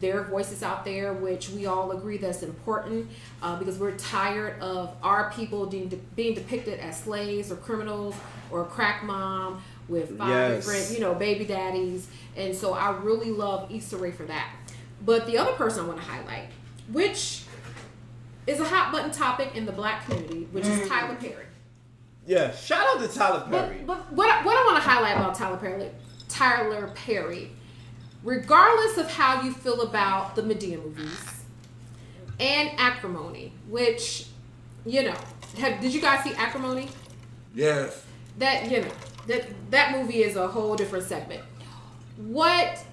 their 0.00 0.24
voices 0.24 0.62
out 0.62 0.84
there, 0.84 1.12
which 1.12 1.50
we 1.50 1.66
all 1.66 1.92
agree 1.92 2.16
that's 2.16 2.42
important 2.42 3.08
uh, 3.42 3.56
because 3.58 3.78
we're 3.78 3.96
tired 3.96 4.60
of 4.60 4.92
our 5.04 5.30
people 5.30 5.66
being, 5.66 5.88
being 6.16 6.34
depicted 6.34 6.80
as 6.80 6.98
slaves 6.98 7.52
or 7.52 7.56
criminals 7.56 8.14
or 8.50 8.64
crack 8.64 9.04
mom 9.04 9.62
with 9.88 10.18
five 10.18 10.28
Yes. 10.28 10.66
different, 10.66 10.90
you 10.90 11.00
know, 11.00 11.14
baby 11.14 11.44
daddies. 11.44 12.08
And 12.36 12.56
so 12.56 12.72
I 12.72 12.90
really 12.96 13.30
love 13.30 13.70
Issa 13.70 13.96
Rae 13.98 14.10
for 14.10 14.24
that. 14.24 14.50
But 15.04 15.26
the 15.26 15.38
other 15.38 15.52
person 15.52 15.84
I 15.84 15.86
want 15.88 16.00
to 16.00 16.04
highlight, 16.06 16.48
which 16.90 17.43
is 18.46 18.60
a 18.60 18.64
hot 18.64 18.92
button 18.92 19.10
topic 19.10 19.54
in 19.54 19.64
the 19.66 19.72
black 19.72 20.04
community, 20.04 20.48
which 20.52 20.66
is 20.66 20.80
mm. 20.80 20.88
Tyler 20.88 21.14
Perry. 21.16 21.46
yeah. 22.26 22.50
Shout 22.54 22.86
out 22.86 23.00
to 23.00 23.16
Tyler 23.16 23.46
Perry. 23.50 23.82
But, 23.86 23.86
but 23.86 24.12
what, 24.12 24.30
I- 24.30 24.44
what 24.44 24.56
I 24.56 24.64
want 24.64 24.82
to 24.82 24.88
highlight 24.88 25.16
about 25.16 25.34
Tyler 25.34 25.56
Perry, 25.56 25.90
Tyler 26.28 26.90
Perry, 26.94 27.50
regardless 28.22 28.98
of 28.98 29.10
how 29.10 29.42
you 29.42 29.52
feel 29.52 29.82
about 29.82 30.34
the 30.36 30.42
Madea 30.42 30.82
movies 30.82 31.44
and 32.40 32.70
Acrimony, 32.78 33.52
which, 33.68 34.26
you 34.84 35.04
know, 35.04 35.14
have, 35.58 35.80
did 35.80 35.94
you 35.94 36.00
guys 36.00 36.24
see 36.24 36.34
Acrimony? 36.34 36.88
Yes. 37.54 38.04
That 38.38 38.68
you 38.70 38.80
know 38.80 38.90
that 39.28 39.46
that 39.70 39.92
movie 39.92 40.24
is 40.24 40.34
a 40.36 40.48
whole 40.48 40.74
different 40.74 41.04
segment. 41.06 41.42
What 42.16 42.84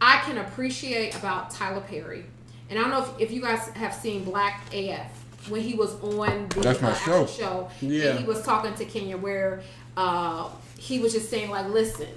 I 0.00 0.18
can 0.24 0.38
appreciate 0.38 1.14
about 1.14 1.50
Tyler 1.50 1.80
Perry, 1.82 2.24
and 2.70 2.78
I 2.78 2.82
don't 2.82 2.90
know 2.90 3.02
if, 3.02 3.20
if 3.20 3.30
you 3.32 3.40
guys 3.42 3.68
have 3.70 3.92
seen 3.94 4.24
Black 4.24 4.62
AF 4.72 5.10
when 5.48 5.60
he 5.60 5.74
was 5.74 5.94
on 6.02 6.48
the 6.50 6.60
That's 6.60 6.80
my 6.80 6.90
uh, 6.92 6.94
show. 6.94 7.26
show, 7.26 7.68
Yeah. 7.80 8.10
and 8.10 8.18
he 8.20 8.24
was 8.24 8.42
talking 8.42 8.74
to 8.74 8.84
Kenya 8.84 9.16
where 9.16 9.62
uh, 9.96 10.48
he 10.78 10.98
was 11.00 11.12
just 11.12 11.28
saying 11.30 11.50
like, 11.50 11.66
listen. 11.68 12.08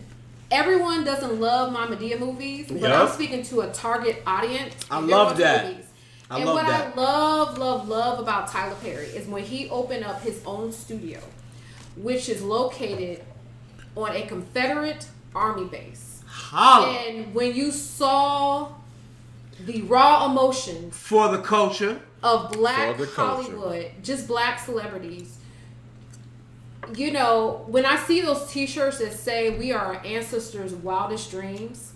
Everyone 0.52 1.04
doesn't 1.04 1.40
love 1.40 1.74
my 1.74 1.88
Madea 1.88 2.20
movies, 2.20 2.68
but 2.70 2.92
I'm 2.92 3.08
speaking 3.08 3.42
to 3.46 3.62
a 3.62 3.72
target 3.74 4.22
audience. 4.28 4.76
I 4.92 5.00
and 5.00 5.10
they're 5.10 5.16
love 5.18 5.38
that. 5.40 5.66
movies. 5.66 5.86
I 6.30 6.36
and 6.38 6.46
love 6.46 6.56
what 6.56 6.68
that. 6.68 6.94
I 6.96 7.00
love, 7.02 7.58
love, 7.58 7.88
love 7.90 8.20
about 8.20 8.50
Tyler 8.50 8.76
Perry 8.84 9.06
is 9.08 9.28
when 9.28 9.44
he 9.44 9.68
opened 9.70 10.04
up 10.04 10.22
his 10.22 10.44
own 10.46 10.72
studio, 10.72 11.20
which 11.96 12.30
is 12.30 12.44
located 12.44 13.24
on 13.98 14.16
a 14.16 14.28
Confederate 14.28 15.08
Army 15.34 15.66
base. 15.66 16.22
Holla 16.28 16.92
And 16.92 17.34
when 17.34 17.56
you 17.56 17.72
saw 17.72 18.74
the 19.66 19.82
raw 19.84 20.26
emotions 20.30 20.96
for 20.96 21.30
the 21.30 21.42
culture. 21.42 22.00
of 22.22 22.52
black 22.54 22.98
For 22.98 23.06
culture. 23.06 23.52
Hollywood, 23.52 23.92
just 24.02 24.28
black 24.28 24.60
celebrities. 24.60 25.38
You 26.96 27.12
know, 27.12 27.64
when 27.68 27.86
I 27.86 27.96
see 27.98 28.22
those 28.22 28.50
T-shirts 28.52 29.00
that 29.00 29.14
say 29.14 29.58
"We 29.58 29.72
are 29.72 29.96
our 29.96 30.06
ancestors' 30.06 30.74
wildest 30.74 31.32
dreams," 31.32 31.94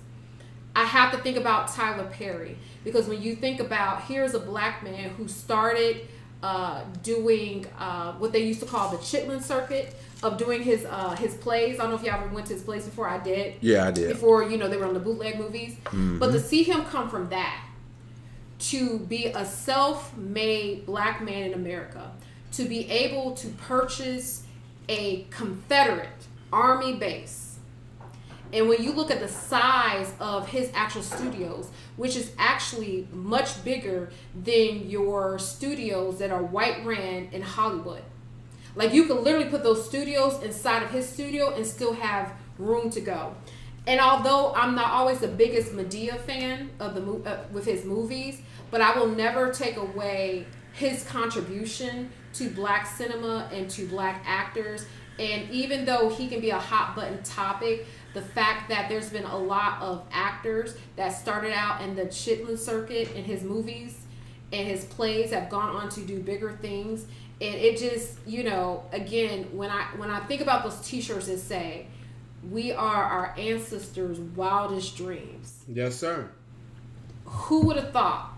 I 0.76 0.84
have 0.86 1.12
to 1.12 1.18
think 1.18 1.38
about 1.38 1.68
Tyler 1.74 2.06
Perry 2.06 2.58
because 2.84 3.08
when 3.08 3.22
you 3.22 3.36
think 3.36 3.60
about 3.60 4.04
here's 4.04 4.34
a 4.34 4.40
black 4.40 4.84
man 4.84 5.10
who 5.12 5.28
started 5.28 6.08
uh, 6.48 6.84
doing 7.04 7.66
uh, 7.78 8.14
what 8.14 8.32
they 8.32 8.44
used 8.52 8.62
to 8.62 8.66
call 8.66 8.90
the 8.90 8.98
Chitlin 8.98 9.42
circuit 9.42 9.94
of 10.24 10.38
doing 10.38 10.64
his 10.64 10.86
uh, 10.86 11.14
his 11.16 11.34
plays. 11.36 11.78
I 11.78 11.84
don't 11.84 11.92
know 11.92 11.98
if 11.98 12.04
y'all 12.04 12.24
ever 12.24 12.34
went 12.34 12.48
to 12.48 12.54
his 12.54 12.64
plays 12.64 12.86
before. 12.86 13.08
I 13.10 13.20
did 13.20 13.56
Yeah, 13.60 13.86
I 13.88 13.92
did. 13.92 14.10
before 14.10 14.44
you 14.44 14.58
know 14.58 14.68
they 14.70 14.78
were 14.78 14.86
on 14.86 14.94
the 14.94 15.00
bootleg 15.00 15.38
movies. 15.38 15.76
But 15.92 16.32
to 16.32 16.40
see 16.40 16.64
him 16.64 16.86
come 16.86 17.10
from 17.10 17.28
that 17.30 17.64
to 18.60 19.00
be 19.00 19.26
a 19.28 19.46
self-made 19.46 20.86
black 20.86 21.22
man 21.22 21.44
in 21.48 21.54
America, 21.54 22.12
to 22.54 22.64
be 22.64 22.90
able 22.90 23.34
to 23.36 23.48
purchase 23.50 24.44
a 24.90 25.26
Confederate 25.30 26.10
army 26.52 26.94
base. 26.94 27.47
And 28.54 28.70
when 28.70 28.82
you 28.82 28.94
look 28.94 29.12
at 29.12 29.20
the 29.20 29.28
size 29.28 30.14
of 30.20 30.48
his 30.48 30.72
actual 30.74 31.02
studios, 31.02 31.70
which 31.98 32.16
is 32.16 32.32
actually 32.38 33.08
much 33.12 33.64
bigger 33.64 34.10
than 34.44 34.90
your 34.90 35.38
studios 35.40 36.20
that 36.20 36.32
are 36.32 36.44
white 36.44 36.86
ran 36.86 37.30
in 37.32 37.42
Hollywood. 37.42 38.04
Like 38.76 38.94
you 38.94 39.06
could 39.06 39.22
literally 39.22 39.50
put 39.50 39.64
those 39.64 39.86
studios 39.86 40.42
inside 40.44 40.84
of 40.84 40.92
his 40.92 41.10
studio 41.10 41.54
and 41.54 41.66
still 41.66 41.94
have 41.94 42.34
room 42.58 42.90
to 42.92 43.02
go. 43.02 43.36
And 43.88 44.00
although 44.00 44.54
I'm 44.54 44.76
not 44.76 44.92
always 44.92 45.20
the 45.20 45.28
biggest 45.28 45.72
Madea 45.72 46.20
fan 46.20 46.70
of 46.80 46.94
the 46.94 47.30
uh, 47.30 47.44
with 47.52 47.66
his 47.66 47.86
movies, 47.86 48.42
but 48.70 48.82
I 48.82 48.98
will 48.98 49.08
never 49.08 49.52
take 49.52 49.78
away 49.78 50.46
his 50.74 51.04
contribution 51.04 52.12
to 52.34 52.50
black 52.50 52.86
cinema 52.86 53.50
and 53.52 53.70
to 53.72 53.88
black 53.88 54.24
actors. 54.28 54.86
And 55.18 55.50
even 55.50 55.86
though 55.86 56.10
he 56.10 56.28
can 56.28 56.42
be 56.42 56.52
a 56.52 56.60
hot 56.60 56.96
button 56.96 57.24
topic, 57.24 57.88
the 58.18 58.24
fact 58.24 58.68
that 58.70 58.90
there's 58.90 59.12
been 59.12 59.26
a 59.26 59.38
lot 59.38 59.80
of 59.80 60.04
actors 60.12 60.76
that 60.96 61.10
started 61.10 61.54
out 61.54 61.82
in 61.84 61.96
the 61.96 62.06
Chitlin 62.06 62.58
circuit 62.58 63.12
in 63.16 63.24
his 63.24 63.44
movies 63.44 63.96
and 64.52 64.68
his 64.68 64.86
plays 64.86 65.30
have 65.30 65.52
gone 65.52 65.70
on 65.76 65.88
to 65.90 66.00
do 66.02 66.20
bigger 66.20 66.54
things 66.60 67.06
and 67.40 67.54
it 67.54 67.78
just 67.78 68.18
you 68.26 68.44
know 68.44 68.84
again 68.92 69.44
when 69.52 69.70
i 69.70 69.84
when 69.98 70.10
i 70.10 70.20
think 70.22 70.42
about 70.42 70.64
those 70.64 70.80
t-shirts 70.82 71.28
that 71.28 71.38
say 71.38 71.86
we 72.50 72.72
are 72.72 73.04
our 73.04 73.36
ancestors 73.38 74.20
wildest 74.20 74.98
dreams 74.98 75.64
Yes, 75.68 75.96
sir. 75.96 76.28
who 77.26 77.68
would 77.68 77.76
have 77.76 77.92
thought 77.92 78.34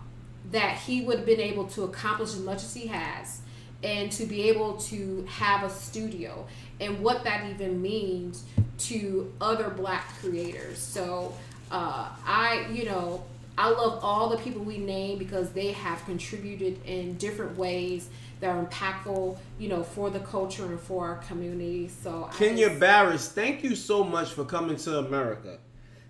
that 0.50 0.76
he 0.76 1.00
would 1.06 1.18
have 1.18 1.26
been 1.26 1.40
able 1.40 1.64
to 1.68 1.84
accomplish 1.84 2.34
as 2.34 2.40
much 2.40 2.58
as 2.64 2.74
he 2.74 2.86
has 2.88 3.40
and 3.82 4.12
to 4.12 4.26
be 4.26 4.50
able 4.50 4.74
to 4.76 5.24
have 5.26 5.62
a 5.62 5.70
studio 5.70 6.46
and 6.80 7.00
what 7.00 7.24
that 7.24 7.44
even 7.50 7.80
means 7.80 8.44
to 8.78 9.32
other 9.40 9.70
black 9.70 10.08
creators 10.20 10.78
so 10.78 11.32
uh, 11.70 12.08
i 12.26 12.66
you 12.72 12.84
know 12.84 13.22
i 13.58 13.68
love 13.68 14.00
all 14.02 14.28
the 14.28 14.38
people 14.38 14.62
we 14.62 14.78
name 14.78 15.18
because 15.18 15.50
they 15.52 15.72
have 15.72 16.04
contributed 16.06 16.78
in 16.86 17.14
different 17.18 17.56
ways 17.56 18.08
that 18.40 18.48
are 18.56 18.64
impactful 18.64 19.36
you 19.58 19.68
know 19.68 19.82
for 19.82 20.08
the 20.10 20.20
culture 20.20 20.64
and 20.64 20.80
for 20.80 21.06
our 21.06 21.16
community 21.16 21.88
so 22.02 22.28
Kenya 22.36 22.68
just- 22.68 22.80
Barris, 22.80 23.28
thank 23.28 23.62
you 23.62 23.74
so 23.76 24.02
much 24.02 24.30
for 24.32 24.44
coming 24.44 24.76
to 24.76 24.98
America. 24.98 25.58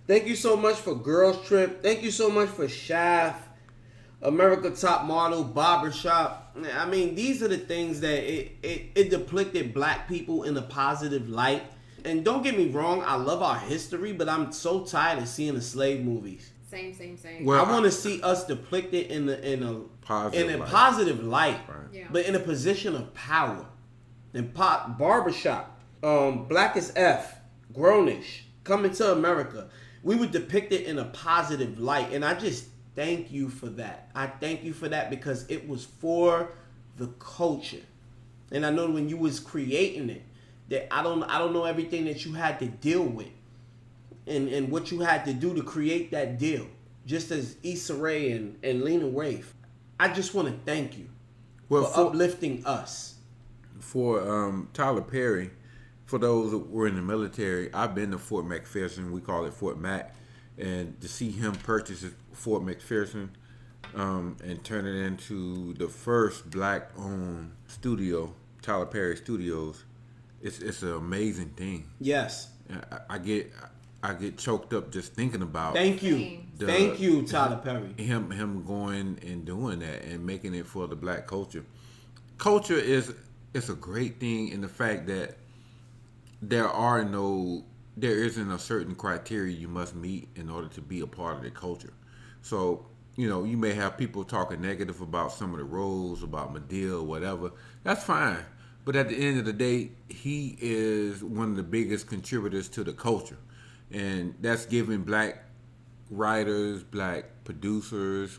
Thank 0.07 0.27
you 0.27 0.35
so 0.35 0.57
much 0.57 0.77
for 0.77 0.95
Girls 0.97 1.47
Trip. 1.47 1.83
Thank 1.83 2.03
you 2.03 2.11
so 2.11 2.31
much 2.31 2.49
for 2.49 2.66
Shaft. 2.68 3.47
America 4.23 4.71
Top 4.71 5.05
Model, 5.07 5.45
Barbershop. 5.45 6.57
I 6.75 6.85
mean, 6.87 7.14
these 7.14 7.43
are 7.43 7.49
the 7.49 7.59
things 7.59 8.01
that 8.01 8.23
it, 8.23 8.53
it, 8.62 8.83
it 8.95 9.11
depicted 9.11 9.73
black 9.73 10.09
people 10.09 10.45
in 10.45 10.57
a 10.57 10.62
positive 10.62 11.29
light. 11.29 11.62
And 12.05 12.25
don't 12.25 12.43
get 12.43 12.57
me 12.57 12.68
wrong, 12.68 13.03
I 13.05 13.16
love 13.16 13.43
our 13.43 13.59
history, 13.59 14.12
but 14.12 14.29
I'm 14.29 14.53
so 14.53 14.85
tired 14.85 15.18
of 15.18 15.29
seeing 15.29 15.55
the 15.55 15.61
slave 15.62 16.05
movies. 16.05 16.51
Same, 16.71 16.95
same, 16.95 17.16
same. 17.16 17.45
Well, 17.45 17.64
I 17.64 17.71
want 17.71 17.85
to 17.85 17.91
see 17.91 18.23
us 18.23 18.47
depicted 18.47 19.09
in 19.11 19.27
the 19.27 19.53
in 19.53 19.62
a 19.62 19.81
Positive 20.03 20.49
in 20.49 20.55
a 20.55 20.59
light. 20.59 20.68
positive 20.68 21.25
light, 21.25 21.59
Right. 21.68 21.77
Yeah. 21.93 22.07
but 22.11 22.27
in 22.27 22.35
a 22.37 22.39
position 22.41 22.95
of 22.97 23.12
power. 23.14 23.66
And 24.35 24.55
pop 24.55 24.97
barbershop, 24.97 25.81
um, 26.05 26.47
Black 26.47 26.77
as 26.77 26.93
F, 26.95 27.35
Grownish, 27.75 28.43
coming 28.64 28.93
to 28.93 29.12
America. 29.12 29.68
We 30.05 30.14
were 30.16 30.27
depicted 30.27 30.83
in 30.83 30.99
a 30.99 31.05
positive 31.07 31.79
light, 31.81 32.12
and 32.12 32.25
I 32.25 32.35
just 32.35 32.66
thank 33.01 33.33
you 33.33 33.49
for 33.49 33.67
that. 33.71 34.11
I 34.15 34.27
thank 34.27 34.63
you 34.63 34.75
for 34.75 34.87
that 34.91 35.09
because 35.09 35.47
it 35.49 35.67
was 35.67 35.87
for 35.87 36.53
the 36.99 37.07
culture. 37.19 37.81
And 38.53 38.67
I 38.67 38.71
know 38.71 38.91
when 38.91 39.09
you 39.09 39.17
was 39.17 39.41
creating 39.41 40.11
it, 40.11 40.23
that 40.69 40.93
I 40.95 41.03
don't 41.03 41.23
I 41.23 41.39
don't 41.39 41.55
know 41.55 41.65
everything 41.65 42.05
that 42.05 42.27
you 42.27 42.35
had 42.35 42.59
to 42.59 42.67
deal 42.67 43.03
with 43.03 43.31
and, 44.27 44.49
and 44.49 44.71
what 44.71 44.93
you 44.93 45.01
had 45.01 45.25
to 45.25 45.33
do 45.33 45.55
to 45.55 45.63
create 45.63 46.11
that 46.11 46.39
deal. 46.39 46.67
Just 47.07 47.31
as 47.31 47.57
Issa 47.63 47.95
Rae 47.95 48.33
and, 48.33 48.59
and 48.63 48.83
Lena 48.83 49.07
Waithe. 49.07 49.47
I 49.99 50.13
just 50.13 50.35
want 50.35 50.49
to 50.49 50.55
thank 50.71 50.99
you 50.99 51.09
Well, 51.71 51.85
for 51.85 51.95
for, 51.95 52.07
uplifting 52.09 52.65
us. 52.67 53.15
for 53.79 54.21
um, 54.21 54.69
Tyler 54.75 55.01
Perry, 55.01 55.51
for 56.05 56.19
those 56.19 56.51
that 56.51 56.71
were 56.71 56.87
in 56.87 56.97
the 56.97 57.03
military, 57.03 57.73
I've 57.73 57.95
been 57.95 58.11
to 58.11 58.19
Fort 58.19 58.45
McPherson. 58.45 59.11
We 59.11 59.23
call 59.23 59.47
it 59.47 59.55
Fort 59.55 59.79
Mac, 59.79 60.15
and 60.59 61.01
to 61.01 61.09
see 61.09 61.31
him 61.31 61.53
purchase 61.53 62.05
Fort 62.33 62.63
McPherson 62.63 63.29
um, 63.95 64.37
and 64.45 64.63
turn 64.65 64.87
it 64.87 64.95
into 65.07 65.75
the 65.75 65.89
first 65.89 66.51
black-owned 66.51 67.53
studio, 67.67 68.33
Tyler 68.63 68.87
Perry 68.87 69.17
Studios, 69.17 69.85
it's 70.43 70.59
it's 70.61 70.83
an 70.83 70.93
amazing 70.95 71.51
thing. 71.51 71.87
Yes. 72.01 72.49
I, 72.91 72.99
I 73.15 73.19
get 73.19 73.53
I 74.03 74.15
get 74.15 74.39
choked 74.39 74.73
up 74.73 74.91
just 74.91 75.13
thinking 75.15 75.43
about 75.43 75.75
Thank 75.75 76.03
you. 76.03 76.39
The- 76.57 76.67
Thank 76.67 77.01
you, 77.01 77.23
Tyler 77.27 77.57
Perry. 77.57 77.93
him 78.03 78.31
him 78.31 78.65
going 78.65 79.19
and 79.27 79.45
doing 79.45 79.81
that 79.81 80.05
and 80.05 80.25
making 80.25 80.55
it 80.55 80.67
for 80.67 80.87
the 80.87 80.97
black 80.97 81.27
culture. 81.27 81.65
Culture 82.39 82.79
is 82.79 83.13
it's 83.53 83.69
a 83.69 83.75
great 83.75 84.21
thing 84.21 84.49
in 84.49 84.61
the 84.61 84.69
fact 84.69 85.07
that 85.09 85.37
there 86.41 86.69
are 86.69 87.05
no 87.05 87.65
there 87.97 88.24
isn't 88.24 88.51
a 88.51 88.59
certain 88.59 88.95
criteria 88.95 89.55
you 89.55 89.68
must 89.68 89.95
meet 89.95 90.28
in 90.36 90.49
order 90.49 90.68
to 90.68 90.80
be 90.80 91.01
a 91.01 91.07
part 91.07 91.36
of 91.36 91.43
the 91.43 91.51
culture. 91.51 91.93
So, 92.43 92.86
you 93.16 93.28
know, 93.28 93.45
you 93.45 93.57
may 93.57 93.74
have 93.74 93.99
people 93.99 94.24
talking 94.24 94.61
negative 94.61 95.01
about 95.01 95.32
some 95.32 95.53
of 95.53 95.59
the 95.59 95.64
roles, 95.64 96.22
about 96.22 96.55
Madea, 96.55 97.05
whatever. 97.05 97.53
That's 97.82 98.05
fine. 98.05 98.45
But 98.84 98.97
at 98.97 99.09
the 99.09 99.16
end 99.16 99.38
of 99.38 99.45
the 99.45 99.53
day, 99.53 99.91
he 100.09 100.57
is 100.61 101.22
one 101.22 101.51
of 101.51 101.57
the 101.57 101.62
biggest 101.62 102.07
contributors 102.07 102.68
to 102.70 102.84
the 102.84 102.93
culture. 102.93 103.36
And 103.91 104.34
that's 104.41 104.66
giving 104.66 105.03
black 105.03 105.45
writers, 106.11 106.82
black 106.82 107.26
producers, 107.45 108.38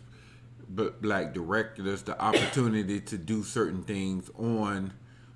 but 0.69 1.01
black 1.01 1.33
directors 1.33 2.01
the 2.03 2.19
opportunity 2.19 3.01
to 3.01 3.17
do 3.17 3.43
certain 3.43 3.83
things 3.83 4.29
on 4.37 4.93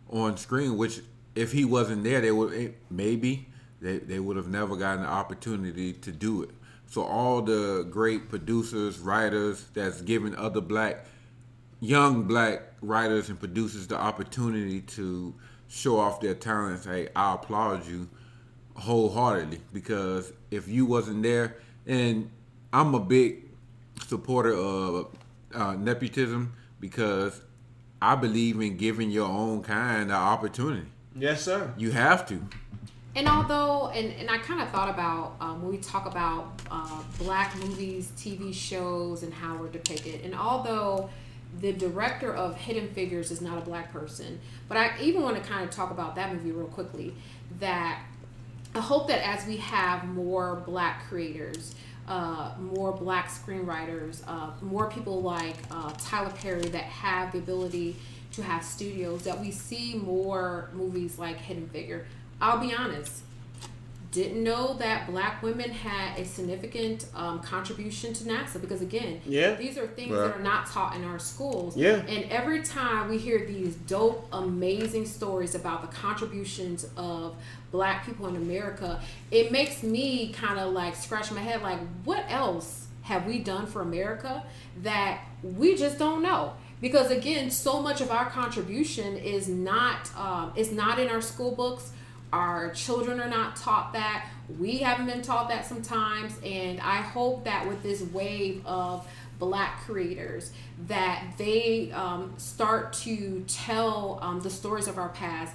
on 0.10 0.38
screen. 0.38 0.78
Which, 0.78 1.02
if 1.36 1.52
he 1.52 1.66
wasn't 1.66 2.04
there, 2.04 2.22
they 2.22 2.32
would 2.32 2.54
eh, 2.54 2.70
maybe 2.90 3.48
they 3.82 4.00
they 4.00 4.20
would 4.20 4.38
have 4.38 4.48
never 4.48 4.76
gotten 4.76 5.04
the 5.04 5.10
opportunity 5.10 5.94
to 5.94 6.12
do 6.12 6.44
it. 6.44 6.52
So 6.88 7.04
all 7.04 7.42
the 7.42 7.88
great 7.90 8.30
producers, 8.30 9.00
writers 9.00 9.66
that's 9.74 10.02
giving 10.02 10.36
other 10.36 10.62
black 10.62 11.06
young 11.80 12.24
black 12.24 12.62
writers 12.82 13.30
and 13.30 13.40
producers 13.40 13.88
the 13.88 13.98
opportunity 13.98 14.82
to 14.82 15.34
show 15.68 16.00
off 16.00 16.22
their 16.22 16.36
talents. 16.36 16.86
Hey, 16.86 17.10
I 17.16 17.36
applaud 17.36 17.88
you 17.88 18.10
wholeheartedly 18.76 19.62
because 19.74 20.32
if 20.52 20.68
you 20.68 20.86
wasn't 20.86 21.24
there, 21.24 21.58
and 21.86 22.30
I'm 22.74 22.94
a 22.94 23.00
big 23.00 23.46
supporter 24.08 24.54
of 24.54 25.08
uh, 25.54 25.74
nepotism 25.74 26.54
because 26.80 27.42
I 28.02 28.16
believe 28.16 28.60
in 28.62 28.78
giving 28.78 29.10
your 29.10 29.28
own 29.28 29.64
kind 29.64 30.10
the 30.10 30.16
opportunity. 30.16 30.88
Yes, 31.18 31.44
sir. 31.44 31.74
You 31.78 31.92
have 31.92 32.28
to. 32.28 32.42
And 33.16 33.30
although, 33.30 33.88
and, 33.90 34.12
and 34.20 34.30
I 34.30 34.38
kind 34.40 34.62
of 34.62 34.70
thought 34.70 34.90
about 34.90 35.36
um, 35.40 35.62
when 35.62 35.72
we 35.72 35.78
talk 35.78 36.06
about 36.06 36.52
uh, 36.70 37.02
black 37.18 37.56
movies, 37.58 38.12
TV 38.18 38.54
shows, 38.54 39.24
and 39.24 39.34
how 39.34 39.56
we're 39.56 39.70
depicted, 39.70 40.22
and 40.26 40.36
although 40.36 41.10
the 41.62 41.72
director 41.72 42.34
of 42.34 42.58
Hidden 42.58 42.90
Figures 42.90 43.32
is 43.32 43.40
not 43.42 43.58
a 43.58 43.62
black 43.62 43.94
person, 43.94 44.40
but 44.68 44.78
I 44.78 44.92
even 45.02 45.22
want 45.22 45.42
to 45.42 45.50
kind 45.50 45.64
of 45.64 45.72
talk 45.72 45.92
about 45.92 46.16
that 46.16 46.34
movie 46.34 46.52
real 46.52 46.68
quickly. 46.68 47.14
That 47.60 48.02
I 48.74 48.82
hope 48.82 49.08
that 49.08 49.26
as 49.26 49.48
we 49.48 49.58
have 49.58 50.06
more 50.06 50.62
black 50.66 51.08
creators, 51.08 51.74
uh, 52.10 52.52
more 52.60 52.92
black 52.92 53.30
screenwriters, 53.30 54.22
uh, 54.28 54.52
more 54.62 54.90
people 54.90 55.22
like 55.22 55.56
uh, 55.72 55.94
Tyler 55.98 56.32
Perry 56.32 56.68
that 56.68 56.84
have 56.84 57.32
the 57.32 57.38
ability 57.38 57.96
to 58.34 58.44
have 58.44 58.66
studios, 58.66 59.24
that 59.24 59.40
we 59.40 59.52
see 59.52 59.96
more 59.96 60.70
movies 60.74 61.18
like 61.18 61.38
Hidden 61.38 61.70
Figure. 61.70 62.06
I'll 62.42 62.60
be 62.60 62.74
honest, 62.74 63.22
didn't 64.12 64.44
know 64.44 64.76
that 64.76 65.08
black 65.10 65.44
women 65.44 65.70
had 65.70 66.18
a 66.18 66.24
significant 66.24 67.06
um, 67.16 67.42
contribution 67.42 68.14
to 68.14 68.24
NASA 68.24 68.62
because 68.62 68.82
again, 68.82 69.20
Yeah. 69.26 69.56
these 69.56 69.78
are 69.78 69.88
things 69.88 70.12
Right. 70.12 70.28
that 70.28 70.38
are 70.38 70.42
not 70.44 70.68
taught 70.68 70.96
in 70.96 71.04
our 71.04 71.20
schools. 71.20 71.76
Yeah. 71.76 71.96
And 72.08 72.32
every 72.32 72.62
time 72.64 73.10
we 73.10 73.18
hear 73.18 73.46
these 73.46 73.76
dope, 73.76 74.26
amazing 74.32 75.06
stories 75.06 75.54
about 75.54 75.82
the 75.82 75.94
contributions 75.98 76.86
of 76.96 77.36
black 77.72 78.06
people 78.06 78.28
in 78.28 78.38
America, 78.38 79.02
it 79.32 79.52
makes 79.52 79.84
me 79.84 80.32
kind 80.32 80.60
of 80.62 80.72
like 80.72 80.96
scratch 80.96 81.30
my 81.34 81.42
head 81.42 81.62
like, 81.62 81.80
what 82.06 82.24
else 82.30 82.88
have 83.02 83.26
we 83.28 83.40
done 83.40 83.66
for 83.68 83.82
America 83.82 84.44
that 84.82 85.20
we 85.44 85.76
just 85.76 85.98
don't 86.00 86.22
know? 86.24 86.54
Because 86.80 87.12
again, 87.12 87.52
so 87.52 87.82
much 87.82 88.00
of 88.00 88.12
our 88.12 88.30
contribution 88.30 89.18
is 89.18 89.50
not 89.50 90.10
um, 90.18 90.54
is 90.56 90.72
not 90.72 91.00
in 91.00 91.10
our 91.10 91.22
school 91.22 91.52
books. 91.54 91.92
Our 92.34 92.72
children 92.72 93.20
are 93.20 93.30
not 93.30 93.56
taught 93.56 93.94
that. 93.94 94.28
We 94.60 94.78
haven't 94.78 95.06
been 95.08 95.22
taught 95.22 95.50
that 95.50 95.66
sometimes, 95.66 96.34
and 96.44 96.80
I 96.82 96.98
hope 96.98 97.46
that 97.46 97.68
with 97.68 97.82
this 97.82 98.02
wave 98.02 98.66
of 98.66 99.08
black 99.40 99.82
creators 99.82 100.52
that 100.88 101.24
they 101.38 101.92
um, 101.92 102.34
start 102.38 102.94
to 102.94 103.44
tell 103.48 104.20
um, 104.22 104.40
the 104.42 104.50
stories 104.50 104.88
of 104.88 104.98
our 104.98 105.10
past 105.10 105.54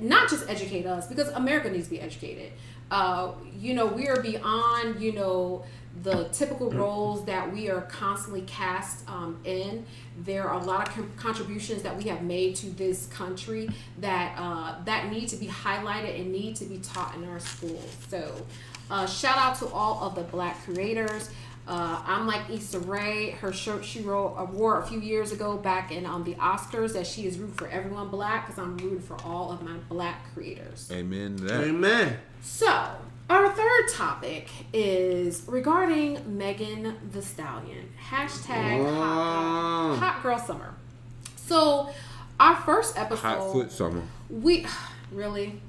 not 0.00 0.28
just 0.28 0.48
educate 0.48 0.86
us 0.86 1.06
because 1.08 1.28
america 1.28 1.68
needs 1.68 1.84
to 1.84 1.90
be 1.90 2.00
educated. 2.00 2.52
Uh, 2.90 3.32
you 3.58 3.74
know 3.74 3.86
we 3.86 4.08
are 4.08 4.22
beyond 4.22 5.00
you 5.00 5.12
know 5.12 5.62
the 6.02 6.24
typical 6.28 6.70
roles 6.70 7.24
that 7.26 7.52
we 7.52 7.68
are 7.68 7.82
constantly 7.82 8.42
cast 8.42 9.06
um, 9.08 9.38
in 9.44 9.84
there 10.24 10.48
are 10.48 10.60
a 10.60 10.64
lot 10.64 10.88
of 10.88 10.94
con- 10.94 11.10
contributions 11.16 11.82
that 11.82 11.96
we 11.96 12.04
have 12.04 12.22
made 12.22 12.56
to 12.56 12.66
this 12.70 13.06
country 13.06 13.68
that 13.98 14.34
uh, 14.38 14.74
that 14.84 15.10
need 15.10 15.28
to 15.28 15.36
be 15.36 15.46
highlighted 15.46 16.18
and 16.20 16.32
need 16.32 16.56
to 16.56 16.64
be 16.64 16.78
taught 16.78 17.14
in 17.14 17.28
our 17.28 17.40
schools 17.40 17.96
so 18.08 18.46
uh, 18.90 19.06
shout 19.06 19.38
out 19.38 19.58
to 19.58 19.66
all 19.68 20.02
of 20.02 20.14
the 20.14 20.22
black 20.22 20.62
creators 20.64 21.30
uh, 21.68 22.02
I'm 22.06 22.26
like 22.26 22.48
Issa 22.48 22.80
Rae. 22.80 23.32
Her 23.32 23.52
shirt 23.52 23.84
she 23.84 24.00
wrote, 24.00 24.36
uh, 24.38 24.46
wore 24.46 24.80
a 24.80 24.86
few 24.86 25.00
years 25.00 25.32
ago 25.32 25.58
back 25.58 25.92
in 25.92 26.06
um, 26.06 26.24
the 26.24 26.32
Oscars 26.36 26.94
that 26.94 27.06
she 27.06 27.26
is 27.26 27.38
rooting 27.38 27.56
for 27.56 27.68
everyone 27.68 28.08
black 28.08 28.46
because 28.46 28.58
I'm 28.58 28.78
rooting 28.78 29.00
for 29.00 29.20
all 29.20 29.52
of 29.52 29.60
my 29.60 29.76
black 29.90 30.32
creators. 30.32 30.90
Amen 30.90 31.36
to 31.36 31.44
that. 31.44 31.64
Amen. 31.64 32.16
So, 32.40 32.88
our 33.28 33.50
third 33.52 33.88
topic 33.92 34.48
is 34.72 35.44
regarding 35.46 36.38
Megan 36.38 36.96
Thee 37.12 37.20
Stallion. 37.20 37.90
Hashtag 38.10 38.84
hot, 38.84 39.96
hot 39.98 40.22
girl 40.22 40.38
summer. 40.38 40.74
So, 41.36 41.90
our 42.40 42.56
first 42.56 42.98
episode. 42.98 43.20
Hot 43.20 43.52
foot 43.52 43.72
summer. 43.72 44.02
We 44.30 44.66
really 45.12 45.60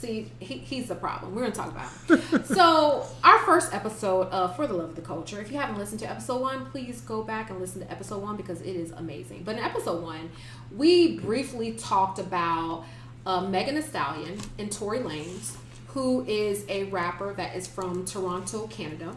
see 0.00 0.30
he, 0.40 0.58
he's 0.58 0.88
the 0.88 0.94
problem. 0.94 1.34
We're 1.34 1.42
gonna 1.42 1.54
talk 1.54 1.70
about. 1.70 1.90
Him. 2.08 2.44
so 2.54 3.06
our 3.22 3.38
first 3.40 3.74
episode 3.74 4.28
of 4.28 4.56
For 4.56 4.66
the 4.66 4.74
Love 4.74 4.90
of 4.90 4.96
the 4.96 5.02
Culture. 5.02 5.40
If 5.40 5.52
you 5.52 5.58
haven't 5.58 5.78
listened 5.78 6.00
to 6.00 6.10
episode 6.10 6.40
one, 6.40 6.66
please 6.66 7.00
go 7.02 7.22
back 7.22 7.50
and 7.50 7.60
listen 7.60 7.82
to 7.82 7.90
episode 7.90 8.22
one 8.22 8.36
because 8.36 8.60
it 8.62 8.76
is 8.76 8.90
amazing. 8.92 9.42
But 9.44 9.56
in 9.56 9.64
episode 9.64 10.02
one, 10.02 10.30
we 10.74 11.18
briefly 11.18 11.72
talked 11.72 12.18
about 12.18 12.84
uh, 13.26 13.42
Megan 13.42 13.74
Thee 13.74 13.82
Stallion 13.82 14.38
and 14.58 14.72
Tory 14.72 15.00
Lanez, 15.00 15.56
who 15.92 16.24
is 16.26 16.64
a 16.68 16.84
rapper 16.84 17.34
that 17.34 17.56
is 17.56 17.66
from 17.66 18.04
Toronto, 18.04 18.66
Canada. 18.68 19.14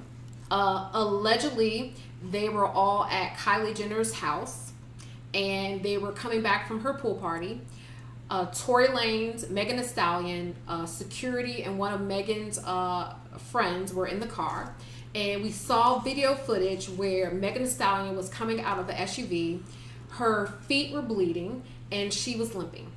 Uh, 0.49 0.89
allegedly, 0.93 1.93
they 2.31 2.49
were 2.49 2.65
all 2.67 3.05
at 3.05 3.35
Kylie 3.37 3.75
Jenner's 3.75 4.13
house 4.13 4.73
and 5.33 5.81
they 5.83 5.97
were 5.97 6.11
coming 6.11 6.41
back 6.41 6.67
from 6.67 6.81
her 6.81 6.93
pool 6.93 7.15
party. 7.15 7.61
Uh, 8.29 8.45
Tory 8.45 8.87
Lanez, 8.87 9.49
Megan 9.49 9.77
Thee 9.77 9.83
Stallion, 9.83 10.55
uh, 10.67 10.85
security, 10.85 11.63
and 11.63 11.77
one 11.77 11.93
of 11.93 12.01
Megan's 12.01 12.57
uh, 12.59 13.13
friends 13.37 13.93
were 13.93 14.07
in 14.07 14.19
the 14.19 14.27
car, 14.27 14.73
and 15.13 15.43
we 15.43 15.51
saw 15.51 15.99
video 15.99 16.33
footage 16.33 16.87
where 16.87 17.31
Megan 17.31 17.63
Thee 17.63 17.69
Stallion 17.69 18.15
was 18.15 18.29
coming 18.29 18.61
out 18.61 18.79
of 18.79 18.87
the 18.87 18.93
SUV. 18.93 19.61
Her 20.09 20.47
feet 20.67 20.93
were 20.93 21.01
bleeding, 21.01 21.63
and 21.91 22.13
she 22.13 22.35
was 22.35 22.55
limping. 22.55 22.91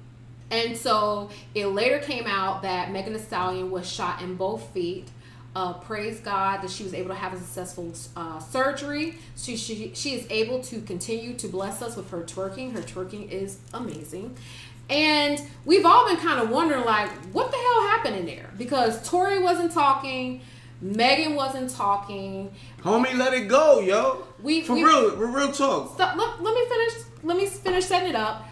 And 0.50 0.76
so 0.76 1.30
it 1.54 1.66
later 1.66 1.98
came 1.98 2.26
out 2.26 2.62
that 2.62 2.92
Megan 2.92 3.12
Thee 3.12 3.18
Stallion 3.18 3.70
was 3.70 3.90
shot 3.90 4.22
in 4.22 4.36
both 4.36 4.70
feet. 4.70 5.08
Uh, 5.56 5.72
praise 5.72 6.20
God 6.20 6.60
that 6.62 6.70
she 6.70 6.84
was 6.84 6.92
able 6.92 7.08
to 7.08 7.14
have 7.14 7.32
a 7.32 7.38
successful 7.38 7.92
uh, 8.14 8.38
surgery. 8.38 9.16
She, 9.36 9.56
she 9.56 9.92
she 9.94 10.14
is 10.14 10.26
able 10.28 10.60
to 10.64 10.82
continue 10.82 11.34
to 11.34 11.48
bless 11.48 11.80
us 11.80 11.96
with 11.96 12.10
her 12.10 12.22
twerking. 12.22 12.72
Her 12.72 12.82
twerking 12.82 13.30
is 13.30 13.58
amazing. 13.72 14.36
And 14.90 15.40
we've 15.64 15.84
all 15.84 16.06
been 16.06 16.18
kind 16.18 16.40
of 16.40 16.50
wondering, 16.50 16.84
like, 16.84 17.10
what 17.32 17.50
the 17.50 17.56
hell 17.56 17.82
happened 17.88 18.16
in 18.16 18.26
there? 18.26 18.50
Because 18.56 19.08
Tory 19.08 19.42
wasn't 19.42 19.72
talking, 19.72 20.42
Megan 20.80 21.34
wasn't 21.34 21.70
talking. 21.70 22.52
Homie, 22.82 23.16
let 23.16 23.32
it 23.32 23.48
go, 23.48 23.80
yo. 23.80 24.24
We 24.42 24.62
for 24.62 24.74
real, 24.74 25.16
we, 25.16 25.24
real, 25.24 25.32
real 25.32 25.52
talk. 25.52 25.94
Stop, 25.94 26.16
let, 26.16 26.42
let 26.42 26.54
me 26.54 26.66
finish. 26.68 26.92
Let 27.24 27.36
me 27.36 27.46
finish 27.46 27.86
setting 27.86 28.10
it 28.10 28.14
up. 28.14 28.46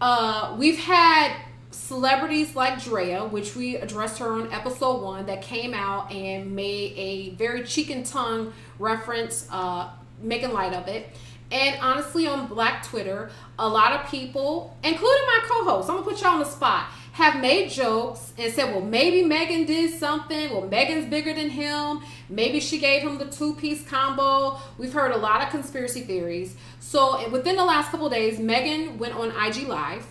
Uh, 0.00 0.54
we've 0.58 0.78
had 0.78 1.34
celebrities 1.70 2.54
like 2.54 2.82
Drea, 2.82 3.24
which 3.24 3.56
we 3.56 3.76
addressed 3.76 4.18
her 4.18 4.32
on 4.32 4.52
episode 4.52 5.02
one, 5.02 5.26
that 5.26 5.42
came 5.42 5.72
out 5.74 6.12
and 6.12 6.54
made 6.54 6.92
a 6.96 7.30
very 7.36 7.64
cheek 7.64 7.90
and 7.90 8.04
tongue 8.04 8.52
reference, 8.78 9.48
uh, 9.50 9.90
making 10.20 10.52
light 10.52 10.74
of 10.74 10.88
it. 10.88 11.08
And 11.50 11.78
honestly, 11.80 12.26
on 12.26 12.48
Black 12.48 12.84
Twitter, 12.84 13.30
a 13.58 13.68
lot 13.68 13.92
of 13.92 14.10
people, 14.10 14.76
including 14.82 15.26
my 15.26 15.40
co-host, 15.44 15.88
I'm 15.88 15.96
gonna 15.96 16.08
put 16.08 16.20
y'all 16.20 16.32
on 16.32 16.40
the 16.40 16.44
spot, 16.44 16.86
have 17.16 17.40
made 17.40 17.70
jokes 17.70 18.34
and 18.36 18.52
said, 18.52 18.70
well, 18.74 18.82
maybe 18.82 19.22
Megan 19.22 19.64
did 19.64 19.98
something. 19.98 20.50
Well, 20.50 20.68
Megan's 20.68 21.08
bigger 21.08 21.32
than 21.32 21.48
him. 21.48 22.02
Maybe 22.28 22.60
she 22.60 22.78
gave 22.78 23.00
him 23.00 23.16
the 23.16 23.24
two-piece 23.24 23.88
combo. 23.88 24.58
We've 24.76 24.92
heard 24.92 25.12
a 25.12 25.16
lot 25.16 25.40
of 25.40 25.48
conspiracy 25.48 26.02
theories. 26.02 26.56
So 26.78 27.16
eh, 27.16 27.28
within 27.28 27.56
the 27.56 27.64
last 27.64 27.90
couple 27.90 28.10
days, 28.10 28.38
Megan 28.38 28.98
went 28.98 29.14
on 29.14 29.30
IG 29.30 29.66
Live 29.66 30.06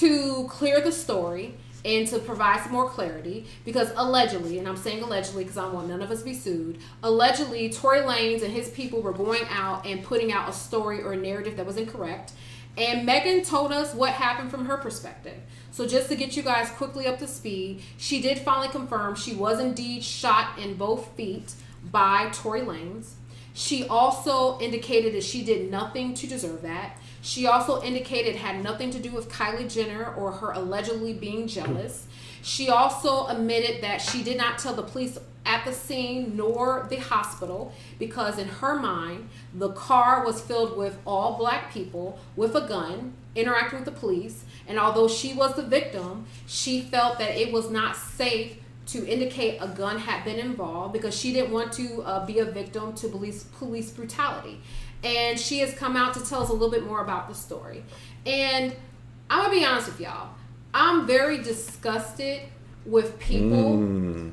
to 0.00 0.48
clear 0.48 0.80
the 0.80 0.90
story 0.90 1.54
and 1.84 2.08
to 2.08 2.18
provide 2.18 2.62
some 2.64 2.72
more 2.72 2.90
clarity 2.90 3.46
because 3.64 3.92
allegedly, 3.94 4.58
and 4.58 4.66
I'm 4.66 4.76
saying 4.76 5.04
allegedly 5.04 5.44
because 5.44 5.56
I 5.56 5.68
want 5.68 5.86
none 5.86 6.02
of 6.02 6.10
us 6.10 6.22
be 6.22 6.34
sued, 6.34 6.78
allegedly 7.04 7.68
Tory 7.68 8.00
Lanez 8.00 8.42
and 8.42 8.52
his 8.52 8.70
people 8.70 9.02
were 9.02 9.12
going 9.12 9.44
out 9.50 9.86
and 9.86 10.02
putting 10.02 10.32
out 10.32 10.48
a 10.48 10.52
story 10.52 11.00
or 11.00 11.12
a 11.12 11.16
narrative 11.16 11.56
that 11.58 11.66
was 11.66 11.76
incorrect. 11.76 12.32
And 12.76 13.06
Megan 13.06 13.44
told 13.44 13.72
us 13.72 13.94
what 13.94 14.10
happened 14.10 14.50
from 14.50 14.66
her 14.66 14.76
perspective. 14.76 15.40
So 15.74 15.88
just 15.88 16.08
to 16.10 16.14
get 16.14 16.36
you 16.36 16.44
guys 16.44 16.70
quickly 16.70 17.08
up 17.08 17.18
to 17.18 17.26
speed, 17.26 17.82
she 17.98 18.22
did 18.22 18.38
finally 18.38 18.68
confirm 18.68 19.16
she 19.16 19.34
was 19.34 19.58
indeed 19.58 20.04
shot 20.04 20.56
in 20.56 20.74
both 20.74 21.08
feet 21.16 21.52
by 21.90 22.30
Tory 22.32 22.60
Lanez. 22.60 23.14
She 23.54 23.84
also 23.84 24.56
indicated 24.60 25.16
that 25.16 25.24
she 25.24 25.44
did 25.44 25.72
nothing 25.72 26.14
to 26.14 26.28
deserve 26.28 26.62
that. 26.62 26.96
She 27.22 27.48
also 27.48 27.82
indicated 27.82 28.36
had 28.36 28.62
nothing 28.62 28.90
to 28.90 29.00
do 29.00 29.10
with 29.10 29.28
Kylie 29.28 29.68
Jenner 29.68 30.14
or 30.14 30.30
her 30.30 30.52
allegedly 30.52 31.12
being 31.12 31.48
jealous. 31.48 32.06
She 32.40 32.68
also 32.68 33.26
admitted 33.26 33.82
that 33.82 34.00
she 34.00 34.22
did 34.22 34.38
not 34.38 34.60
tell 34.60 34.74
the 34.74 34.84
police 34.84 35.18
at 35.44 35.64
the 35.64 35.72
scene 35.72 36.36
nor 36.36 36.86
the 36.88 37.00
hospital 37.00 37.72
because, 37.98 38.38
in 38.38 38.46
her 38.46 38.78
mind, 38.78 39.28
the 39.52 39.70
car 39.70 40.24
was 40.24 40.40
filled 40.40 40.76
with 40.76 40.98
all 41.04 41.36
black 41.36 41.72
people 41.72 42.20
with 42.36 42.54
a 42.54 42.60
gun 42.60 43.14
interacting 43.34 43.80
with 43.80 43.86
the 43.86 44.00
police. 44.00 44.43
And 44.66 44.78
although 44.78 45.08
she 45.08 45.34
was 45.34 45.54
the 45.54 45.62
victim, 45.62 46.26
she 46.46 46.80
felt 46.80 47.18
that 47.18 47.36
it 47.36 47.52
was 47.52 47.70
not 47.70 47.96
safe 47.96 48.56
to 48.86 49.06
indicate 49.06 49.58
a 49.60 49.68
gun 49.68 49.98
had 49.98 50.24
been 50.24 50.38
involved 50.38 50.92
because 50.92 51.18
she 51.18 51.32
didn't 51.32 51.52
want 51.52 51.72
to 51.72 52.02
uh, 52.02 52.26
be 52.26 52.38
a 52.38 52.44
victim 52.44 52.94
to 52.94 53.08
police 53.08 53.44
police 53.44 53.90
brutality 53.90 54.60
and 55.04 55.38
she 55.38 55.58
has 55.58 55.74
come 55.74 55.96
out 55.96 56.14
to 56.14 56.24
tell 56.24 56.42
us 56.42 56.48
a 56.48 56.52
little 56.52 56.70
bit 56.70 56.84
more 56.84 57.02
about 57.02 57.28
the 57.28 57.34
story. 57.34 57.84
And 58.24 58.74
I'm 59.28 59.44
gonna 59.44 59.54
be 59.54 59.64
honest 59.64 59.88
with 59.88 60.00
y'all, 60.00 60.30
I'm 60.72 61.06
very 61.06 61.38
disgusted 61.38 62.42
with 62.86 63.18
people 63.18 63.76
mm. 63.78 64.32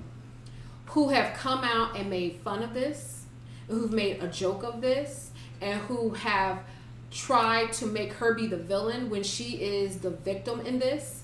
who 0.87 1.09
have 1.09 1.35
come 1.35 1.63
out 1.63 1.97
and 1.97 2.09
made 2.09 2.37
fun 2.37 2.63
of 2.63 2.73
this, 2.73 3.25
who've 3.67 3.91
made 3.91 4.23
a 4.23 4.27
joke 4.27 4.63
of 4.63 4.81
this, 4.81 5.31
and 5.59 5.79
who 5.81 6.11
have 6.11 6.59
tried 7.11 7.73
to 7.73 7.85
make 7.85 8.13
her 8.13 8.33
be 8.33 8.47
the 8.47 8.57
villain 8.57 9.09
when 9.09 9.23
she 9.23 9.61
is 9.61 9.97
the 9.97 10.09
victim 10.09 10.61
in 10.61 10.79
this. 10.79 11.23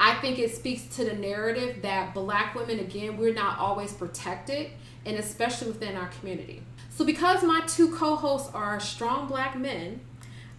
I 0.00 0.14
think 0.16 0.38
it 0.38 0.54
speaks 0.54 0.84
to 0.96 1.04
the 1.04 1.14
narrative 1.14 1.82
that 1.82 2.14
black 2.14 2.54
women, 2.54 2.80
again, 2.80 3.16
we're 3.16 3.34
not 3.34 3.58
always 3.58 3.92
protected, 3.92 4.70
and 5.04 5.16
especially 5.16 5.68
within 5.68 5.96
our 5.96 6.08
community. 6.20 6.62
So 6.90 7.04
because 7.04 7.42
my 7.42 7.60
two 7.66 7.94
co-hosts 7.94 8.52
are 8.54 8.78
strong 8.80 9.26
black 9.26 9.56
men, 9.56 10.00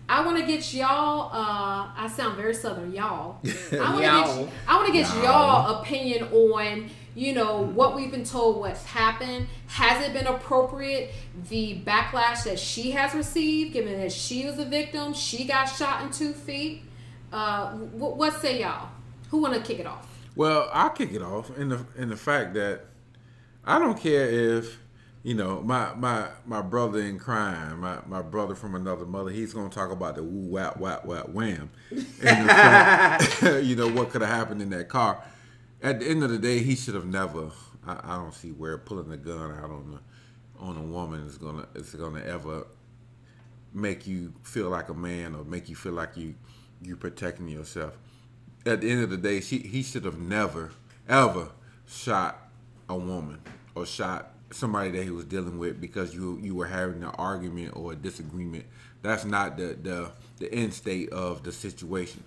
I 0.08 0.24
want 0.26 0.38
to 0.38 0.46
get 0.46 0.74
y'all. 0.74 1.32
Uh, 1.34 1.90
I 1.96 2.12
sound 2.14 2.38
very 2.38 2.54
southern, 2.54 2.94
y'all. 2.94 3.40
I 3.72 3.92
want 3.92 3.96
to 3.96 4.02
get. 4.02 4.54
I 4.68 4.76
want 4.76 4.88
to 4.88 4.94
get 4.94 5.08
y'all 5.24 5.82
opinion 5.82 6.26
on 6.26 6.90
you 7.16 7.34
know 7.34 7.62
what 7.62 7.96
we've 7.96 8.12
been 8.12 8.26
told, 8.26 8.60
what's 8.60 8.84
happened. 8.84 9.48
Has 9.68 10.06
it 10.06 10.14
been 10.14 10.28
appropriate? 10.28 11.12
The 11.50 11.82
backlash 11.86 12.44
that 12.44 12.60
she 12.60 12.92
has 12.92 13.16
received, 13.16 13.74
given 13.74 14.00
that 14.00 14.12
she 14.12 14.46
was 14.46 14.60
a 14.60 14.66
victim, 14.66 15.14
she 15.14 15.46
got 15.46 15.66
shot 15.66 16.04
in 16.04 16.12
two 16.12 16.34
feet. 16.34 16.84
Uh, 17.32 17.72
what, 17.72 18.18
what 18.18 18.34
say 18.42 18.62
y'all? 18.62 18.90
Who 19.30 19.40
want 19.40 19.54
to 19.54 19.62
kick 19.62 19.80
it 19.80 19.88
off? 19.88 20.08
Well, 20.36 20.70
I'll 20.74 20.90
kick 20.90 21.14
it 21.14 21.22
off 21.22 21.58
in 21.58 21.70
the 21.70 21.86
in 21.98 22.10
the 22.10 22.18
fact 22.18 22.54
that 22.56 22.82
I 23.64 23.80
don't 23.80 24.00
care 24.00 24.30
if 24.30 24.78
you 25.26 25.34
know, 25.34 25.60
my 25.62 25.92
my 25.96 26.28
my 26.46 26.62
brother 26.62 27.00
in 27.00 27.18
crime, 27.18 27.80
my, 27.80 27.98
my 28.06 28.22
brother 28.22 28.54
from 28.54 28.76
another 28.76 29.08
mother, 29.08 29.32
he's 29.32 29.56
gonna 29.56 29.70
talk 29.70 29.90
about 29.90 30.14
the 30.14 30.24
woo 30.24 30.52
wap 30.52 30.78
wap 30.78 31.04
wap 31.04 31.30
wham, 31.30 31.72
and 32.22 33.66
you 33.66 33.76
know 33.76 33.88
what 33.88 34.12
could 34.12 34.22
have 34.22 34.30
happened 34.30 34.62
in 34.62 34.70
that 34.70 34.88
car. 34.88 35.24
At 35.86 36.00
the 36.00 36.08
end 36.08 36.24
of 36.24 36.32
the 36.32 36.40
day, 36.40 36.64
he 36.64 36.76
should 36.76 36.96
have 36.96 37.06
never. 37.06 37.52
I, 37.86 38.00
I 38.04 38.16
don't 38.16 38.34
see 38.34 38.50
where 38.50 38.76
pulling 38.76 39.10
the 39.10 39.18
gun 39.18 39.52
out 39.52 39.70
on 39.70 40.00
a 40.00 40.60
on 40.64 40.78
a 40.78 40.82
woman 40.82 41.28
is 41.28 41.38
gonna 41.38 41.68
is 41.76 41.94
gonna 41.94 42.24
ever 42.24 42.66
make 43.72 44.08
you 44.08 44.34
feel 44.42 44.70
like 44.70 44.90
a 44.90 44.96
man 44.96 45.36
or 45.36 45.44
make 45.44 45.70
you 45.70 45.76
feel 45.76 45.92
like 45.92 46.18
you 46.18 46.34
you 46.82 46.96
protecting 46.96 47.48
yourself. 47.48 47.94
At 48.66 48.82
the 48.82 48.90
end 48.90 49.04
of 49.04 49.12
the 49.12 49.18
day, 49.18 49.42
she 49.42 49.60
he 49.60 49.84
should 49.84 50.06
have 50.06 50.18
never 50.18 50.72
ever 51.08 51.50
shot 51.86 52.50
a 52.90 52.98
woman 52.98 53.40
or 53.76 53.86
shot 53.86 54.34
somebody 54.52 54.90
that 54.90 55.04
he 55.04 55.12
was 55.12 55.26
dealing 55.26 55.60
with 55.60 55.80
because 55.80 56.16
you 56.16 56.40
you 56.42 56.56
were 56.56 56.66
having 56.66 57.04
an 57.04 57.12
argument 57.20 57.76
or 57.76 57.92
a 57.92 57.96
disagreement. 57.96 58.66
That's 59.04 59.24
not 59.24 59.56
the 59.58 59.78
the 59.80 60.12
the 60.40 60.52
end 60.52 60.74
state 60.74 61.12
of 61.12 61.44
the 61.44 61.52
situation. 61.52 62.24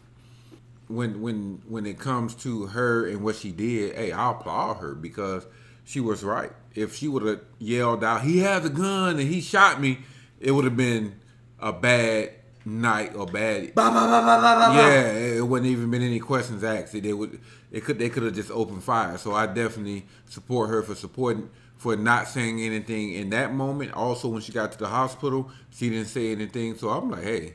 When 0.89 1.21
when 1.21 1.63
when 1.67 1.87
it 1.87 1.99
comes 1.99 2.35
to 2.37 2.67
her 2.67 3.07
and 3.07 3.23
what 3.23 3.37
she 3.37 3.53
did, 3.53 3.95
hey, 3.95 4.13
I 4.13 4.31
applaud 4.31 4.79
her 4.79 4.95
because 4.95 5.47
she 5.85 6.01
was 6.01 6.25
right. 6.25 6.53
If 6.75 6.95
she 6.95 7.09
would 7.09 7.23
have 7.25 7.41
yelled 7.59 8.03
out, 8.03 8.23
"He 8.23 8.39
has 8.39 8.65
a 8.65 8.71
gun 8.71 9.19
and 9.19 9.29
he 9.29 9.41
shot 9.41 9.81
me," 9.81 10.01
it 10.41 10.53
would 10.53 10.65
have 10.65 10.77
been 10.77 11.21
a 11.59 11.73
bad 11.73 12.33
night 12.65 13.15
or 13.15 13.27
bad. 13.27 13.75
Bah, 13.75 13.91
bah, 13.91 14.07
bah, 14.07 14.75
yeah, 14.75 15.13
it 15.13 15.47
wouldn't 15.47 15.71
even 15.71 15.91
been 15.91 16.03
any 16.03 16.21
questions 16.21 16.63
asked. 16.63 16.95
It, 16.95 17.13
would 17.13 17.41
it 17.73 17.85
could 17.85 17.99
they 17.99 18.09
could 18.09 18.23
have 18.23 18.35
just 18.35 18.51
opened 18.51 18.85
fire. 18.85 19.19
So 19.19 19.35
I 19.35 19.47
definitely 19.47 20.07
support 20.29 20.71
her 20.71 20.83
for 20.83 20.95
supporting 20.95 21.51
for 21.77 21.97
not 21.97 22.29
saying 22.29 22.61
anything 22.61 23.13
in 23.13 23.31
that 23.31 23.55
moment. 23.55 23.93
Also, 23.93 24.29
when 24.29 24.43
she 24.43 24.53
got 24.53 24.73
to 24.73 24.79
the 24.79 24.89
hospital, 24.89 25.51
she 25.71 25.89
didn't 25.89 26.07
say 26.07 26.33
anything. 26.33 26.77
So 26.77 26.91
I'm 26.91 27.11
like, 27.11 27.23
hey, 27.23 27.55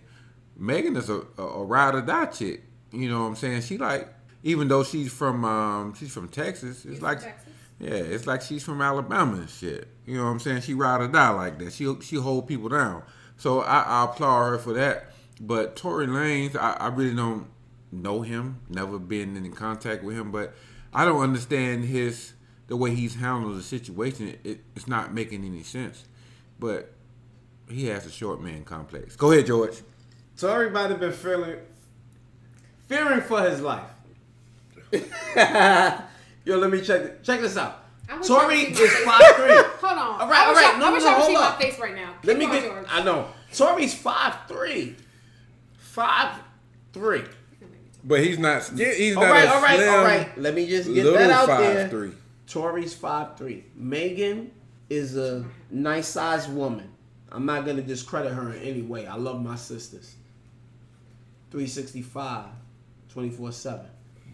Megan 0.58 0.96
is 0.96 1.10
a, 1.10 1.24
a, 1.38 1.44
a 1.44 1.64
ride 1.64 1.96
or 1.96 2.02
die 2.02 2.28
chick. 2.28 2.64
You 2.94 3.10
know 3.10 3.22
what 3.22 3.28
I'm 3.28 3.36
saying? 3.36 3.62
She 3.62 3.78
like, 3.78 4.08
even 4.44 4.68
though 4.68 4.84
she's 4.84 5.12
from 5.12 5.44
um, 5.44 5.94
she's 5.96 6.14
from 6.14 6.28
Texas, 6.30 6.86
it's 6.86 6.96
she's 6.96 7.02
like, 7.02 7.22
Texas? 7.22 7.54
yeah, 7.80 7.90
it's 7.90 8.28
like 8.28 8.42
she's 8.42 8.64
from 8.64 8.82
Alabama 8.82 9.38
and 9.38 9.50
shit. 9.50 9.88
You 10.06 10.18
know 10.18 10.26
what 10.26 10.30
I'm 10.32 10.40
saying? 10.40 10.62
She 10.62 10.74
ride 10.74 11.02
or 11.02 11.08
die 11.08 11.30
like 11.30 11.60
that. 11.60 11.74
She 11.74 11.94
she 12.02 12.18
hold 12.18 12.48
people 12.48 12.70
down. 12.70 13.04
So 13.38 13.62
I, 13.62 13.82
I 13.82 14.04
applaud 14.06 14.50
her 14.50 14.58
for 14.60 14.74
that. 14.74 15.12
But 15.42 15.76
Tory 15.76 16.06
Lanez, 16.08 16.56
I, 16.56 16.74
I 16.74 16.88
really 16.88 17.16
don't 17.16 17.48
know 17.92 18.22
him. 18.22 18.62
Never 18.70 19.00
been 19.00 19.36
in 19.36 19.52
contact 19.54 20.04
with 20.04 20.16
him, 20.16 20.32
but 20.32 20.54
I 20.94 21.06
don't 21.06 21.22
understand 21.22 21.86
his 21.86 22.34
the 22.68 22.78
way 22.78 22.96
he's 22.96 23.16
handled 23.16 23.58
the 23.58 23.64
situation, 23.64 24.38
it, 24.44 24.62
it's 24.76 24.88
not 24.88 25.14
making 25.14 25.44
any 25.46 25.64
sense. 25.64 26.06
But 26.60 26.94
he 27.70 27.88
has 27.88 28.06
a 28.06 28.12
short 28.12 28.42
man 28.42 28.64
complex. 28.64 29.16
Go 29.16 29.32
ahead, 29.32 29.48
George. 29.48 29.82
So 30.36 30.52
everybody 30.54 30.96
been 30.96 31.12
feeling 31.12 31.58
fearing 32.88 33.22
for 33.22 33.42
his 33.42 33.62
life. 33.62 33.90
Yo, 36.46 36.58
let 36.58 36.70
me 36.70 36.82
check 36.82 37.24
check 37.24 37.42
this 37.42 37.58
out. 37.58 37.80
Tory 38.22 38.58
is 38.58 38.94
five 38.98 39.36
three. 39.36 39.56
Hold 39.82 39.98
on. 39.98 40.22
All 40.22 40.30
right, 40.30 40.48
all 40.48 40.54
right. 40.54 40.78
No, 40.78 40.90
I 40.90 40.92
wish 40.92 41.04
no, 41.04 41.10
I 41.10 41.16
could 41.16 41.26
see 41.26 41.34
my 41.34 41.56
face 41.60 41.80
right 41.80 41.96
now. 41.96 42.14
Let 42.24 42.38
me 42.38 42.46
get. 42.46 42.64
George. 42.64 42.86
I 42.90 43.04
know. 43.04 43.28
Tory's 43.54 43.94
five 43.94 44.36
three. 44.48 44.96
Five 45.78 46.40
three. 46.92 47.24
But 48.04 48.20
he's 48.20 48.38
not. 48.38 48.70
He's 48.70 49.16
all 49.16 49.24
not. 49.24 49.32
Right, 49.32 49.48
all 49.48 49.62
right, 49.62 49.88
all 49.88 50.04
right. 50.04 50.38
Let 50.38 50.54
me 50.54 50.68
just 50.68 50.94
get 50.94 51.04
that 51.06 51.32
out 51.32 51.48
there. 51.48 51.88
Three. 51.90 52.12
Tory's 52.48 52.94
five 52.94 53.38
three. 53.38 53.64
Megan 53.76 54.52
is 54.90 55.18
a 55.18 55.46
nice 55.72 56.08
sized 56.08 56.54
woman. 56.54 56.90
I'm 57.32 57.46
not 57.46 57.66
gonna 57.66 57.82
discredit 57.82 58.34
her 58.34 58.54
in 58.54 58.62
any 58.62 58.82
way. 58.82 59.08
I 59.08 59.16
love 59.16 59.42
my 59.42 59.56
sisters. 59.56 60.16
365, 61.52 62.46
24 63.14 63.52
7. 63.52 63.86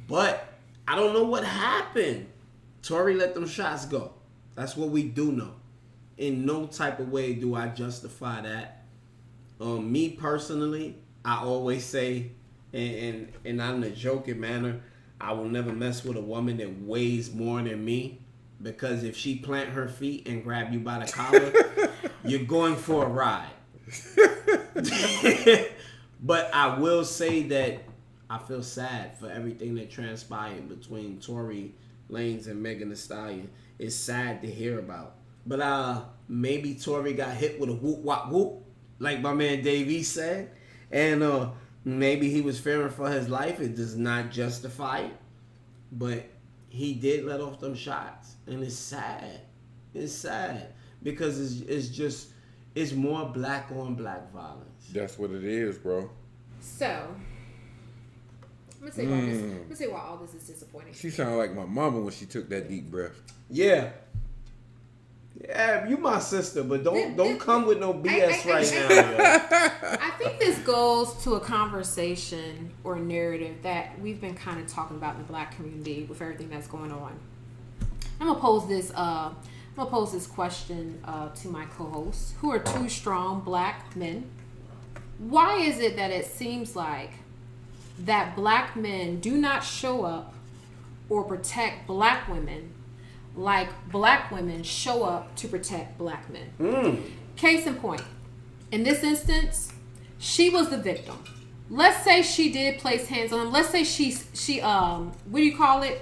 But 0.07 0.53
I 0.87 0.95
don't 0.95 1.13
know 1.13 1.23
what 1.23 1.43
happened. 1.43 2.27
Tory 2.81 3.15
let 3.15 3.33
them 3.33 3.45
shots 3.45 3.85
go. 3.85 4.13
That's 4.55 4.75
what 4.75 4.89
we 4.89 5.03
do 5.03 5.31
know. 5.31 5.53
In 6.17 6.45
no 6.45 6.65
type 6.65 6.99
of 6.99 7.11
way 7.11 7.33
do 7.33 7.55
I 7.55 7.67
justify 7.67 8.41
that. 8.41 8.83
Um, 9.59 9.91
me 9.91 10.09
personally, 10.09 10.95
I 11.25 11.43
always 11.43 11.85
say, 11.85 12.31
and, 12.71 12.95
and, 12.95 13.31
and 13.43 13.57
not 13.57 13.75
in 13.75 13.83
a 13.83 13.89
joking 13.89 14.39
manner, 14.39 14.81
I 15.19 15.33
will 15.33 15.49
never 15.49 15.73
mess 15.73 16.05
with 16.05 16.15
a 16.15 16.21
woman 16.21 16.57
that 16.57 16.81
weighs 16.81 17.33
more 17.33 17.61
than 17.61 17.83
me. 17.83 18.21
Because 18.61 19.03
if 19.03 19.15
she 19.15 19.35
plant 19.35 19.69
her 19.69 19.87
feet 19.87 20.27
and 20.27 20.43
grab 20.43 20.71
you 20.71 20.79
by 20.79 21.05
the 21.05 21.11
collar, 21.11 21.53
you're 22.23 22.43
going 22.43 22.75
for 22.75 23.05
a 23.05 23.09
ride. 23.09 23.49
but 26.21 26.53
I 26.53 26.77
will 26.79 27.03
say 27.05 27.43
that 27.43 27.83
I 28.29 28.37
feel 28.37 28.61
sad 28.61 29.17
for 29.17 29.29
everything 29.29 29.75
that 29.75 29.89
transpired 29.89 30.69
between 30.69 31.19
Tory 31.19 31.73
Lanez 32.11 32.47
and 32.47 32.61
Megan 32.61 32.89
Thee 32.89 32.95
Stallion. 32.95 33.49
It's 33.79 33.95
sad 33.95 34.41
to 34.41 34.49
hear 34.49 34.79
about. 34.79 35.15
But 35.45 35.61
uh 35.61 36.01
maybe 36.27 36.75
Tory 36.75 37.13
got 37.13 37.35
hit 37.35 37.59
with 37.59 37.69
a 37.69 37.73
whoop 37.73 37.99
wop 37.99 38.29
whoop, 38.29 38.63
like 38.99 39.21
my 39.21 39.33
man 39.33 39.63
Davey 39.63 40.03
said. 40.03 40.51
And 40.91 41.23
uh 41.23 41.49
maybe 41.83 42.29
he 42.29 42.41
was 42.41 42.59
fearing 42.59 42.91
for 42.91 43.09
his 43.09 43.29
life. 43.29 43.59
It 43.59 43.75
does 43.75 43.97
not 43.97 44.29
justify 44.31 44.99
it. 44.99 45.17
But 45.91 46.25
he 46.69 46.93
did 46.93 47.25
let 47.25 47.41
off 47.41 47.59
them 47.59 47.73
shots. 47.73 48.35
And 48.45 48.63
it's 48.63 48.75
sad. 48.75 49.41
It's 49.95 50.13
sad. 50.13 50.73
Because 51.01 51.39
it's 51.39 51.67
it's 51.67 51.87
just 51.89 52.29
it's 52.75 52.91
more 52.91 53.25
black 53.25 53.71
on 53.71 53.95
black 53.95 54.31
violence. 54.31 54.89
That's 54.93 55.17
what 55.17 55.31
it 55.31 55.43
is, 55.43 55.79
bro. 55.79 56.09
So, 56.59 57.07
I'm 58.81 58.87
gonna 58.89 58.91
tell 58.91 59.03
you 59.05 59.11
why 59.11 59.21
this. 59.25 59.41
I'm 59.41 59.63
gonna 59.63 59.75
tell 59.75 59.87
you 59.87 59.93
why 59.93 59.99
all 60.01 60.17
this 60.17 60.33
is 60.33 60.43
disappointing. 60.47 60.93
She 60.93 61.09
sounded 61.09 61.35
like 61.37 61.53
my 61.53 61.65
mama 61.65 61.99
when 61.99 62.13
she 62.13 62.25
took 62.25 62.49
that 62.49 62.69
deep 62.69 62.89
breath. 62.89 63.21
Yeah. 63.49 63.89
Yeah, 65.41 65.87
you 65.87 65.97
my 65.97 66.19
sister, 66.19 66.63
but 66.63 66.83
don't 66.83 67.15
don't 67.15 67.39
come 67.39 67.65
with 67.65 67.79
no 67.79 67.93
BS 67.93 68.45
I- 68.45 68.49
I- 68.49 68.53
right 68.53 68.73
I- 68.73 68.87
now. 68.89 69.11
yo. 69.11 69.97
I 70.01 70.09
think 70.17 70.39
this 70.39 70.57
goes 70.59 71.13
to 71.23 71.35
a 71.35 71.39
conversation 71.39 72.71
or 72.83 72.97
narrative 72.99 73.57
that 73.63 73.97
we've 74.01 74.19
been 74.19 74.35
kind 74.35 74.59
of 74.59 74.67
talking 74.67 74.97
about 74.97 75.15
in 75.15 75.21
the 75.21 75.27
black 75.27 75.55
community 75.55 76.05
with 76.09 76.21
everything 76.21 76.49
that's 76.49 76.67
going 76.67 76.91
on. 76.91 77.17
I'm 78.19 78.27
gonna 78.27 78.39
pose 78.39 78.67
this. 78.67 78.91
Uh, 78.91 79.29
I'm 79.31 79.75
gonna 79.77 79.89
pose 79.89 80.11
this 80.11 80.27
question 80.27 80.99
uh, 81.05 81.29
to 81.29 81.47
my 81.47 81.65
co-hosts, 81.67 82.33
who 82.41 82.51
are 82.51 82.59
two 82.59 82.89
strong 82.89 83.39
black 83.41 83.95
men. 83.95 84.29
Why 85.19 85.57
is 85.59 85.79
it 85.79 85.95
that 85.95 86.11
it 86.11 86.25
seems 86.25 86.75
like 86.75 87.11
that 88.05 88.35
black 88.35 88.75
men 88.75 89.19
do 89.19 89.37
not 89.37 89.63
show 89.63 90.03
up 90.05 90.33
or 91.09 91.23
protect 91.23 91.87
black 91.87 92.27
women 92.27 92.73
like 93.35 93.69
black 93.91 94.31
women 94.31 94.63
show 94.63 95.03
up 95.03 95.35
to 95.37 95.47
protect 95.47 95.97
black 95.97 96.25
men? 96.29 97.03
Case 97.35 97.65
in 97.67 97.75
point, 97.75 98.01
in 98.71 98.83
this 98.83 99.03
instance, 99.03 99.71
she 100.17 100.49
was 100.49 100.69
the 100.69 100.77
victim. 100.77 101.17
Let's 101.69 102.03
say 102.03 102.21
she 102.21 102.51
did 102.51 102.79
place 102.79 103.07
hands 103.07 103.31
on 103.31 103.47
him. 103.47 103.51
Let's 103.53 103.69
say 103.69 103.83
she 103.83 104.15
she 104.33 104.59
um 104.61 105.11
what 105.29 105.39
do 105.39 105.45
you 105.45 105.55
call 105.55 105.83
it? 105.83 106.01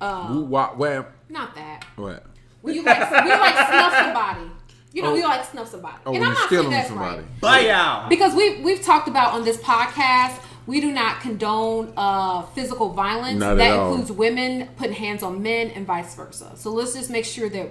Uh, 0.00 0.28
Woo, 0.30 0.40
wop, 0.44 0.76
wham. 0.76 1.06
not 1.30 1.54
that. 1.54 1.84
What? 1.96 2.24
When 2.60 2.74
you 2.74 2.82
like 2.82 3.10
when 3.10 3.24
you 3.24 3.30
like 3.30 3.54
snuff 3.68 3.94
somebody. 3.94 4.50
You 4.92 5.02
know, 5.02 5.10
Oh. 5.10 5.14
we 5.14 5.22
like 5.22 5.44
snuff 5.44 5.68
somebody. 5.70 5.96
Oh, 6.06 6.12
and 6.12 6.20
when 6.20 6.28
I'm 6.28 6.34
not 6.34 6.38
saying 6.48 6.48
stealing 6.48 6.70
that's 6.70 6.88
somebody. 6.88 7.18
right. 7.18 7.40
Bye 7.40 7.68
out. 7.70 8.08
Because 8.10 8.34
we 8.34 8.60
we've 8.62 8.82
talked 8.82 9.08
about 9.08 9.32
on 9.34 9.44
this 9.44 9.58
podcast, 9.58 10.38
we 10.66 10.80
do 10.80 10.92
not 10.92 11.20
condone 11.20 11.92
uh, 11.96 12.42
physical 12.42 12.92
violence. 12.92 13.38
Not 13.40 13.52
at 13.52 13.58
that 13.58 13.76
all. 13.78 13.90
includes 13.90 14.12
women 14.12 14.68
putting 14.76 14.94
hands 14.94 15.22
on 15.22 15.42
men 15.42 15.70
and 15.70 15.86
vice 15.86 16.14
versa. 16.14 16.52
So 16.56 16.70
let's 16.72 16.94
just 16.94 17.10
make 17.10 17.24
sure 17.24 17.48
that 17.48 17.70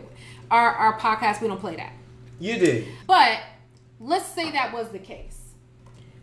our 0.50 0.70
our 0.72 1.00
podcast 1.00 1.42
we 1.42 1.48
don't 1.48 1.60
play 1.60 1.76
that. 1.76 1.94
You 2.40 2.58
did. 2.58 2.88
But 3.08 3.40
let's 4.00 4.26
say 4.26 4.52
that 4.52 4.74
was 4.74 4.90
the 4.90 5.00
case. 5.00 5.40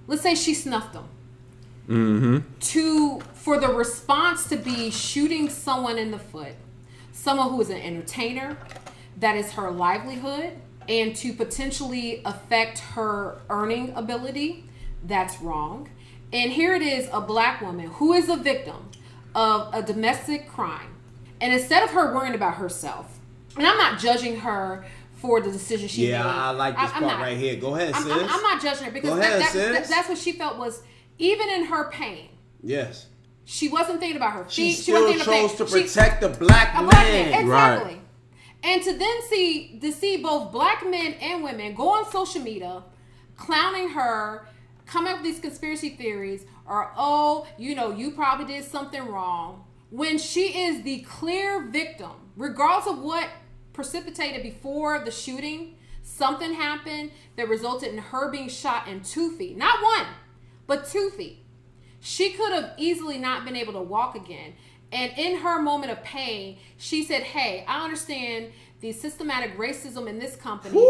Let's 0.06 0.22
say 0.22 0.34
she 0.34 0.54
snuffed 0.54 0.94
him. 0.94 1.04
Mhm. 1.88 2.42
To 2.60 3.20
for 3.34 3.58
the 3.58 3.68
response 3.68 4.46
to 4.48 4.56
be 4.56 4.90
shooting 4.90 5.48
someone 5.48 5.98
in 5.98 6.10
the 6.10 6.18
foot, 6.18 6.54
someone 7.12 7.50
who 7.50 7.60
is 7.60 7.70
an 7.70 7.78
entertainer, 7.78 8.56
that 9.18 9.36
is 9.36 9.52
her 9.52 9.70
livelihood, 9.70 10.52
and 10.88 11.14
to 11.16 11.32
potentially 11.32 12.22
affect 12.24 12.78
her 12.80 13.40
earning 13.50 13.92
ability, 13.94 14.64
that's 15.04 15.40
wrong. 15.40 15.88
And 16.32 16.50
here 16.52 16.74
it 16.74 16.82
is 16.82 17.08
a 17.12 17.20
black 17.20 17.60
woman 17.60 17.86
who 17.88 18.12
is 18.12 18.28
a 18.28 18.36
victim 18.36 18.88
of 19.34 19.72
a 19.74 19.82
domestic 19.82 20.48
crime. 20.48 20.88
And 21.40 21.52
instead 21.52 21.82
of 21.82 21.90
her 21.90 22.14
worrying 22.14 22.34
about 22.34 22.54
herself, 22.54 23.18
and 23.56 23.66
I'm 23.66 23.76
not 23.76 23.98
judging 23.98 24.40
her 24.40 24.84
for 25.16 25.40
the 25.40 25.50
decision 25.50 25.88
she 25.88 26.08
Yeah, 26.08 26.18
made. 26.22 26.28
Yeah, 26.28 26.44
I 26.46 26.50
like 26.50 26.74
this 26.74 26.84
I'm 26.94 27.02
part 27.02 27.18
not. 27.18 27.20
right 27.20 27.36
here. 27.36 27.56
Go 27.56 27.74
ahead, 27.74 27.94
I'm, 27.94 28.02
sis. 28.02 28.12
I'm, 28.12 28.28
I'm 28.30 28.42
not 28.42 28.62
judging 28.62 28.84
her 28.86 28.90
because 28.90 29.10
Go 29.10 29.16
that, 29.16 29.38
ahead, 29.40 29.52
that- 29.54 29.72
that- 29.72 29.88
that's 29.88 30.08
what 30.08 30.18
she 30.18 30.32
felt 30.32 30.58
was 30.58 30.82
even 31.18 31.48
in 31.50 31.64
her 31.66 31.90
pain. 31.90 32.28
yes. 32.62 33.06
She 33.44 33.68
wasn't 33.68 33.98
thinking 33.98 34.16
about 34.16 34.32
her 34.34 34.46
She 34.48 34.68
feet. 34.70 34.76
She, 34.76 34.82
still 34.82 35.02
wasn't 35.02 35.24
thinking 35.24 35.48
chose 35.48 35.60
of 35.60 35.66
to 35.68 35.74
pain. 35.74 35.82
She- 35.82 35.88
protect 35.88 36.20
the 36.20 36.28
black 36.28 36.74
a 36.76 36.82
black 36.84 36.92
man, 37.08 37.30
man. 37.32 37.40
exactly. 37.42 37.94
Right. 37.94 38.00
And 38.62 38.82
to 38.84 38.92
then 38.96 39.22
see 39.28 39.78
to 39.80 39.90
see 39.92 40.16
both 40.18 40.52
black 40.52 40.88
men 40.88 41.14
and 41.14 41.42
women 41.42 41.74
go 41.74 41.88
on 41.90 42.08
social 42.12 42.40
media, 42.40 42.84
clowning 43.36 43.88
her, 43.90 44.46
come 44.92 45.06
up 45.06 45.16
with 45.16 45.24
these 45.24 45.40
conspiracy 45.40 45.88
theories, 45.88 46.44
or 46.66 46.92
oh, 46.96 47.46
you 47.56 47.74
know, 47.74 47.90
you 47.90 48.10
probably 48.10 48.44
did 48.44 48.64
something 48.64 49.06
wrong. 49.08 49.64
When 49.90 50.18
she 50.18 50.64
is 50.64 50.82
the 50.82 51.00
clear 51.00 51.62
victim, 51.62 52.12
regardless 52.36 52.92
of 52.92 53.02
what 53.02 53.28
precipitated 53.72 54.42
before 54.42 54.98
the 54.98 55.10
shooting, 55.10 55.76
something 56.02 56.52
happened 56.52 57.10
that 57.36 57.48
resulted 57.48 57.92
in 57.92 57.98
her 57.98 58.30
being 58.30 58.50
shot 58.50 58.86
in 58.86 59.00
two 59.00 59.32
feet, 59.36 59.56
not 59.56 59.82
one, 59.82 60.06
but 60.66 60.86
two 60.86 61.10
feet. 61.10 61.38
She 62.00 62.32
could 62.32 62.52
have 62.52 62.72
easily 62.76 63.16
not 63.16 63.46
been 63.46 63.56
able 63.56 63.72
to 63.74 63.80
walk 63.80 64.14
again. 64.14 64.54
And 64.90 65.12
in 65.16 65.38
her 65.38 65.62
moment 65.62 65.92
of 65.92 66.02
pain, 66.02 66.58
she 66.76 67.02
said, 67.02 67.22
"Hey, 67.22 67.64
I 67.66 67.82
understand 67.82 68.52
the 68.82 68.92
systematic 68.92 69.56
racism 69.56 70.06
in 70.08 70.18
this 70.18 70.36
company, 70.36 70.74
Woo! 70.74 70.84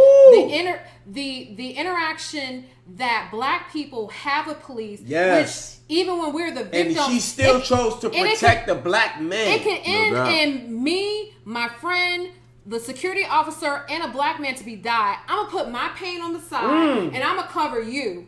the 0.48 0.48
inter 0.58 0.80
the 1.06 1.54
the 1.56 1.70
interaction 1.72 2.64
that 2.96 3.28
black 3.30 3.70
people 3.72 4.08
have 4.08 4.46
with 4.48 4.60
police, 4.62 5.00
Yes. 5.04 5.78
which 5.88 5.98
even 5.98 6.18
when 6.18 6.32
we're 6.32 6.50
the 6.52 6.66
And 6.74 6.96
she 7.06 7.20
still 7.20 7.58
it- 7.58 7.64
chose 7.64 8.00
to 8.00 8.08
protect 8.10 8.66
can- 8.66 8.66
the 8.66 8.82
black 8.82 9.20
man. 9.20 9.52
it 9.52 9.62
can 9.62 9.78
end 9.84 10.14
doubt. 10.14 10.32
in 10.32 10.82
me, 10.82 11.34
my 11.44 11.68
friend, 11.68 12.30
the 12.64 12.80
security 12.80 13.24
officer, 13.24 13.84
and 13.90 14.02
a 14.04 14.08
black 14.08 14.40
man 14.40 14.54
to 14.56 14.64
be 14.64 14.74
died. 14.76 15.18
I'm 15.28 15.36
gonna 15.36 15.50
put 15.50 15.70
my 15.70 15.88
pain 15.94 16.20
on 16.22 16.32
the 16.32 16.40
side 16.40 16.64
Mm. 16.64 17.14
and 17.14 17.22
I'm 17.22 17.36
gonna 17.36 17.48
cover 17.48 17.80
you. 17.82 18.26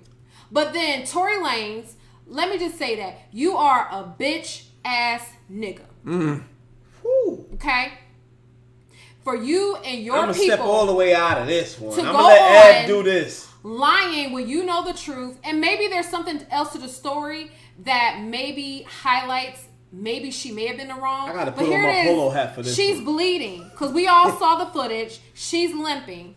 But 0.53 0.73
then 0.75 1.05
Tory 1.07 1.37
Lanez, 1.39 1.93
let 2.27 2.51
me 2.51 2.59
just 2.59 2.77
say 2.77 2.97
that 2.97 3.19
you 3.33 3.57
are 3.57 3.89
a 3.91 4.03
bitch 4.23 4.65
ass 4.85 5.23
nigga. 5.51 5.87
Whew. 7.03 7.47
Okay? 7.55 7.93
For 9.25 9.35
you 9.35 9.77
and 9.77 10.03
your 10.03 10.17
I'm 10.17 10.23
gonna 10.23 10.35
people 10.35 10.57
step 10.57 10.61
all 10.61 10.87
the 10.87 10.95
way 10.95 11.15
out 11.15 11.39
of 11.39 11.47
this 11.47 11.79
one. 11.81 11.97
To 11.97 12.03
I'm 12.03 12.13
go 12.13 12.13
gonna 12.13 12.29
let 12.29 12.85
Ed 12.85 12.87
do 12.87 13.03
this. 13.03 13.49
lying 13.63 14.33
when 14.33 14.47
you 14.49 14.65
know 14.65 14.85
the 14.85 14.93
truth, 14.93 15.39
and 15.43 15.61
maybe 15.61 15.89
there's 15.89 16.09
something 16.09 16.47
else 16.51 16.73
to 16.73 16.79
the 16.79 16.89
story 16.89 17.51
that 17.85 18.21
maybe 18.23 18.83
highlights. 18.83 19.67
Maybe 19.91 20.31
she 20.31 20.51
may 20.51 20.67
have 20.67 20.77
been 20.77 20.89
the 20.89 20.95
wrong. 20.95 21.31
I 21.31 21.33
gotta 21.33 21.53
but 21.53 21.61
put 21.61 21.67
on 21.67 21.71
here 21.71 21.83
my 21.83 22.05
polo 22.11 22.31
hat 22.31 22.55
for 22.55 22.63
this 22.63 22.75
She's 22.75 22.97
one. 22.97 23.05
bleeding 23.05 23.69
because 23.71 23.93
we 23.93 24.07
all 24.09 24.31
saw 24.33 24.57
the 24.57 24.67
footage. 24.67 25.21
She's 25.35 25.73
limping, 25.73 26.35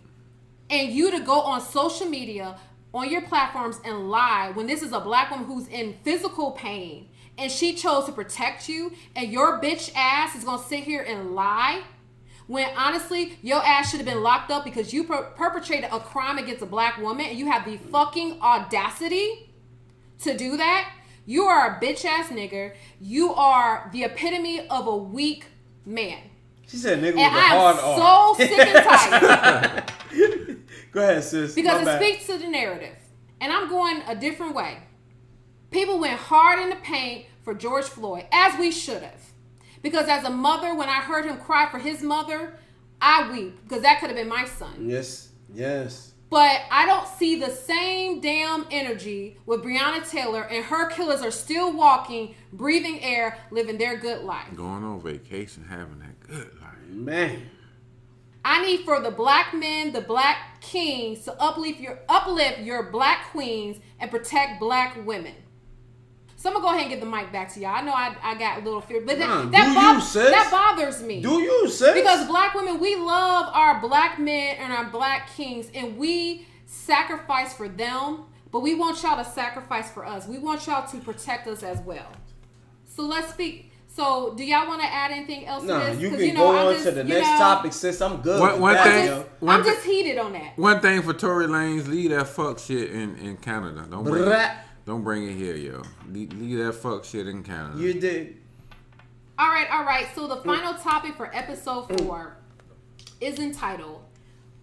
and 0.70 0.92
you 0.92 1.12
to 1.12 1.20
go 1.20 1.42
on 1.42 1.60
social 1.60 2.08
media 2.08 2.58
on 2.94 3.12
your 3.12 3.22
platforms 3.24 3.82
and 3.84 4.10
lie 4.10 4.52
when 4.54 4.66
this 4.66 4.82
is 4.82 4.94
a 4.94 5.00
black 5.00 5.30
woman 5.32 5.46
who's 5.46 5.68
in 5.68 5.96
physical 6.04 6.52
pain 6.52 7.10
and 7.38 7.52
she 7.52 7.74
chose 7.76 8.06
to 8.06 8.12
protect 8.12 8.68
you, 8.68 8.92
and 9.16 9.32
your 9.32 9.62
bitch 9.62 9.92
ass 9.96 10.36
is 10.36 10.44
gonna 10.44 10.64
sit 10.64 10.84
here 10.84 11.02
and 11.02 11.36
lie 11.36 11.84
when 12.48 12.70
honestly 12.76 13.38
your 13.42 13.64
ass 13.64 13.92
should 13.92 14.00
have 14.00 14.08
been 14.08 14.24
locked 14.24 14.50
up 14.52 14.64
because 14.64 14.94
you 14.94 15.04
per- 15.04 15.24
perpetrated 15.36 15.90
a 15.92 16.00
crime 16.00 16.38
against 16.38 16.62
a 16.62 16.66
black 16.66 16.98
woman 16.98 17.26
and 17.28 17.38
you 17.38 17.50
have 17.52 17.66
the 17.66 17.78
fucking 17.78 18.42
audacity 18.42 19.52
to 20.24 20.36
do 20.38 20.58
that? 20.58 20.92
You 21.26 21.44
are 21.44 21.76
a 21.78 21.80
bitch 21.86 22.06
ass 22.06 22.30
nigger. 22.30 22.74
You 23.02 23.34
are 23.34 23.90
the 23.92 24.04
epitome 24.06 24.68
of 24.70 24.88
a 24.88 24.96
weak 24.96 25.46
man. 25.86 26.20
She 26.68 26.78
said 26.78 27.00
nigga 27.00 27.16
with 27.16 27.20
and 27.24 27.36
a 27.36 27.38
i 27.38 27.48
hard 27.50 27.78
R. 27.78 28.36
so 28.38 28.46
sick 28.46 28.60
and 28.60 29.92
tired. 30.12 30.58
Go 30.92 31.02
ahead, 31.02 31.24
sis. 31.24 31.54
because 31.54 31.76
My 31.76 31.82
it 31.82 31.86
bad. 31.86 32.02
speaks 32.02 32.28
to 32.28 32.38
the 32.38 32.48
narrative. 32.48 32.96
And 33.40 33.52
i'm 33.52 33.70
going 33.70 34.02
a 34.08 34.16
different 34.16 34.56
way. 34.56 34.78
People 35.70 36.00
went 36.00 36.18
hard 36.20 36.60
in 36.60 36.70
the 36.70 36.76
paint 36.78 37.26
for 37.44 37.54
george 37.54 37.86
floyd 37.86 38.26
as 38.32 38.58
we 38.60 38.72
should 38.72 39.02
have 39.04 39.27
because 39.88 40.08
as 40.08 40.24
a 40.24 40.30
mother 40.30 40.76
when 40.76 40.90
i 40.90 41.02
heard 41.02 41.26
him 41.26 41.38
cry 41.38 41.70
for 41.70 41.80
his 41.80 42.02
mother 42.04 42.54
I 43.02 43.32
weep 43.32 43.62
because 43.64 43.84
that 43.84 44.00
could 44.00 44.10
have 44.10 44.18
been 44.18 44.28
my 44.28 44.46
son. 44.46 44.90
Yes. 44.90 45.30
Yes. 45.54 46.14
But 46.30 46.62
I 46.70 46.86
don't 46.86 47.08
see 47.08 47.40
the 47.40 47.50
same 47.50 48.20
damn 48.20 48.66
energy 48.70 49.38
with 49.46 49.64
Breonna 49.64 50.08
Taylor, 50.10 50.42
and 50.42 50.66
her 50.66 50.90
killers 50.90 51.22
are 51.22 51.32
still 51.32 51.72
walking, 51.72 52.36
breathing 52.52 53.02
air, 53.02 53.38
living 53.50 53.78
their 53.78 53.96
good 53.96 54.24
life. 54.24 54.54
Going 54.54 54.84
on 54.84 55.00
vacation, 55.00 55.64
having 55.64 56.00
that 56.00 56.20
good 56.20 56.52
life. 56.60 56.76
Man. 56.90 57.44
I 58.44 58.66
need 58.66 58.82
for 58.82 59.00
the 59.00 59.12
black 59.12 59.54
men, 59.54 59.94
the 59.94 60.02
black 60.02 60.60
kings, 60.60 61.24
to 61.26 61.42
uplift 61.42 61.80
your 61.80 62.00
uplift 62.10 62.60
your 62.60 62.92
black 62.92 63.32
queens 63.32 63.78
and 64.00 64.12
protect 64.12 64.60
black 64.60 65.06
women. 65.06 65.36
So 66.40 66.50
I'm 66.50 66.54
gonna 66.56 66.66
go 66.66 66.70
ahead 66.70 66.82
and 66.84 66.90
get 66.92 67.00
the 67.00 67.06
mic 67.08 67.32
back 67.32 67.52
to 67.56 67.60
y'all. 67.60 67.72
I 67.76 67.82
know 67.82 67.94
I, 67.94 68.16
I 68.22 68.36
got 68.36 68.62
a 68.62 68.64
little 68.64 68.80
fear, 68.80 69.02
but 69.04 69.18
Nah, 69.18 69.42
that 69.46 69.52
that, 69.52 69.68
do 69.70 69.74
bo- 69.74 69.94
you, 69.94 70.02
sis. 70.02 70.30
that 70.32 70.52
bothers 70.52 71.02
me. 71.02 71.20
Do 71.22 71.42
you, 71.42 71.68
sis? 71.68 71.94
Because 71.96 72.28
black 72.28 72.54
women, 72.54 72.80
we 72.80 72.96
love 72.96 73.50
our 73.54 73.82
black 73.82 74.20
men 74.20 74.56
and 74.58 74.72
our 74.72 74.86
black 74.86 75.30
kings, 75.36 75.68
and 75.74 75.98
we 75.98 76.46
sacrifice 76.68 77.54
for 77.54 77.68
them, 77.68 78.26
but 78.52 78.60
we 78.60 78.76
want 78.76 79.02
y'all 79.02 79.18
to 79.24 79.28
sacrifice 79.30 79.90
for 79.92 80.06
us. 80.06 80.28
We 80.28 80.38
want 80.38 80.68
y'all 80.68 80.88
to 80.88 80.98
protect 81.00 81.48
us 81.48 81.64
as 81.64 81.80
well. 81.80 82.12
So 82.86 83.04
let's 83.04 83.30
speak. 83.34 83.72
So, 83.88 84.36
do 84.38 84.44
y'all 84.46 84.68
want 84.68 84.82
to 84.82 84.88
add 84.88 85.10
anything 85.10 85.48
else 85.48 85.64
Nah, 85.64 85.80
to 85.80 85.86
this? 85.88 86.00
you 86.00 86.10
'Cause, 86.12 86.20
can 86.20 86.36
know, 86.36 86.52
go 86.52 86.56
I'm 86.56 86.68
on 86.68 86.74
just- 86.74 86.86
to 86.86 86.92
the 86.92 87.02
you 87.04 87.14
next 87.16 87.30
know, 87.32 87.38
topic, 87.40 87.74
sis. 87.74 88.00
I'm 88.00 88.18
good. 88.22 88.40
One- 88.40 88.52
with 88.52 88.62
one 88.62 88.74
that, 88.76 88.84
thing- 88.86 89.06
yo. 89.08 89.26
One 89.40 89.56
I'm 89.56 89.66
just 89.66 89.84
heated 89.84 90.20
on 90.20 90.34
that. 90.34 90.56
One 90.56 90.80
thing 90.82 91.02
for 91.02 91.14
Tory 91.14 91.48
Lanez, 91.48 91.88
leave 91.88 92.12
that 92.12 92.28
fuck 92.28 92.60
shit 92.60 92.92
in, 92.92 93.16
in 93.18 93.38
Canada. 93.38 93.88
Don't 93.90 94.04
bring 94.04 94.24
Brat. 94.26 94.67
It, 94.88 94.92
don't 94.92 95.04
bring 95.04 95.28
it 95.30 95.36
here, 95.36 95.56
yo. 95.56 95.82
Leave, 96.10 96.34
leave 96.34 96.58
that 96.60 96.74
fuck 96.74 97.04
shit 97.04 97.28
in 97.28 97.44
Canada. 97.44 97.80
You 97.80 97.94
did. 97.94 98.38
All 99.40 99.50
right, 99.50 99.70
all 99.72 99.84
right. 99.84 100.08
So 100.16 100.28
the 100.28 100.38
final 100.38 100.74
topic 100.74 101.16
for 101.16 101.34
episode 101.36 101.88
four 102.00 102.38
is 103.22 103.38
entitled 103.40 104.04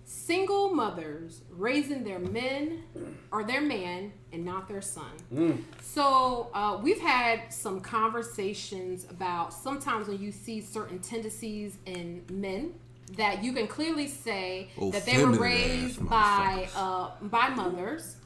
"Single 0.04 0.74
Mothers 0.74 1.42
Raising 1.50 2.02
Their 2.02 2.18
Men 2.18 2.82
or 3.30 3.44
Their 3.44 3.60
Man 3.60 4.12
and 4.32 4.44
Not 4.44 4.66
Their 4.66 4.80
Son." 4.82 5.64
So 5.80 6.50
uh, 6.54 6.80
we've 6.82 7.00
had 7.00 7.52
some 7.52 7.80
conversations 7.80 9.06
about 9.08 9.52
sometimes 9.52 10.08
when 10.08 10.18
you 10.20 10.32
see 10.32 10.60
certain 10.60 10.98
tendencies 10.98 11.78
in 11.86 12.24
men 12.32 12.74
that 13.16 13.44
you 13.44 13.52
can 13.52 13.68
clearly 13.68 14.08
say 14.08 14.70
Oh, 14.80 14.90
that 14.90 15.04
they 15.04 15.22
were 15.22 15.30
raised 15.30 16.04
by 16.08 16.68
uh, 16.74 17.10
by 17.20 17.50
mothers 17.50 18.16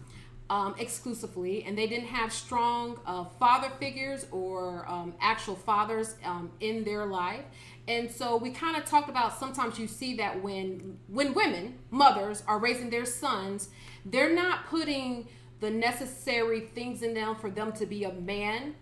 um, 0.51 0.74
exclusively, 0.78 1.64
and 1.64 1.76
they 1.76 1.86
didn't 1.86 2.09
have 2.09 2.32
strong 2.32 2.99
uh, 3.07 3.24
father 3.38 3.70
figures 3.78 4.26
or 4.30 4.86
um, 4.88 5.14
actual 5.20 5.55
fathers 5.55 6.14
um, 6.24 6.51
in 6.61 6.84
their 6.84 7.07
life. 7.07 7.44
And 7.86 8.11
so 8.11 8.36
we 8.36 8.51
kind 8.51 8.76
of 8.76 8.84
talked 8.84 9.09
about 9.09 9.38
sometimes 9.38 9.78
you 9.78 9.86
see 9.86 10.16
that 10.16 10.42
when 10.42 10.99
when 11.09 11.34
women 11.34 11.78
mothers 11.90 12.42
are 12.46 12.59
raising 12.59 12.90
their 12.90 13.07
sons, 13.07 13.68
they're 14.05 14.34
not 14.34 14.66
putting 14.66 15.28
the 15.61 15.70
necessary 15.70 16.61
things 16.61 17.03
in 17.03 17.14
them 17.14 17.34
for 17.36 17.51
them 17.51 17.72
to 17.72 17.86
be 17.86 18.05
a 18.05 18.12
man 18.12 18.74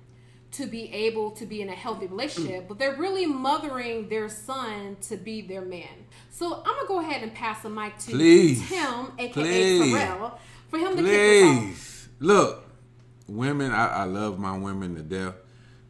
to 0.52 0.66
be 0.66 0.92
able 0.92 1.30
to 1.32 1.44
be 1.44 1.60
in 1.60 1.68
a 1.68 1.74
healthy 1.74 2.06
relationship, 2.06 2.66
but 2.66 2.78
they're 2.78 2.96
really 2.96 3.26
mothering 3.26 4.08
their 4.08 4.28
son 4.28 4.96
to 5.02 5.16
be 5.16 5.42
their 5.42 5.60
man. 5.60 6.06
So 6.30 6.62
I'm 6.64 6.76
gonna 6.76 6.88
go 6.88 7.00
ahead 7.00 7.22
and 7.22 7.34
pass 7.34 7.62
the 7.62 7.68
mic 7.68 7.98
to 7.98 8.12
Please. 8.12 8.66
Tim, 8.68 9.12
aka 9.18 9.32
Please. 9.32 9.94
Pharrell, 9.94 10.38
for 10.68 10.78
him 10.78 10.96
to 10.96 11.02
kick 11.02 11.42
us 11.42 11.48
off. 11.50 11.62
Please 11.64 12.08
look, 12.18 12.66
women. 13.28 13.72
I, 13.72 13.86
I 13.88 14.04
love 14.04 14.38
my 14.38 14.56
women 14.56 14.94
to 14.96 15.02
death, 15.02 15.34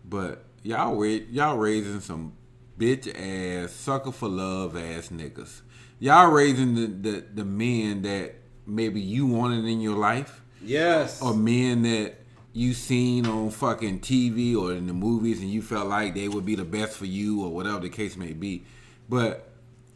but 0.05 0.45
y'all 0.63 0.95
ra- 0.97 1.25
y'all 1.31 1.57
raising 1.57 2.01
some 2.01 2.33
bitch 2.79 3.09
ass 3.15 3.73
sucker 3.73 4.13
for 4.13 4.29
love 4.29 4.77
ass 4.77 5.09
niggas. 5.09 5.63
Y'all 5.99 6.31
raising 6.31 6.75
the, 6.75 6.87
the 6.87 7.25
the 7.37 7.45
men 7.45 8.03
that 8.03 8.35
maybe 8.67 9.01
you 9.01 9.27
wanted 9.27 9.65
in 9.65 9.81
your 9.81 9.97
life, 9.97 10.43
Yes. 10.63 11.23
or 11.23 11.35
men 11.35 11.83
that 11.83 12.15
you 12.53 12.73
seen 12.75 13.27
on 13.27 13.51
fucking 13.51 14.01
TV 14.01 14.57
or 14.57 14.73
in 14.73 14.87
the 14.87 14.93
movies, 14.93 15.41
and 15.41 15.51
you 15.51 15.63
felt 15.63 15.89
like 15.89 16.15
they 16.15 16.27
would 16.29 16.45
be 16.47 16.55
the 16.55 16.65
best 16.65 16.97
for 16.97 17.05
you, 17.07 17.43
or 17.45 17.51
whatever 17.51 17.81
the 17.81 17.89
case 17.91 18.17
may 18.17 18.33
be. 18.33 18.65
But 19.09 19.51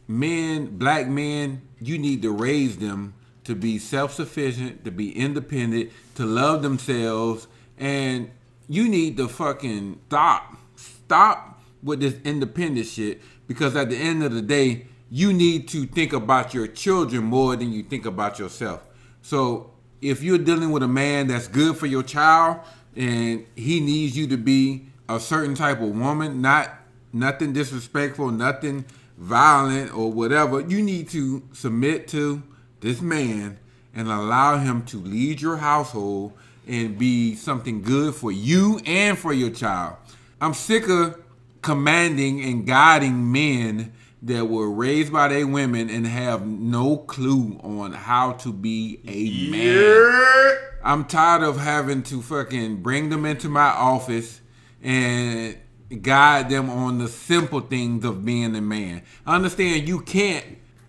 men, 0.06 0.76
black 0.78 1.08
men, 1.08 1.62
you 1.80 1.98
need 1.98 2.22
to 2.22 2.30
raise 2.30 2.76
them 2.76 3.14
to 3.50 3.56
be 3.56 3.78
self 3.78 4.14
sufficient, 4.14 4.84
to 4.84 4.92
be 4.92 5.10
independent, 5.10 5.90
to 6.14 6.24
love 6.24 6.62
themselves, 6.62 7.48
and 7.76 8.30
you 8.68 8.88
need 8.88 9.16
to 9.16 9.26
fucking 9.26 9.98
stop. 10.06 10.56
Stop 10.76 11.60
with 11.82 11.98
this 11.98 12.14
independent 12.24 12.86
shit 12.86 13.20
because 13.48 13.74
at 13.74 13.90
the 13.90 13.96
end 13.96 14.22
of 14.22 14.32
the 14.32 14.40
day, 14.40 14.86
you 15.10 15.32
need 15.32 15.66
to 15.66 15.84
think 15.86 16.12
about 16.12 16.54
your 16.54 16.68
children 16.68 17.24
more 17.24 17.56
than 17.56 17.72
you 17.72 17.82
think 17.82 18.06
about 18.06 18.38
yourself. 18.38 18.86
So 19.22 19.72
if 20.00 20.22
you're 20.22 20.38
dealing 20.38 20.70
with 20.70 20.84
a 20.84 20.88
man 20.88 21.26
that's 21.26 21.48
good 21.48 21.76
for 21.76 21.86
your 21.86 22.04
child 22.04 22.60
and 22.94 23.44
he 23.56 23.80
needs 23.80 24.16
you 24.16 24.28
to 24.28 24.36
be 24.36 24.86
a 25.08 25.18
certain 25.18 25.56
type 25.56 25.80
of 25.80 25.88
woman, 25.88 26.40
not 26.40 26.70
nothing 27.12 27.52
disrespectful, 27.52 28.30
nothing 28.30 28.84
violent 29.18 29.92
or 29.92 30.12
whatever, 30.12 30.60
you 30.60 30.80
need 30.80 31.08
to 31.08 31.42
submit 31.52 32.06
to 32.08 32.44
this 32.80 33.00
man 33.00 33.58
and 33.94 34.08
allow 34.08 34.58
him 34.58 34.84
to 34.86 34.96
lead 34.98 35.40
your 35.40 35.56
household 35.56 36.32
and 36.66 36.98
be 36.98 37.34
something 37.34 37.82
good 37.82 38.14
for 38.14 38.30
you 38.30 38.80
and 38.86 39.18
for 39.18 39.32
your 39.32 39.50
child. 39.50 39.96
I'm 40.40 40.54
sick 40.54 40.88
of 40.88 41.20
commanding 41.62 42.42
and 42.42 42.66
guiding 42.66 43.30
men 43.32 43.92
that 44.22 44.46
were 44.46 44.70
raised 44.70 45.12
by 45.12 45.28
their 45.28 45.46
women 45.46 45.88
and 45.88 46.06
have 46.06 46.46
no 46.46 46.98
clue 46.98 47.58
on 47.62 47.92
how 47.92 48.32
to 48.32 48.52
be 48.52 49.00
a 49.06 49.50
man. 49.50 50.56
I'm 50.82 51.04
tired 51.04 51.42
of 51.42 51.58
having 51.58 52.02
to 52.04 52.22
fucking 52.22 52.82
bring 52.82 53.08
them 53.10 53.24
into 53.24 53.48
my 53.48 53.68
office 53.68 54.40
and 54.82 55.56
guide 56.02 56.48
them 56.48 56.70
on 56.70 56.98
the 56.98 57.08
simple 57.08 57.60
things 57.60 58.04
of 58.04 58.24
being 58.24 58.54
a 58.54 58.60
man. 58.60 59.02
I 59.26 59.36
understand 59.36 59.88
you 59.88 60.00
can't, 60.00 60.44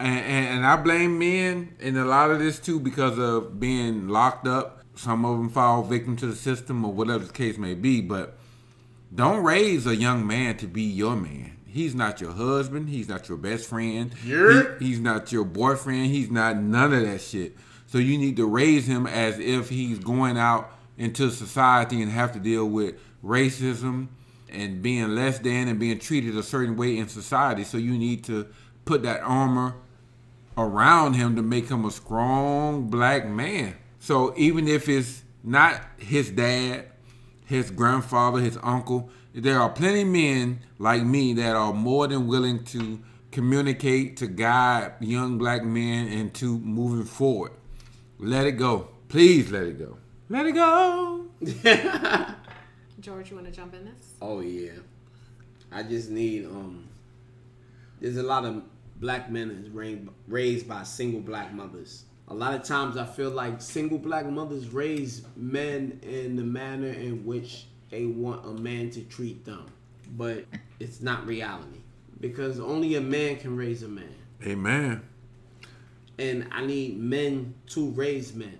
and, 0.05 0.47
and, 0.47 0.65
I 0.65 0.75
blame 0.75 1.17
men 1.19 1.75
in 1.79 1.97
a 1.97 2.05
lot 2.05 2.31
of 2.31 2.39
this 2.39 2.59
too 2.59 2.79
because 2.79 3.17
of 3.17 3.59
being 3.59 4.07
locked 4.07 4.47
up. 4.47 4.83
Some 4.95 5.25
of 5.25 5.37
them 5.37 5.49
fall 5.49 5.83
victim 5.83 6.15
to 6.17 6.27
the 6.27 6.35
system 6.35 6.83
or 6.85 6.91
whatever 6.91 7.25
the 7.25 7.33
case 7.33 7.57
may 7.57 7.73
be, 7.73 8.01
but 8.01 8.37
don't 9.13 9.43
raise 9.43 9.85
a 9.87 9.95
young 9.95 10.25
man 10.27 10.57
to 10.57 10.67
be 10.67 10.83
your 10.83 11.15
man. 11.15 11.57
He's 11.65 11.95
not 11.95 12.19
your 12.19 12.31
husband. 12.31 12.89
He's 12.89 13.07
not 13.07 13.29
your 13.29 13.37
best 13.37 13.67
friend. 13.69 14.13
Yeah. 14.25 14.63
He- 14.79 14.87
he's 14.87 14.99
not 14.99 15.31
your 15.31 15.45
boyfriend. 15.45 16.07
He's 16.07 16.29
not 16.29 16.57
none 16.57 16.93
of 16.93 17.01
that 17.03 17.21
shit. 17.21 17.55
So 17.87 17.97
you 17.97 18.17
need 18.17 18.37
to 18.37 18.45
raise 18.45 18.87
him 18.87 19.07
as 19.07 19.39
if 19.39 19.69
he's 19.69 19.99
going 19.99 20.37
out 20.37 20.71
into 20.97 21.29
society 21.29 22.01
and 22.01 22.11
have 22.11 22.33
to 22.33 22.39
deal 22.39 22.65
with 22.67 22.95
racism 23.23 24.07
and 24.49 24.81
being 24.81 25.15
less 25.15 25.39
than 25.39 25.67
and 25.67 25.79
being 25.79 25.99
treated 25.99 26.35
a 26.35 26.43
certain 26.43 26.75
way 26.75 26.97
in 26.97 27.07
society. 27.07 27.63
So 27.63 27.77
you 27.77 27.97
need 27.97 28.23
to 28.25 28.47
put 28.85 29.03
that 29.03 29.21
armor 29.21 29.75
around 30.57 31.13
him 31.13 31.35
to 31.35 31.41
make 31.41 31.69
him 31.69 31.85
a 31.85 31.91
strong 31.91 32.89
black 32.89 33.27
man. 33.27 33.75
So 33.99 34.33
even 34.37 34.67
if 34.67 34.89
it's 34.89 35.23
not 35.43 35.81
his 35.97 36.31
dad, 36.31 36.85
his 37.45 37.71
grandfather, 37.71 38.39
his 38.39 38.57
uncle, 38.61 39.09
there 39.33 39.59
are 39.59 39.69
plenty 39.69 40.03
men 40.03 40.59
like 40.77 41.03
me 41.03 41.33
that 41.33 41.55
are 41.55 41.73
more 41.73 42.07
than 42.07 42.27
willing 42.27 42.63
to 42.65 42.99
communicate 43.31 44.17
to 44.17 44.27
guide 44.27 44.93
young 44.99 45.37
black 45.37 45.63
men 45.63 46.07
into 46.07 46.57
moving 46.59 47.05
forward. 47.05 47.51
Let 48.19 48.45
it 48.45 48.53
go. 48.53 48.89
Please 49.07 49.51
let 49.51 49.63
it 49.63 49.79
go. 49.79 49.97
Let 50.29 50.45
it 50.45 50.53
go. 50.53 51.25
George, 52.99 53.29
you 53.29 53.35
want 53.35 53.47
to 53.47 53.51
jump 53.51 53.73
in 53.73 53.85
this? 53.85 54.13
Oh 54.21 54.41
yeah. 54.41 54.71
I 55.71 55.83
just 55.83 56.09
need 56.09 56.45
um. 56.45 56.87
There's 57.99 58.17
a 58.17 58.23
lot 58.23 58.45
of 58.45 58.63
black 59.01 59.29
men 59.31 59.51
is 59.51 59.69
raised 59.71 60.07
raised 60.29 60.69
by 60.69 60.83
single 60.83 61.21
black 61.21 61.53
mothers. 61.53 62.05
A 62.29 62.33
lot 62.33 62.53
of 62.53 62.63
times 62.63 62.95
I 62.97 63.05
feel 63.05 63.31
like 63.31 63.61
single 63.61 63.97
black 63.99 64.25
mothers 64.27 64.69
raise 64.69 65.23
men 65.35 65.99
in 66.03 66.37
the 66.37 66.43
manner 66.43 66.87
in 66.87 67.25
which 67.25 67.67
they 67.89 68.05
want 68.05 68.45
a 68.45 68.51
man 68.53 68.89
to 68.91 69.01
treat 69.01 69.43
them, 69.43 69.65
but 70.17 70.45
it's 70.79 71.01
not 71.01 71.27
reality 71.27 71.81
because 72.21 72.59
only 72.61 72.95
a 72.95 73.01
man 73.01 73.37
can 73.37 73.57
raise 73.57 73.83
a 73.83 73.89
man. 73.89 74.15
Amen. 74.45 75.03
and 76.19 76.47
I 76.51 76.65
need 76.65 76.99
men 76.99 77.55
to 77.69 77.89
raise 77.91 78.33
men. 78.35 78.59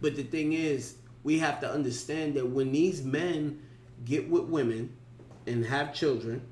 But 0.00 0.16
the 0.16 0.22
thing 0.24 0.54
is, 0.54 0.96
we 1.22 1.38
have 1.38 1.60
to 1.60 1.70
understand 1.70 2.34
that 2.34 2.46
when 2.48 2.72
these 2.72 3.02
men 3.04 3.62
get 4.04 4.28
with 4.28 4.44
women 4.44 4.92
and 5.46 5.64
have 5.66 5.94
children, 5.94 6.42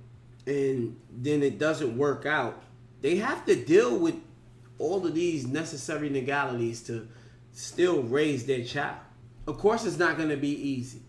and 0.47 0.97
then 1.11 1.43
it 1.43 1.59
doesn't 1.59 1.97
work 1.97 2.27
out, 2.27 2.63
they 3.03 3.17
have 3.17 3.45
to 3.47 3.57
deal 3.57 3.99
with 3.99 4.15
all 4.79 5.05
of 5.05 5.15
these 5.15 5.47
necessary 5.47 6.09
legalities 6.09 6.83
to 6.85 7.09
still 7.53 8.03
raise 8.03 8.47
their 8.47 8.65
child. 8.65 8.97
Of 9.47 9.59
course, 9.59 9.85
it's 9.85 9.99
not 9.99 10.17
going 10.17 10.31
to 10.31 10.37
be 10.37 10.51
easy. 10.51 11.03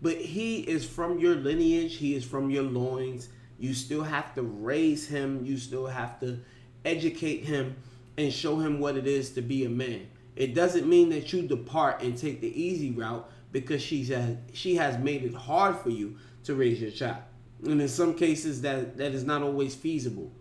But 0.00 0.16
he 0.16 0.60
is 0.60 0.86
from 0.88 1.18
your 1.18 1.34
lineage, 1.34 1.96
he 1.96 2.14
is 2.14 2.24
from 2.24 2.48
your 2.48 2.62
loins. 2.62 3.28
You 3.58 3.74
still 3.74 4.02
have 4.02 4.34
to 4.36 4.42
raise 4.42 5.06
him, 5.06 5.44
you 5.44 5.58
still 5.58 5.86
have 5.86 6.18
to 6.20 6.40
educate 6.84 7.44
him 7.44 7.76
and 8.16 8.32
show 8.32 8.58
him 8.58 8.80
what 8.80 8.96
it 8.96 9.06
is 9.06 9.30
to 9.32 9.42
be 9.42 9.64
a 9.64 9.68
man. 9.68 10.08
It 10.36 10.54
doesn't 10.54 10.88
mean 10.88 11.10
that 11.10 11.32
you 11.32 11.42
depart 11.42 12.02
and 12.02 12.16
take 12.16 12.40
the 12.40 12.60
easy 12.60 12.92
route 12.92 13.30
because 13.52 13.82
she's 13.82 14.08
has, 14.08 14.36
she 14.54 14.76
has 14.76 14.96
made 14.98 15.24
it 15.24 15.34
hard 15.34 15.76
for 15.76 15.90
you 15.90 16.16
to 16.44 16.54
raise 16.54 16.80
your 16.80 16.92
child. 16.92 17.22
And 17.66 17.82
in 17.82 17.88
some 17.88 18.14
cases 18.14 18.62
that 18.62 18.96
that 18.96 19.12
is 19.12 19.24
not 19.24 19.42
always 19.42 19.74
feasible 19.74 20.32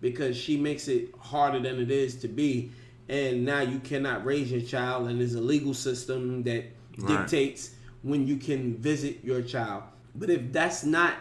because 0.00 0.36
she 0.36 0.56
makes 0.56 0.88
it 0.88 1.14
harder 1.20 1.58
than 1.60 1.80
it 1.80 1.90
is 1.90 2.16
to 2.16 2.28
be 2.28 2.70
and 3.08 3.44
now 3.44 3.60
you 3.60 3.78
cannot 3.80 4.24
raise 4.24 4.52
your 4.52 4.60
child 4.60 5.08
and 5.08 5.20
there's 5.20 5.34
a 5.34 5.40
legal 5.40 5.74
system 5.74 6.42
that 6.44 6.64
Right. 6.98 7.20
dictates 7.20 7.70
when 8.02 8.26
you 8.26 8.36
can 8.38 8.76
visit 8.76 9.20
your 9.22 9.40
child. 9.40 9.84
But 10.16 10.30
if 10.30 10.52
that's 10.52 10.82
not 10.84 11.14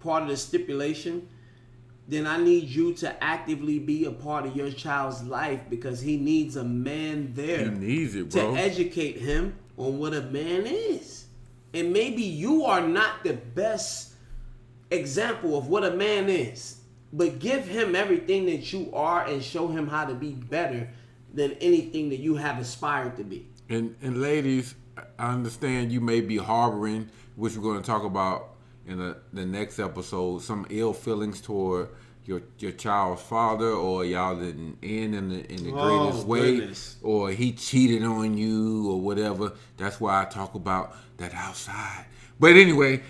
part 0.00 0.22
of 0.24 0.28
the 0.28 0.36
stipulation, 0.36 1.26
then 2.06 2.26
I 2.26 2.36
need 2.36 2.64
you 2.68 2.92
to 2.94 3.24
actively 3.24 3.78
be 3.78 4.04
a 4.04 4.10
part 4.10 4.44
of 4.44 4.54
your 4.54 4.70
child's 4.70 5.22
life 5.24 5.60
because 5.70 6.00
he 6.00 6.16
needs 6.18 6.56
a 6.56 6.64
man 6.64 7.32
there 7.34 7.70
He 7.70 7.78
needs 7.78 8.14
it, 8.14 8.28
bro. 8.30 8.54
to 8.54 8.60
educate 8.60 9.16
him 9.16 9.54
on 9.78 9.98
what 9.98 10.12
a 10.12 10.20
man 10.22 10.66
is. 10.66 11.24
And 11.72 11.92
maybe 11.92 12.22
you 12.22 12.64
are 12.66 12.86
not 12.86 13.24
the 13.24 13.32
best 13.34 14.12
example 14.90 15.56
of 15.56 15.68
what 15.68 15.84
a 15.84 15.92
man 15.92 16.28
is, 16.28 16.79
but 17.12 17.38
give 17.38 17.66
him 17.66 17.94
everything 17.96 18.46
that 18.46 18.72
you 18.72 18.90
are 18.92 19.24
and 19.26 19.42
show 19.42 19.68
him 19.68 19.88
how 19.88 20.04
to 20.04 20.14
be 20.14 20.30
better 20.30 20.88
than 21.32 21.52
anything 21.60 22.10
that 22.10 22.18
you 22.20 22.34
have 22.36 22.58
aspired 22.58 23.16
to 23.16 23.24
be. 23.24 23.46
And 23.68 23.94
and 24.02 24.20
ladies, 24.20 24.74
I 25.18 25.32
understand 25.32 25.92
you 25.92 26.00
may 26.00 26.20
be 26.20 26.36
harboring, 26.36 27.08
which 27.36 27.56
we're 27.56 27.62
going 27.62 27.80
to 27.80 27.86
talk 27.86 28.04
about 28.04 28.54
in 28.86 28.98
the, 28.98 29.16
the 29.32 29.46
next 29.46 29.78
episode, 29.78 30.42
some 30.42 30.66
ill 30.70 30.92
feelings 30.92 31.40
toward 31.40 31.88
your 32.24 32.42
your 32.58 32.72
child's 32.72 33.22
father, 33.22 33.68
or 33.70 34.04
y'all 34.04 34.36
didn't 34.38 34.78
end 34.82 35.14
in 35.14 35.28
the 35.28 35.52
in 35.52 35.64
the 35.64 35.72
Oh, 35.72 36.06
greatest 36.08 36.26
way, 36.26 36.56
goodness. 36.56 36.96
or 37.02 37.30
he 37.30 37.52
cheated 37.52 38.02
on 38.02 38.36
you, 38.36 38.90
or 38.90 39.00
whatever. 39.00 39.52
That's 39.76 40.00
why 40.00 40.22
I 40.22 40.24
talk 40.26 40.54
about 40.54 40.96
that 41.18 41.32
outside. 41.34 42.06
But 42.40 42.52
anyway, 42.56 43.02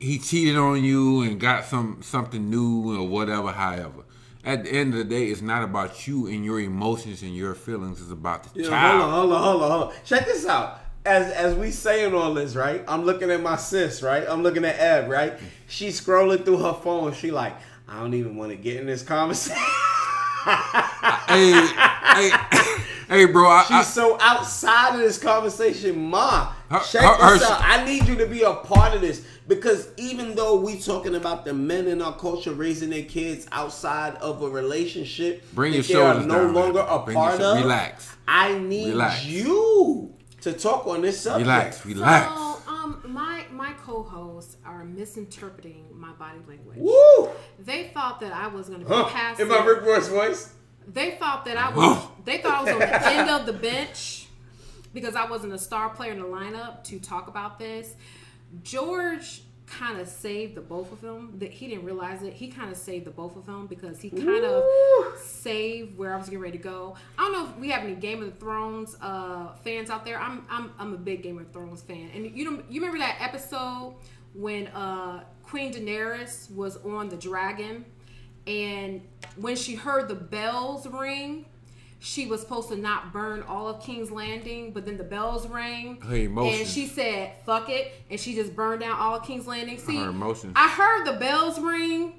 he 0.00 0.18
cheated 0.18 0.56
on 0.56 0.82
you 0.84 1.22
and 1.22 1.38
got 1.40 1.64
some 1.64 1.98
something 2.02 2.50
new 2.50 2.98
or 3.00 3.06
whatever. 3.08 3.52
However. 3.52 4.02
At 4.46 4.64
the 4.64 4.72
end 4.72 4.92
of 4.92 4.98
the 4.98 5.04
day, 5.04 5.28
it's 5.28 5.40
not 5.40 5.62
about 5.62 6.06
you 6.06 6.26
and 6.26 6.44
your 6.44 6.60
emotions 6.60 7.22
and 7.22 7.34
your 7.34 7.54
feelings. 7.54 7.98
It's 8.02 8.10
about 8.10 8.44
the 8.52 8.60
Yeah, 8.62 8.68
child. 8.68 9.00
hold 9.00 9.02
on, 9.02 9.10
hold 9.10 9.32
on, 9.32 9.42
hold 9.42 9.62
on, 9.62 9.70
hold 9.70 9.82
on. 9.84 9.94
Check 10.04 10.26
this 10.26 10.44
out. 10.46 10.80
As 11.06 11.32
as 11.32 11.54
we 11.54 11.70
saying 11.70 12.14
all 12.14 12.34
this, 12.34 12.54
right? 12.54 12.84
I'm 12.86 13.04
looking 13.06 13.30
at 13.30 13.40
my 13.40 13.56
sis, 13.56 14.02
right? 14.02 14.24
I'm 14.28 14.42
looking 14.42 14.64
at 14.66 14.78
Eb, 14.78 15.10
right? 15.10 15.32
She's 15.66 15.98
scrolling 15.98 16.44
through 16.44 16.58
her 16.58 16.74
phone. 16.74 17.14
She 17.14 17.30
like, 17.30 17.54
I 17.88 18.00
don't 18.00 18.12
even 18.12 18.36
want 18.36 18.50
to 18.50 18.56
get 18.56 18.76
in 18.78 18.86
this 18.86 19.02
conversation. 19.02 19.62
hey, 20.44 21.66
hey, 22.14 22.30
hey, 23.08 23.24
bro. 23.26 23.48
I, 23.48 23.62
She's 23.64 23.70
I, 23.76 23.82
so 23.82 24.18
outside 24.20 24.94
of 24.94 25.00
this 25.00 25.18
conversation, 25.18 25.98
ma. 25.98 26.52
Her- 26.70 26.80
check 26.80 27.02
her- 27.02 27.34
this 27.34 27.44
her- 27.46 27.52
out. 27.54 27.60
I 27.62 27.84
need 27.84 28.06
you 28.08 28.16
to 28.16 28.26
be 28.26 28.42
a 28.42 28.52
part 28.54 28.94
of 28.94 29.00
this 29.00 29.24
because 29.48 29.88
even 29.96 30.34
though 30.34 30.56
we 30.60 30.78
talking 30.80 31.14
about 31.14 31.44
the 31.44 31.52
men 31.54 31.86
in 31.86 32.00
our 32.02 32.16
culture 32.16 32.52
raising 32.52 32.90
their 32.90 33.04
kids 33.04 33.46
outside 33.52 34.14
of 34.16 34.42
a 34.42 34.48
relationship, 34.48 35.44
Bring 35.54 35.72
that 35.72 35.88
your 35.88 36.02
they 36.14 36.20
are 36.20 36.26
no 36.26 36.44
down, 36.46 36.54
longer 36.54 36.78
man. 36.84 36.88
a 36.88 36.98
Bring 37.04 37.16
part 37.16 37.38
shou- 37.38 37.44
of. 37.44 37.58
relax. 37.58 38.16
I 38.26 38.58
need 38.58 38.90
Relax. 38.90 39.24
you 39.26 40.14
to 40.40 40.52
talk 40.52 40.86
on 40.86 41.02
this 41.02 41.20
subject. 41.20 41.46
relax, 41.46 41.86
relax. 41.86 42.34
So, 42.34 42.53
my 43.54 43.72
co-hosts 43.84 44.56
are 44.64 44.84
misinterpreting 44.84 45.86
my 45.92 46.12
body 46.12 46.38
language. 46.48 46.78
Woo! 46.78 47.30
They 47.58 47.84
thought 47.94 48.20
that 48.20 48.32
I 48.32 48.48
was 48.48 48.68
going 48.68 48.80
to 48.80 48.86
be 48.86 48.92
Huh? 48.92 49.08
passive. 49.08 49.48
In 49.50 49.56
my 49.56 49.64
Rick 49.64 49.82
Ross 49.84 50.08
voice. 50.08 50.52
They 50.86 51.12
thought 51.12 51.44
that 51.46 51.56
I 51.56 51.74
was. 51.74 52.04
They 52.24 52.38
thought 52.38 52.60
I 52.60 52.62
was 52.64 52.72
on 52.72 52.78
the 52.80 53.06
end 53.08 53.30
of 53.30 53.46
the 53.46 53.52
bench 53.54 54.26
because 54.92 55.14
I 55.16 55.24
wasn't 55.30 55.52
a 55.54 55.58
star 55.58 55.88
player 55.90 56.12
in 56.12 56.18
the 56.20 56.26
lineup 56.26 56.84
to 56.84 56.98
talk 56.98 57.28
about 57.28 57.58
this. 57.58 57.94
George 58.62 59.42
kind 59.78 60.00
of 60.00 60.08
saved 60.08 60.54
the 60.54 60.60
both 60.60 60.92
of 60.92 61.00
them. 61.00 61.34
That 61.38 61.50
he 61.50 61.68
didn't 61.68 61.84
realize 61.84 62.22
it. 62.22 62.32
He 62.32 62.48
kind 62.48 62.70
of 62.70 62.76
saved 62.76 63.06
the 63.06 63.10
both 63.10 63.36
of 63.36 63.46
them 63.46 63.66
because 63.66 64.00
he 64.00 64.10
kind 64.10 64.44
of 64.44 64.64
saved 65.18 65.96
where 65.96 66.14
I 66.14 66.16
was 66.16 66.26
getting 66.26 66.40
ready 66.40 66.58
to 66.58 66.62
go. 66.62 66.96
I 67.18 67.22
don't 67.22 67.32
know 67.32 67.44
if 67.50 67.56
we 67.58 67.70
have 67.70 67.84
any 67.84 67.94
Game 67.94 68.22
of 68.22 68.38
Thrones 68.38 68.96
uh, 69.00 69.54
fans 69.64 69.90
out 69.90 70.04
there. 70.04 70.18
I'm 70.18 70.46
I'm 70.48 70.72
I'm 70.78 70.94
a 70.94 70.98
big 70.98 71.22
Game 71.22 71.38
of 71.38 71.50
Thrones 71.52 71.82
fan, 71.82 72.10
and 72.14 72.36
you 72.36 72.50
know 72.50 72.62
you 72.68 72.80
remember 72.80 72.98
that 72.98 73.16
episode 73.20 73.96
when 74.34 74.68
uh, 74.68 75.24
Queen 75.42 75.72
Daenerys 75.72 76.50
was 76.54 76.76
on 76.78 77.08
the 77.08 77.16
dragon, 77.16 77.84
and 78.46 79.02
when 79.36 79.56
she 79.56 79.74
heard 79.74 80.08
the 80.08 80.14
bells 80.14 80.86
ring. 80.86 81.46
She 82.04 82.26
was 82.26 82.42
supposed 82.42 82.68
to 82.68 82.76
not 82.76 83.14
burn 83.14 83.42
all 83.48 83.66
of 83.66 83.82
King's 83.82 84.10
Landing, 84.10 84.72
but 84.72 84.84
then 84.84 84.98
the 84.98 85.04
bells 85.04 85.46
rang, 85.48 86.00
Her 86.02 86.14
emotions. 86.16 86.60
and 86.60 86.68
she 86.68 86.86
said 86.86 87.32
"fuck 87.46 87.70
it," 87.70 87.94
and 88.10 88.20
she 88.20 88.34
just 88.34 88.54
burned 88.54 88.82
down 88.82 88.98
all 88.98 89.16
of 89.16 89.24
King's 89.24 89.46
Landing. 89.46 89.78
See, 89.78 89.96
Her 89.96 90.10
emotions. 90.10 90.52
I 90.54 90.68
heard 90.68 91.06
the 91.06 91.14
bells 91.18 91.58
ring, 91.58 92.12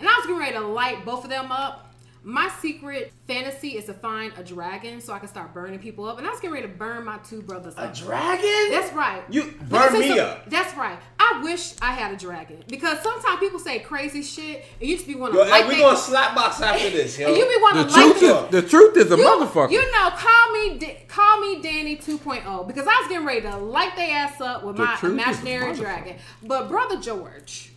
and 0.00 0.08
I 0.08 0.12
was 0.16 0.26
getting 0.26 0.40
ready 0.40 0.52
to 0.54 0.66
light 0.66 1.04
both 1.04 1.22
of 1.22 1.30
them 1.30 1.52
up. 1.52 1.87
My 2.28 2.50
secret 2.60 3.10
fantasy 3.26 3.78
is 3.78 3.86
to 3.86 3.94
find 3.94 4.34
a 4.36 4.44
dragon 4.44 5.00
so 5.00 5.14
I 5.14 5.18
can 5.18 5.28
start 5.28 5.54
burning 5.54 5.78
people 5.78 6.04
up, 6.04 6.18
and 6.18 6.26
I 6.26 6.30
was 6.30 6.40
getting 6.40 6.52
ready 6.52 6.66
to 6.68 6.74
burn 6.74 7.02
my 7.06 7.16
two 7.18 7.40
brothers 7.40 7.72
up. 7.78 7.84
A 7.84 7.88
up. 7.88 7.94
dragon? 7.96 8.70
That's 8.70 8.92
right. 8.92 9.22
You 9.30 9.44
Let 9.44 9.68
burn 9.70 9.92
me 9.94 10.08
something- 10.08 10.18
up. 10.18 10.50
That's 10.50 10.76
right. 10.76 10.98
I 11.18 11.40
wish 11.42 11.72
I 11.80 11.92
had 11.92 12.12
a 12.12 12.18
dragon 12.18 12.62
because 12.68 13.00
sometimes 13.02 13.40
people 13.40 13.58
say 13.58 13.78
crazy 13.78 14.22
shit, 14.22 14.66
and 14.78 14.90
you 14.90 14.96
just 14.96 15.08
be 15.08 15.14
want 15.14 15.32
to 15.32 15.38
Yo, 15.38 15.46
like 15.48 15.68
we 15.68 15.76
they- 15.76 15.80
gonna 15.80 15.96
slap 15.96 16.34
box 16.34 16.60
after 16.60 16.90
this, 16.90 17.18
yo. 17.18 17.28
and 17.28 17.34
you 17.38 17.46
be 17.48 17.54
the 17.54 17.60
want 17.60 17.88
to 17.88 17.94
truth 17.94 18.22
like 18.22 18.44
is, 18.54 18.62
the 18.62 18.68
truth 18.68 18.96
is 18.98 19.10
a 19.10 19.16
you, 19.16 19.24
motherfucker. 19.24 19.70
You 19.70 19.90
know, 19.92 20.10
call 20.10 20.52
me, 20.52 20.98
call 21.08 21.40
me 21.40 21.62
Danny 21.62 21.96
2.0 21.96 22.66
because 22.66 22.86
I 22.86 22.90
was 23.00 23.08
getting 23.08 23.26
ready 23.26 23.40
to 23.40 23.56
light 23.56 23.96
their 23.96 24.14
ass 24.14 24.38
up 24.42 24.64
with 24.64 24.76
The 24.76 24.84
my 24.84 24.96
truth 24.96 25.12
is 25.18 25.18
a 25.18 25.22
imaginary 25.22 25.74
dragon. 25.74 26.16
But 26.42 26.68
brother 26.68 27.00
George, 27.00 27.72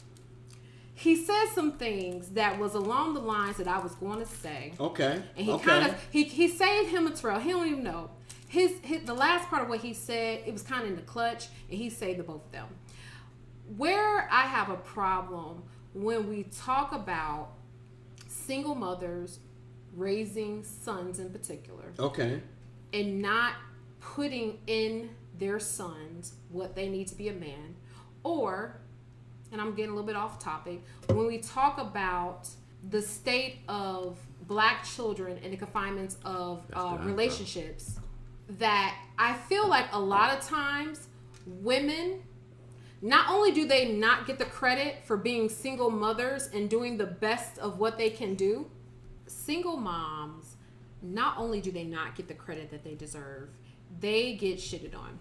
he 1.02 1.16
said 1.16 1.46
some 1.56 1.72
things 1.74 2.30
that 2.30 2.60
was 2.60 2.76
along 2.76 3.16
the 3.16 3.20
lines 3.22 3.58
that 3.58 3.68
I 3.68 3.80
was 3.80 3.96
going 3.96 4.20
to 4.20 4.26
say, 4.26 4.74
Okay. 4.80 5.22
and 5.36 5.46
he 5.46 5.52
okay. 5.52 5.64
kind 5.66 5.88
of 5.88 5.96
he 6.12 6.26
he 6.26 6.48
saved 6.48 6.90
him 6.90 7.08
a 7.08 7.12
trail. 7.16 7.40
He 7.40 7.50
don't 7.52 7.68
even 7.68 7.84
know. 7.84 8.12
His, 8.48 8.74
his 8.84 9.04
the 9.04 9.14
last 9.14 9.48
part 9.50 9.64
of 9.64 9.70
what 9.70 9.80
he 9.80 9.94
said, 9.94 10.44
it 10.46 10.54
was 10.54 10.62
kind 10.62 10.84
of 10.84 10.90
in 10.90 10.96
the 10.96 11.02
clutch, 11.02 11.48
and 11.70 11.78
he 11.80 11.90
saved 11.90 12.20
the 12.20 12.24
both 12.24 12.46
of 12.46 12.52
them. 12.52 12.68
Where 13.78 14.30
I 14.32 14.42
have 14.42 14.70
a 14.70 14.76
problem 14.78 15.64
when 15.94 16.30
we 16.30 16.44
talk 16.44 16.92
about 16.92 17.54
single 18.28 18.76
mothers 18.76 19.40
raising 19.96 20.64
sons 20.64 21.20
in 21.20 21.32
particular 21.32 21.94
Okay. 22.00 22.42
and 22.94 23.22
not 23.22 23.54
putting 24.00 24.60
in 24.68 25.10
their 25.38 25.60
sons 25.60 26.34
what 26.50 26.76
they 26.76 26.88
need 26.90 27.08
to 27.08 27.16
be 27.16 27.28
a 27.30 27.34
man 27.34 27.76
or 28.24 28.81
and 29.52 29.62
i'm 29.62 29.74
getting 29.74 29.92
a 29.92 29.94
little 29.94 30.08
bit 30.08 30.16
off 30.16 30.40
topic 30.40 30.82
when 31.08 31.28
we 31.28 31.38
talk 31.38 31.78
about 31.80 32.48
the 32.90 33.02
state 33.02 33.60
of 33.68 34.18
black 34.48 34.84
children 34.84 35.40
and 35.44 35.54
the 35.54 35.58
confinements 35.58 36.18
of 36.26 36.60
uh, 36.74 36.82
what 36.82 36.94
I 36.94 36.98
thought. 36.98 37.06
relationships 37.06 38.00
that 38.58 38.96
i 39.18 39.34
feel 39.34 39.68
like 39.68 39.86
a 39.92 40.00
lot 40.00 40.38
of 40.38 40.46
times 40.46 41.08
women 41.46 42.24
not 43.04 43.32
only 43.32 43.52
do 43.52 43.68
they 43.68 43.94
not 43.94 44.28
get 44.28 44.38
the 44.38 44.46
credit 44.46 45.04
for 45.06 45.18
being 45.18 45.50
single 45.50 45.90
mothers 45.90 46.50
and 46.54 46.70
doing 46.70 46.98
the 46.98 47.06
best 47.06 47.58
of 47.58 47.80
what 47.80 47.98
they 47.98 48.10
can 48.10 48.36
do 48.36 48.70
single 49.28 49.78
moms 49.78 50.56
not 51.02 51.38
only 51.38 51.62
do 51.62 51.72
they 51.72 51.84
not 51.84 52.16
get 52.16 52.28
the 52.28 52.34
credit 52.34 52.70
that 52.72 52.84
they 52.84 52.94
deserve, 52.94 53.50
they 54.00 54.36
get 54.36 54.58
shitted 54.58 54.96
on. 54.96 55.20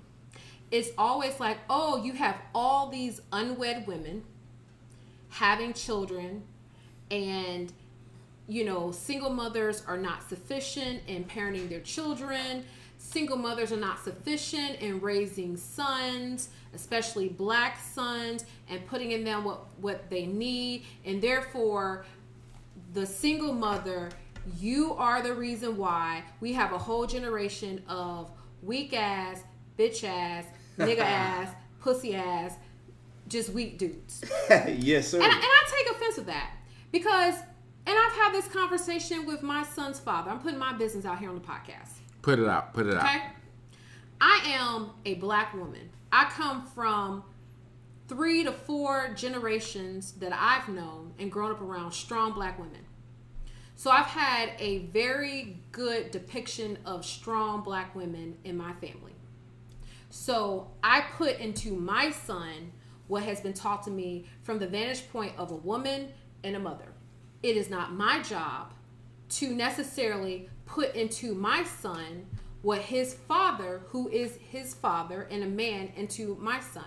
It's 0.70 0.90
always 0.96 1.40
like, 1.40 1.58
oh, 1.68 2.02
you 2.02 2.12
have 2.12 2.36
all 2.54 2.88
these 2.88 3.20
unwed 3.32 3.86
women 3.86 4.22
having 5.30 5.72
children, 5.72 6.42
and 7.10 7.72
you 8.50 8.64
know, 8.64 8.90
single 8.90 9.30
mothers 9.30 9.84
are 9.86 9.96
not 9.96 10.28
sufficient 10.28 11.02
in 11.06 11.24
parenting 11.24 11.68
their 11.68 11.80
children. 11.80 12.64
Single 12.98 13.36
mothers 13.36 13.70
are 13.70 13.76
not 13.76 14.02
sufficient 14.02 14.80
in 14.80 15.00
raising 15.00 15.56
sons, 15.56 16.48
especially 16.74 17.28
black 17.28 17.78
sons, 17.78 18.44
and 18.68 18.84
putting 18.88 19.12
in 19.12 19.22
them 19.22 19.44
what, 19.44 19.66
what 19.80 20.10
they 20.10 20.26
need. 20.26 20.84
And 21.04 21.22
therefore, 21.22 22.04
the 22.92 23.06
single 23.06 23.52
mother, 23.52 24.10
you 24.58 24.94
are 24.94 25.22
the 25.22 25.32
reason 25.32 25.76
why 25.76 26.24
we 26.40 26.52
have 26.54 26.72
a 26.72 26.78
whole 26.78 27.06
generation 27.06 27.82
of 27.88 28.30
weak 28.62 28.92
ass, 28.92 29.44
bitch 29.78 30.02
ass, 30.02 30.44
nigga 30.78 30.98
ass, 31.04 31.54
pussy 31.80 32.14
ass, 32.14 32.54
just 33.28 33.50
weak 33.50 33.78
dudes. 33.78 34.24
yes, 34.50 35.08
sir. 35.08 35.18
And, 35.18 35.26
I- 35.26 35.34
and 35.34 35.44
I 35.44 35.64
take 35.70 35.90
offense 35.96 36.16
with 36.16 36.26
that 36.26 36.50
because, 36.92 37.34
and 37.86 37.96
I've 37.98 38.12
had 38.12 38.32
this 38.32 38.46
conversation 38.48 39.26
with 39.26 39.42
my 39.42 39.62
son's 39.62 39.98
father. 40.00 40.30
I'm 40.30 40.40
putting 40.40 40.58
my 40.58 40.72
business 40.72 41.04
out 41.04 41.18
here 41.18 41.28
on 41.28 41.34
the 41.36 41.40
podcast. 41.40 41.90
Put 42.22 42.38
it 42.38 42.48
out. 42.48 42.74
Put 42.74 42.86
it 42.86 42.94
out. 42.94 43.04
Okay. 43.04 43.22
I 44.20 44.42
am 44.46 44.90
a 45.06 45.14
black 45.14 45.54
woman. 45.54 45.88
I 46.12 46.24
come 46.30 46.66
from 46.66 47.24
three 48.08 48.44
to 48.44 48.52
four 48.52 49.14
generations 49.14 50.12
that 50.18 50.32
I've 50.34 50.68
known 50.68 51.14
and 51.18 51.30
grown 51.32 51.52
up 51.52 51.62
around 51.62 51.92
strong 51.92 52.32
black 52.32 52.58
women. 52.58 52.80
So 53.76 53.90
I've 53.90 54.06
had 54.06 54.50
a 54.58 54.78
very 54.88 55.56
good 55.72 56.10
depiction 56.10 56.76
of 56.84 57.06
strong 57.06 57.62
black 57.62 57.94
women 57.94 58.36
in 58.44 58.56
my 58.58 58.72
family. 58.74 59.14
So 60.10 60.68
I 60.82 61.02
put 61.16 61.38
into 61.38 61.72
my 61.72 62.10
son 62.10 62.72
what 63.06 63.22
has 63.22 63.40
been 63.40 63.54
taught 63.54 63.84
to 63.84 63.90
me 63.90 64.26
from 64.42 64.58
the 64.58 64.66
vantage 64.66 65.08
point 65.10 65.32
of 65.38 65.50
a 65.50 65.56
woman 65.56 66.08
and 66.44 66.56
a 66.56 66.60
mother. 66.60 66.92
It 67.42 67.56
is 67.56 67.70
not 67.70 67.94
my 67.94 68.20
job 68.20 68.72
to 69.30 69.54
necessarily 69.54 70.48
put 70.66 70.94
into 70.94 71.34
my 71.34 71.62
son 71.62 72.26
what 72.62 72.80
his 72.80 73.14
father, 73.14 73.82
who 73.88 74.08
is 74.08 74.36
his 74.36 74.74
father 74.74 75.26
and 75.30 75.42
a 75.42 75.46
man, 75.46 75.92
into 75.96 76.36
my 76.40 76.60
son. 76.60 76.84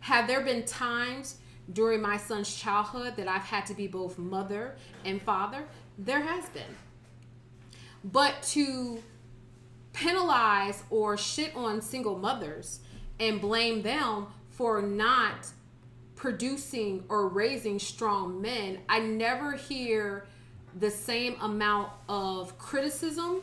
Have 0.00 0.26
there 0.26 0.40
been 0.40 0.64
times 0.64 1.38
during 1.72 2.00
my 2.00 2.16
son's 2.16 2.54
childhood 2.54 3.16
that 3.16 3.28
I've 3.28 3.42
had 3.42 3.66
to 3.66 3.74
be 3.74 3.86
both 3.86 4.16
mother 4.16 4.76
and 5.04 5.20
father? 5.20 5.64
There 5.98 6.22
has 6.22 6.48
been. 6.50 6.76
But 8.04 8.42
to 8.44 9.02
penalize 9.92 10.82
or 10.90 11.16
shit 11.16 11.54
on 11.56 11.80
single 11.80 12.18
mothers 12.18 12.80
and 13.20 13.40
blame 13.40 13.82
them 13.82 14.26
for 14.50 14.82
not 14.82 15.48
producing 16.16 17.04
or 17.08 17.28
raising 17.28 17.78
strong 17.78 18.40
men, 18.40 18.78
I 18.88 19.00
never 19.00 19.52
hear 19.52 20.26
the 20.78 20.90
same 20.90 21.36
amount 21.40 21.90
of 22.08 22.58
criticism 22.58 23.42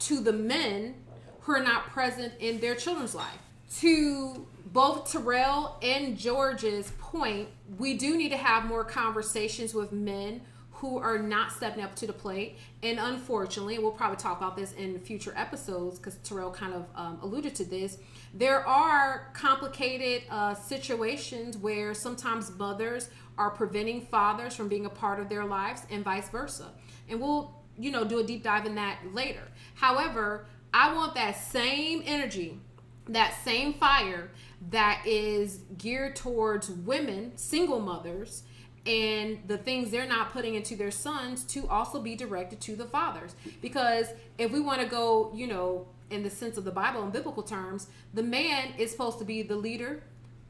to 0.00 0.20
the 0.20 0.32
men 0.32 0.94
who 1.40 1.52
are 1.52 1.62
not 1.62 1.86
present 1.90 2.32
in 2.40 2.60
their 2.60 2.74
children's 2.74 3.14
life. 3.14 3.38
To 3.80 4.46
both 4.66 5.10
Terrell 5.10 5.78
and 5.82 6.18
George's 6.18 6.92
point, 6.98 7.48
we 7.78 7.94
do 7.96 8.16
need 8.16 8.30
to 8.30 8.36
have 8.36 8.66
more 8.66 8.84
conversations 8.84 9.74
with 9.74 9.92
men 9.92 10.42
who 10.78 10.96
are 10.98 11.18
not 11.18 11.50
stepping 11.50 11.82
up 11.82 11.94
to 11.96 12.06
the 12.06 12.12
plate. 12.12 12.56
And 12.84 13.00
unfortunately, 13.00 13.78
we'll 13.78 13.90
probably 13.90 14.16
talk 14.16 14.38
about 14.38 14.56
this 14.56 14.72
in 14.72 14.98
future 15.00 15.32
episodes 15.36 15.98
because 15.98 16.16
Terrell 16.18 16.52
kind 16.52 16.72
of 16.72 16.86
um, 16.94 17.18
alluded 17.20 17.54
to 17.56 17.64
this. 17.64 17.98
There 18.32 18.64
are 18.66 19.30
complicated 19.34 20.22
uh, 20.30 20.54
situations 20.54 21.56
where 21.56 21.94
sometimes 21.94 22.56
mothers 22.56 23.10
are 23.36 23.50
preventing 23.50 24.02
fathers 24.02 24.54
from 24.54 24.68
being 24.68 24.86
a 24.86 24.90
part 24.90 25.18
of 25.18 25.28
their 25.28 25.44
lives 25.44 25.82
and 25.90 26.04
vice 26.04 26.28
versa. 26.28 26.68
And 27.08 27.20
we'll, 27.20 27.54
you 27.76 27.90
know, 27.90 28.04
do 28.04 28.20
a 28.20 28.24
deep 28.24 28.44
dive 28.44 28.64
in 28.64 28.76
that 28.76 28.98
later. 29.12 29.42
However, 29.74 30.46
I 30.72 30.94
want 30.94 31.14
that 31.16 31.32
same 31.32 32.02
energy, 32.04 32.60
that 33.08 33.34
same 33.44 33.74
fire 33.74 34.30
that 34.70 35.02
is 35.06 35.60
geared 35.76 36.14
towards 36.14 36.70
women, 36.70 37.32
single 37.36 37.80
mothers, 37.80 38.44
and 38.88 39.38
the 39.46 39.58
things 39.58 39.90
they're 39.90 40.06
not 40.06 40.32
putting 40.32 40.54
into 40.54 40.74
their 40.74 40.90
sons 40.90 41.44
to 41.44 41.68
also 41.68 42.00
be 42.00 42.16
directed 42.16 42.58
to 42.62 42.74
the 42.74 42.86
fathers. 42.86 43.34
Because 43.60 44.06
if 44.38 44.50
we 44.50 44.60
want 44.60 44.80
to 44.80 44.86
go, 44.86 45.30
you 45.34 45.46
know, 45.46 45.86
in 46.10 46.22
the 46.22 46.30
sense 46.30 46.56
of 46.56 46.64
the 46.64 46.70
Bible 46.70 47.02
in 47.02 47.10
biblical 47.10 47.42
terms, 47.42 47.88
the 48.14 48.22
man 48.22 48.72
is 48.78 48.90
supposed 48.90 49.18
to 49.18 49.26
be 49.26 49.42
the 49.42 49.56
leader 49.56 50.02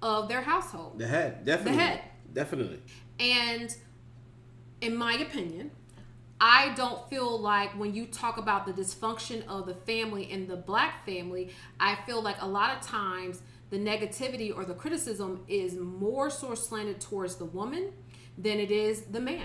of 0.03 0.29
their 0.29 0.43
household. 0.43 0.99
The 0.99 1.09
head, 1.09 1.45
definitely. 1.45 1.77
The 1.77 1.83
head. 1.83 2.01
Definitely. 2.33 2.81
And 3.19 3.75
in 4.81 4.95
my 4.95 5.15
opinion, 5.15 5.73
I 6.41 6.73
don't 6.77 7.11
feel 7.11 7.41
like 7.41 7.71
when 7.71 7.93
you 7.93 8.07
talk 8.07 8.39
about 8.39 8.65
the 8.67 8.73
dysfunction 8.73 9.45
of 9.49 9.67
the 9.67 9.75
family 9.75 10.31
and 10.31 10.47
the 10.47 10.57
black 10.57 11.05
family, 11.05 11.51
I 11.81 11.97
feel 12.07 12.23
like 12.23 12.41
a 12.41 12.47
lot 12.47 12.77
of 12.77 12.87
times 12.87 13.43
the 13.71 13.79
negativity 13.79 14.57
or 14.57 14.65
the 14.65 14.75
criticism 14.75 15.45
is 15.49 15.75
more 15.75 16.31
so 16.31 16.55
slanted 16.55 17.01
towards 17.01 17.35
the 17.35 17.45
woman 17.45 17.93
than 18.39 18.59
it 18.61 18.71
is 18.71 19.03
the 19.03 19.21
man. 19.21 19.45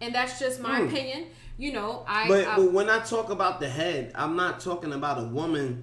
And 0.00 0.14
that's 0.14 0.38
just 0.38 0.60
my 0.60 0.78
Hmm. 0.78 0.86
opinion. 0.88 1.26
You 1.58 1.72
know, 1.72 2.04
I, 2.06 2.28
But, 2.28 2.46
I 2.46 2.56
but 2.56 2.72
when 2.72 2.88
I 2.88 3.00
talk 3.00 3.30
about 3.30 3.58
the 3.58 3.68
head, 3.68 4.12
I'm 4.14 4.36
not 4.36 4.60
talking 4.60 4.92
about 4.92 5.18
a 5.18 5.24
woman 5.24 5.82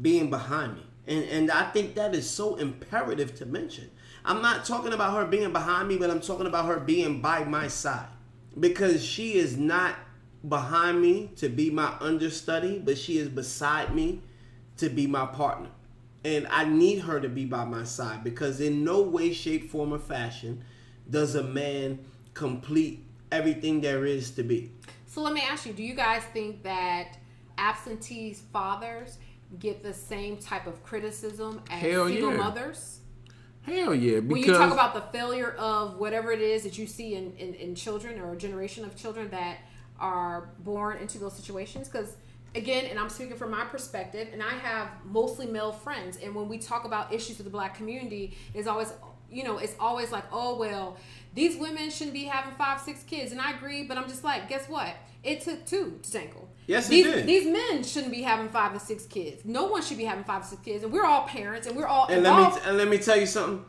being 0.00 0.28
behind 0.28 0.74
me. 0.74 0.82
And 1.06 1.24
and 1.24 1.50
I 1.50 1.70
think 1.70 1.94
that 1.94 2.14
is 2.14 2.28
so 2.28 2.56
imperative 2.56 3.34
to 3.36 3.46
mention. 3.46 3.90
I'm 4.24 4.42
not 4.42 4.64
talking 4.66 4.92
about 4.92 5.14
her 5.14 5.24
being 5.24 5.52
behind 5.52 5.88
me, 5.88 5.96
but 5.96 6.10
I'm 6.10 6.20
talking 6.20 6.46
about 6.46 6.66
her 6.66 6.80
being 6.80 7.22
by 7.22 7.44
my 7.44 7.68
side. 7.68 8.08
Because 8.58 9.02
she 9.04 9.34
is 9.34 9.56
not 9.56 9.94
behind 10.46 11.00
me 11.00 11.30
to 11.36 11.48
be 11.48 11.70
my 11.70 11.94
understudy, 12.00 12.78
but 12.78 12.98
she 12.98 13.18
is 13.18 13.28
beside 13.28 13.94
me 13.94 14.20
to 14.78 14.88
be 14.90 15.06
my 15.06 15.26
partner. 15.26 15.70
And 16.24 16.46
I 16.48 16.64
need 16.64 17.00
her 17.00 17.20
to 17.20 17.28
be 17.28 17.44
by 17.46 17.64
my 17.64 17.84
side 17.84 18.24
because 18.24 18.60
in 18.60 18.84
no 18.84 19.00
way, 19.00 19.32
shape, 19.32 19.70
form, 19.70 19.92
or 19.94 19.98
fashion 19.98 20.62
does 21.10 21.34
a 21.34 21.42
man 21.42 21.98
complete 22.34 23.04
everything 23.32 23.80
there 23.80 24.04
is 24.04 24.30
to 24.32 24.42
be. 24.42 24.70
So 25.06 25.22
let 25.22 25.32
me 25.32 25.40
ask 25.40 25.66
you: 25.66 25.72
Do 25.72 25.82
you 25.82 25.94
guys 25.94 26.22
think 26.32 26.62
that 26.62 27.18
absentee 27.58 28.34
fathers 28.52 29.18
get 29.58 29.82
the 29.82 29.94
same 29.94 30.36
type 30.36 30.66
of 30.66 30.82
criticism 30.82 31.62
as 31.70 31.80
Hell 31.80 32.08
single 32.08 32.32
yeah. 32.32 32.36
mothers? 32.36 33.00
Hell 33.62 33.94
yeah, 33.96 34.20
When 34.20 34.36
you 34.36 34.54
talk 34.54 34.72
about 34.72 34.94
the 34.94 35.00
failure 35.18 35.50
of 35.58 35.98
whatever 35.98 36.30
it 36.30 36.40
is 36.40 36.62
that 36.62 36.78
you 36.78 36.86
see 36.86 37.16
in, 37.16 37.32
in, 37.32 37.52
in 37.54 37.74
children 37.74 38.20
or 38.20 38.32
a 38.32 38.36
generation 38.36 38.84
of 38.84 38.94
children 38.94 39.28
that 39.30 39.58
are 39.98 40.50
born 40.60 40.98
into 40.98 41.18
those 41.18 41.34
situations, 41.34 41.88
because 41.88 42.14
again, 42.54 42.86
and 42.86 42.96
I'm 42.96 43.08
speaking 43.08 43.36
from 43.36 43.50
my 43.50 43.64
perspective, 43.64 44.28
and 44.32 44.40
I 44.40 44.50
have 44.50 44.90
mostly 45.04 45.46
male 45.46 45.72
friends, 45.72 46.16
and 46.22 46.32
when 46.32 46.48
we 46.48 46.58
talk 46.58 46.84
about 46.84 47.12
issues 47.12 47.38
with 47.38 47.44
the 47.44 47.50
black 47.50 47.74
community, 47.74 48.36
it's 48.54 48.68
always 48.68 48.92
you 49.30 49.44
know, 49.44 49.58
it's 49.58 49.74
always 49.78 50.12
like, 50.12 50.24
oh 50.32 50.56
well, 50.56 50.96
these 51.34 51.56
women 51.56 51.90
shouldn't 51.90 52.14
be 52.14 52.24
having 52.24 52.54
five, 52.54 52.80
six 52.80 53.02
kids, 53.02 53.32
and 53.32 53.40
I 53.40 53.52
agree, 53.52 53.84
but 53.84 53.98
I'm 53.98 54.08
just 54.08 54.24
like, 54.24 54.48
guess 54.48 54.68
what? 54.68 54.94
It 55.22 55.40
took 55.40 55.66
two 55.66 55.98
to 56.02 56.12
tangle. 56.12 56.48
Yes, 56.66 56.86
it 56.86 56.90
these, 56.90 57.04
did. 57.04 57.26
These 57.26 57.46
men 57.46 57.84
shouldn't 57.84 58.12
be 58.12 58.22
having 58.22 58.48
five 58.48 58.74
or 58.74 58.78
six 58.78 59.04
kids. 59.06 59.44
No 59.44 59.66
one 59.66 59.82
should 59.82 59.98
be 59.98 60.04
having 60.04 60.24
five 60.24 60.42
or 60.42 60.46
six 60.46 60.62
kids, 60.62 60.84
and 60.84 60.92
we're 60.92 61.04
all 61.04 61.22
parents, 61.26 61.66
and 61.66 61.76
we're 61.76 61.86
all 61.86 62.06
And 62.06 62.22
let 62.22 62.54
me 62.54 62.60
and 62.64 62.76
let 62.78 62.88
me 62.88 62.98
tell 62.98 63.16
you 63.16 63.26
something. 63.26 63.64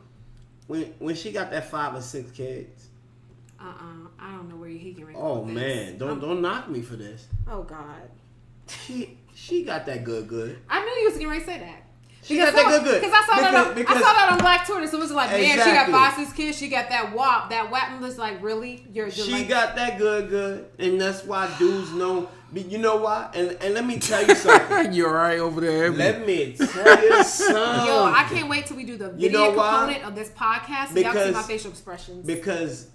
When 0.68 0.94
when 1.00 1.16
she 1.16 1.32
got 1.32 1.52
that 1.52 1.70
five 1.70 1.96
or 1.96 2.02
six 2.02 2.32
kids, 2.32 2.88
Uh-uh. 3.60 4.08
I 4.20 4.32
don't 4.32 4.50
know 4.50 4.56
where 4.56 4.70
he 4.70 4.94
can 4.94 5.08
oh 5.16 5.46
this. 5.46 5.54
man, 5.54 5.98
don't 5.98 6.20
don't 6.20 6.42
knock 6.42 6.70
me 6.70 6.82
for 6.82 6.96
this. 6.96 7.28
Oh 7.48 7.64
God. 7.64 8.10
She 8.68 9.18
she 9.34 9.64
got 9.64 9.86
that 9.86 10.04
good 10.04 10.28
good. 10.28 10.60
I 10.70 10.84
knew 10.84 10.92
you 11.02 11.06
was 11.06 11.14
getting 11.14 11.30
ready 11.30 11.42
to 11.42 11.46
say 11.46 11.60
that. 11.60 11.84
She 12.28 12.36
got 12.36 12.54
that 12.54 12.68
good 12.68 12.84
good. 12.84 13.02
Because 13.02 13.14
I 13.16 13.26
saw 13.26 13.42
that 13.42 13.56
on, 13.68 13.76
because- 13.76 13.96
I 13.98 14.02
saw 14.02 14.14
that 14.14 14.30
on 14.34 14.38
Black 14.40 14.68
Twitter. 14.68 14.88
So 14.88 14.98
it 14.98 15.02
was 15.02 15.12
like, 15.12 15.30
man, 15.32 15.40
she 15.42 15.56
got 15.56 15.68
Exactly. 15.88 15.94
five, 16.26 16.36
kids. 16.36 16.58
She 16.58 16.68
got 16.68 16.90
that 16.90 17.14
wop. 17.16 17.50
That 17.50 17.72
wap 17.72 18.02
was 18.02 18.18
like, 18.18 18.44
really? 18.44 18.86
You're, 18.92 19.08
you're 19.08 19.26
She 19.26 19.32
like, 19.32 19.48
got 19.50 19.76
that 19.78 19.98
good 19.98 20.30
good, 20.30 20.66
and 20.78 21.00
that's 21.00 21.24
why 21.24 21.50
dudes 21.58 21.92
know. 21.94 22.30
But 22.52 22.70
you 22.72 22.78
know 22.78 22.98
why? 22.98 23.30
And 23.34 23.58
and 23.62 23.74
let 23.74 23.86
me 23.86 24.00
tell 24.00 24.26
you 24.26 24.34
something. 24.36 24.94
You're 24.98 25.14
right 25.14 25.38
over 25.40 25.60
there. 25.60 25.92
let 25.92 26.26
me 26.26 26.54
tell 26.54 27.04
you 27.04 27.22
something. 27.24 27.54
Yo, 27.88 28.06
I 28.06 28.26
can't 28.30 28.48
wait 28.50 28.66
till 28.68 28.78
we 28.78 28.84
do 28.86 28.96
the 28.98 29.08
You 29.18 29.30
video 29.30 29.40
know 29.40 29.52
why? 29.52 29.72
component 29.80 30.04
of 30.06 30.16
this 30.16 30.30
podcast. 30.30 30.94
So 30.94 31.00
y'all 31.00 31.14
see 31.14 31.32
my 31.32 31.44
facial 31.44 31.72
expressions. 31.72 32.26
Because 32.26 32.88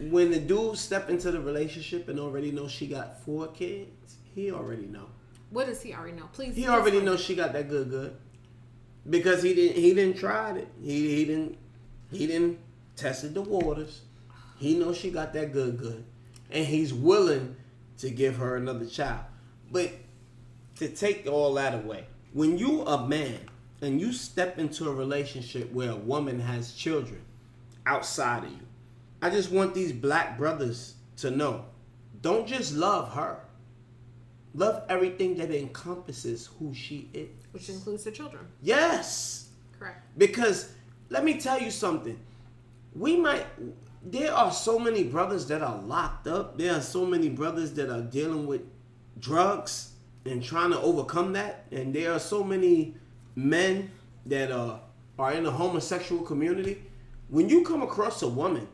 when 0.00 0.30
the 0.32 0.38
dude 0.40 0.76
step 0.78 1.10
into 1.10 1.30
the 1.30 1.40
relationship 1.40 2.08
and 2.08 2.18
already 2.18 2.50
know 2.50 2.66
she 2.66 2.86
got 2.88 3.22
four 3.24 3.46
kids, 3.48 4.16
he 4.34 4.50
already 4.50 4.86
know. 4.86 5.06
What 5.50 5.66
does 5.66 5.82
he 5.82 5.94
already 5.94 6.16
know? 6.16 6.28
Please. 6.32 6.56
He 6.56 6.66
already 6.66 6.98
explain. 6.98 7.04
knows 7.04 7.20
she 7.20 7.34
got 7.34 7.52
that 7.52 7.68
good 7.68 7.90
good. 7.90 8.16
Because 9.08 9.42
he 9.42 9.54
didn't 9.54 9.76
he 9.76 9.94
didn't 9.94 10.18
try 10.18 10.56
it. 10.56 10.68
He 10.82 11.16
he 11.16 11.24
didn't 11.24 11.58
he 12.10 12.26
didn't 12.26 12.58
tested 12.96 13.34
the 13.34 13.42
waters. 13.42 14.02
He 14.58 14.78
knows 14.78 14.96
she 14.96 15.10
got 15.10 15.32
that 15.32 15.52
good 15.52 15.78
good. 15.78 16.04
And 16.50 16.66
he's 16.66 16.92
willing 16.92 17.56
to 17.98 18.10
give 18.10 18.36
her 18.36 18.56
another 18.56 18.86
child. 18.86 19.24
But 19.70 19.92
to 20.76 20.88
take 20.88 21.26
all 21.26 21.54
that 21.54 21.74
away, 21.74 22.06
when 22.32 22.58
you 22.58 22.82
a 22.82 23.06
man 23.06 23.40
and 23.80 24.00
you 24.00 24.12
step 24.12 24.58
into 24.58 24.88
a 24.88 24.94
relationship 24.94 25.72
where 25.72 25.90
a 25.90 25.96
woman 25.96 26.40
has 26.40 26.74
children 26.74 27.22
outside 27.86 28.44
of 28.44 28.50
you, 28.50 28.66
I 29.22 29.30
just 29.30 29.50
want 29.50 29.74
these 29.74 29.92
black 29.92 30.38
brothers 30.38 30.94
to 31.18 31.30
know, 31.30 31.66
don't 32.22 32.46
just 32.46 32.74
love 32.74 33.12
her. 33.14 33.40
Love 34.54 34.82
everything 34.88 35.36
that 35.36 35.50
encompasses 35.50 36.50
who 36.58 36.74
she 36.74 37.08
is. 37.12 37.28
Which 37.52 37.68
includes 37.68 38.04
the 38.04 38.10
children. 38.10 38.46
Yes. 38.62 39.48
Correct. 39.78 40.04
Because 40.18 40.72
let 41.08 41.24
me 41.24 41.38
tell 41.38 41.60
you 41.60 41.70
something. 41.70 42.18
We 42.94 43.16
might 43.16 43.46
there 44.02 44.32
are 44.32 44.50
so 44.50 44.78
many 44.78 45.04
brothers 45.04 45.46
that 45.48 45.62
are 45.62 45.78
locked 45.82 46.26
up. 46.26 46.56
There 46.56 46.74
are 46.74 46.80
so 46.80 47.04
many 47.04 47.28
brothers 47.28 47.72
that 47.74 47.90
are 47.90 48.00
dealing 48.00 48.46
with 48.46 48.62
drugs 49.18 49.92
and 50.24 50.42
trying 50.42 50.70
to 50.70 50.80
overcome 50.80 51.34
that. 51.34 51.66
And 51.70 51.94
there 51.94 52.12
are 52.12 52.18
so 52.18 52.42
many 52.42 52.94
men 53.36 53.90
that 54.26 54.50
are 54.50 54.80
are 55.18 55.32
in 55.32 55.44
the 55.44 55.50
homosexual 55.50 56.22
community. 56.22 56.82
When 57.28 57.48
you 57.48 57.62
come 57.62 57.82
across 57.82 58.22
a 58.22 58.28
woman 58.28 58.66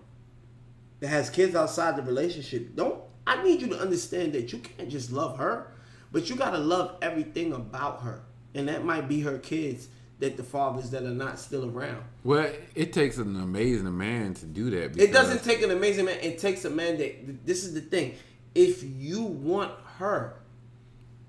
that 1.00 1.08
has 1.08 1.28
kids 1.28 1.56
outside 1.56 1.96
the 1.96 2.02
relationship, 2.02 2.74
don't 2.76 3.00
I 3.26 3.42
need 3.42 3.60
you 3.60 3.68
to 3.68 3.78
understand 3.80 4.32
that 4.34 4.52
you 4.52 4.58
can't 4.60 4.88
just 4.88 5.10
love 5.12 5.38
her, 5.38 5.72
but 6.12 6.30
you 6.30 6.36
gotta 6.36 6.58
love 6.58 6.96
everything 7.02 7.52
about 7.52 8.02
her. 8.02 8.20
And 8.54 8.68
that 8.68 8.84
might 8.84 9.08
be 9.08 9.20
her 9.22 9.38
kids 9.38 9.88
that 10.18 10.36
the 10.36 10.42
fathers 10.42 10.90
that 10.90 11.02
are 11.02 11.08
not 11.10 11.38
still 11.38 11.68
around. 11.70 12.02
Well, 12.24 12.50
it 12.74 12.92
takes 12.92 13.18
an 13.18 13.36
amazing 13.38 13.96
man 13.98 14.32
to 14.34 14.46
do 14.46 14.70
that. 14.70 14.98
It 14.98 15.12
doesn't 15.12 15.44
take 15.44 15.60
an 15.62 15.70
amazing 15.70 16.06
man. 16.06 16.18
It 16.22 16.38
takes 16.38 16.64
a 16.64 16.70
man 16.70 16.96
that 16.98 17.44
this 17.46 17.64
is 17.64 17.74
the 17.74 17.80
thing. 17.82 18.14
if 18.54 18.82
you 18.82 19.22
want 19.22 19.70
her, 19.98 20.32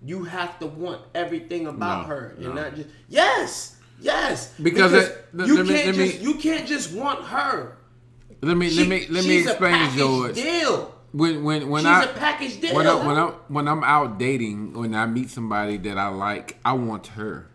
you 0.06 0.24
have 0.24 0.58
to 0.60 0.66
want 0.68 1.02
everything 1.14 1.68
about 1.68 2.04
No, 2.04 2.16
her 2.16 2.34
and 2.38 2.46
no. 2.46 2.54
not 2.54 2.76
just 2.76 2.88
yes, 3.10 3.76
yes. 4.00 4.54
Because 4.64 4.94
it- 4.94 5.26
you 5.34 5.58
let 5.58 5.68
can't 5.68 5.86
let 5.88 5.98
me- 5.98 6.12
just 6.12 6.22
you 6.22 6.36
can't 6.36 6.66
just 6.66 6.94
want 6.94 7.26
her. 7.26 7.76
Let 8.42 8.56
me 8.56 8.70
She- 8.70 8.80
let 8.80 8.88
me 8.88 9.08
let 9.10 9.26
me 9.26 9.40
explain, 9.40 9.98
George. 9.98 10.36
Deal. 10.36 10.94
When 11.18 11.44
when 11.44 11.68
when 11.70 11.82
She's 11.82 11.88
I 11.88 12.04
a 12.04 12.14
package 12.14 12.62
deal. 12.62 12.76
when 12.76 12.86
I 12.88 12.94
when 13.08 13.18
I 13.18 13.26
when 13.48 13.68
I'm 13.68 13.84
out 13.84 14.20
dating, 14.20 14.74
when 14.74 14.94
I 14.94 15.06
meet 15.08 15.30
somebody 15.32 15.78
that 15.78 15.98
I 15.98 16.10
like, 16.10 16.58
I 16.64 16.74
want 16.74 17.08
her. 17.08 17.48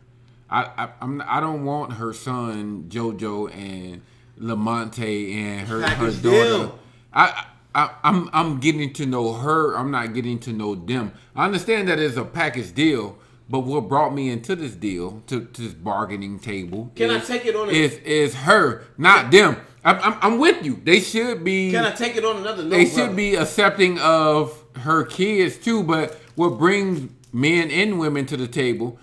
I, 0.50 0.64
I 0.76 0.88
I'm 1.00 1.22
I 1.26 1.38
don't 1.40 1.64
want 1.64 1.94
her 1.94 2.12
son 2.12 2.86
JoJo 2.88 3.54
and 3.54 4.02
Lamonte 4.40 5.34
and 5.34 5.68
her 5.68 5.80
her 5.82 6.10
daughter. 6.10 6.20
deal. 6.20 6.78
I, 7.12 7.46
I 7.74 7.90
I'm 8.02 8.28
I'm 8.32 8.58
getting 8.58 8.92
to 8.94 9.06
know 9.06 9.32
her. 9.34 9.76
I'm 9.76 9.90
not 9.90 10.12
getting 10.12 10.38
to 10.40 10.52
know 10.52 10.74
them. 10.74 11.12
I 11.36 11.44
understand 11.44 11.88
that 11.88 11.98
it's 12.00 12.16
a 12.16 12.24
package 12.24 12.74
deal, 12.74 13.16
but 13.53 13.61
what 13.61 13.86
brought 13.86 14.14
me 14.14 14.30
into 14.30 14.57
this 14.57 14.74
deal 14.74 15.22
to, 15.26 15.44
to 15.44 15.61
this 15.61 15.74
bargaining 15.74 16.38
table? 16.38 16.90
Can 16.96 17.11
I 17.11 17.20
take 17.20 17.44
it 17.44 17.55
on 17.55 17.68
a- 17.68 17.72
Is 17.72 17.98
is 17.98 18.34
her, 18.34 18.84
not 18.96 19.30
them. 19.30 19.59
I'm, 19.84 19.98
I'm 20.00 20.18
I'm 20.22 20.38
with 20.38 20.64
you. 20.64 20.80
They 20.82 21.00
should 21.00 21.44
be. 21.44 21.70
Can 21.70 21.84
I 21.84 21.90
take 21.90 22.16
it 22.16 22.24
on 22.24 22.38
another 22.38 22.62
note? 22.62 22.70
They 22.70 22.86
brother? 22.86 23.09
should 23.09 23.14
be 23.14 23.34
accepting 23.34 23.98
of 23.98 24.59
her 24.76 25.05
kids 25.05 25.59
too, 25.59 25.82
but 25.82 26.18
what 26.34 26.59
brings 26.59 27.11
men 27.30 27.70
and 27.70 27.98
women 28.00 28.24
to 28.26 28.38
the 28.38 28.48
table 28.48 28.98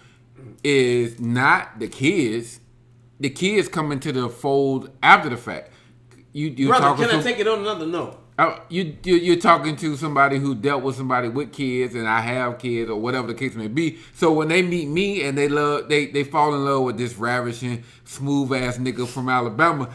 is 0.63 1.19
not 1.19 1.77
the 1.77 1.87
kids. 1.87 2.59
The 3.19 3.29
kids 3.29 3.67
come 3.67 3.91
into 3.91 4.11
the 4.11 4.29
fold 4.29 4.89
after 5.03 5.29
the 5.29 5.37
fact. 5.37 5.71
You 6.33 6.47
you 6.47 6.69
Brother, 6.69 7.05
can 7.05 7.19
I 7.19 7.21
take 7.21 7.37
it 7.37 7.47
on 7.47 7.59
another 7.59 7.85
note? 7.85 8.17
You, 8.69 8.95
you 9.03 9.15
you're 9.15 9.35
talking 9.39 9.75
to 9.77 9.97
somebody 9.97 10.37
who 10.37 10.55
dealt 10.55 10.83
with 10.83 10.95
somebody 10.95 11.27
with 11.27 11.51
kids, 11.51 11.95
and 11.95 12.07
I 12.07 12.21
have 12.21 12.57
kids, 12.59 12.89
or 12.89 12.99
whatever 12.99 13.27
the 13.27 13.33
case 13.33 13.55
may 13.55 13.67
be. 13.67 13.99
So 14.13 14.31
when 14.31 14.47
they 14.47 14.61
meet 14.61 14.87
me 14.87 15.23
and 15.23 15.37
they 15.37 15.49
love, 15.49 15.89
they 15.89 16.05
they 16.07 16.23
fall 16.23 16.53
in 16.55 16.63
love 16.63 16.83
with 16.83 16.97
this 16.97 17.15
ravishing, 17.15 17.83
smooth 18.05 18.53
ass 18.53 18.77
nigga 18.77 19.07
from 19.07 19.29
Alabama. 19.29 19.89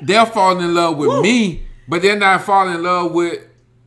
They're 0.00 0.26
falling 0.26 0.64
in 0.64 0.74
love 0.74 0.96
with 0.96 1.20
me, 1.22 1.62
but 1.88 2.02
they're 2.02 2.18
not 2.18 2.42
falling 2.42 2.74
in 2.74 2.82
love 2.82 3.12
with 3.12 3.42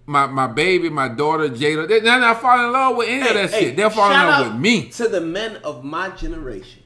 my 0.06 0.26
my 0.28 0.48
baby, 0.48 0.90
my 0.90 1.08
daughter 1.08 1.48
Jada. 1.48 1.88
They're 1.88 2.02
not 2.02 2.42
falling 2.42 2.66
in 2.66 2.72
love 2.74 2.98
with 2.98 3.08
any 3.08 3.28
of 3.28 3.34
that 3.34 3.52
shit. 3.52 3.78
They're 3.78 3.90
falling 3.90 4.20
in 4.20 4.28
love 4.28 4.54
with 4.54 4.62
me. 4.62 4.90
To 4.90 5.08
the 5.08 5.22
men 5.22 5.58
of 5.58 5.84
my 5.86 6.10
generation, 6.10 6.84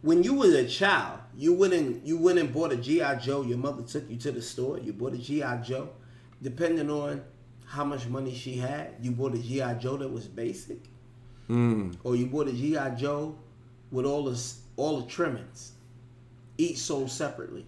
when 0.00 0.22
you 0.22 0.34
was 0.34 0.54
a 0.54 0.66
child, 0.66 1.18
you 1.36 1.52
went 1.52 1.74
and 1.74 2.06
you 2.06 2.16
went 2.16 2.38
and 2.38 2.52
bought 2.52 2.72
a 2.72 2.76
GI 2.76 3.16
Joe. 3.20 3.42
Your 3.42 3.58
mother 3.58 3.82
took 3.82 4.08
you 4.08 4.16
to 4.18 4.32
the 4.32 4.40
store. 4.40 4.78
You 4.78 4.92
bought 4.92 5.12
a 5.12 5.18
GI 5.18 5.42
Joe. 5.64 5.90
Depending 6.44 6.90
on 6.90 7.22
how 7.64 7.84
much 7.84 8.06
money 8.06 8.32
she 8.34 8.56
had, 8.58 8.94
you 9.00 9.10
bought 9.10 9.34
a 9.34 9.38
GI 9.38 9.80
Joe 9.80 9.96
that 9.96 10.08
was 10.12 10.28
basic, 10.28 10.78
Mm. 11.48 11.96
or 12.04 12.14
you 12.16 12.26
bought 12.26 12.48
a 12.48 12.52
GI 12.52 12.96
Joe 12.96 13.34
with 13.90 14.04
all 14.06 14.24
the 14.24 14.40
all 14.76 15.00
the 15.00 15.06
trimmings. 15.06 15.72
Each 16.58 16.78
sold 16.78 17.10
separately. 17.10 17.66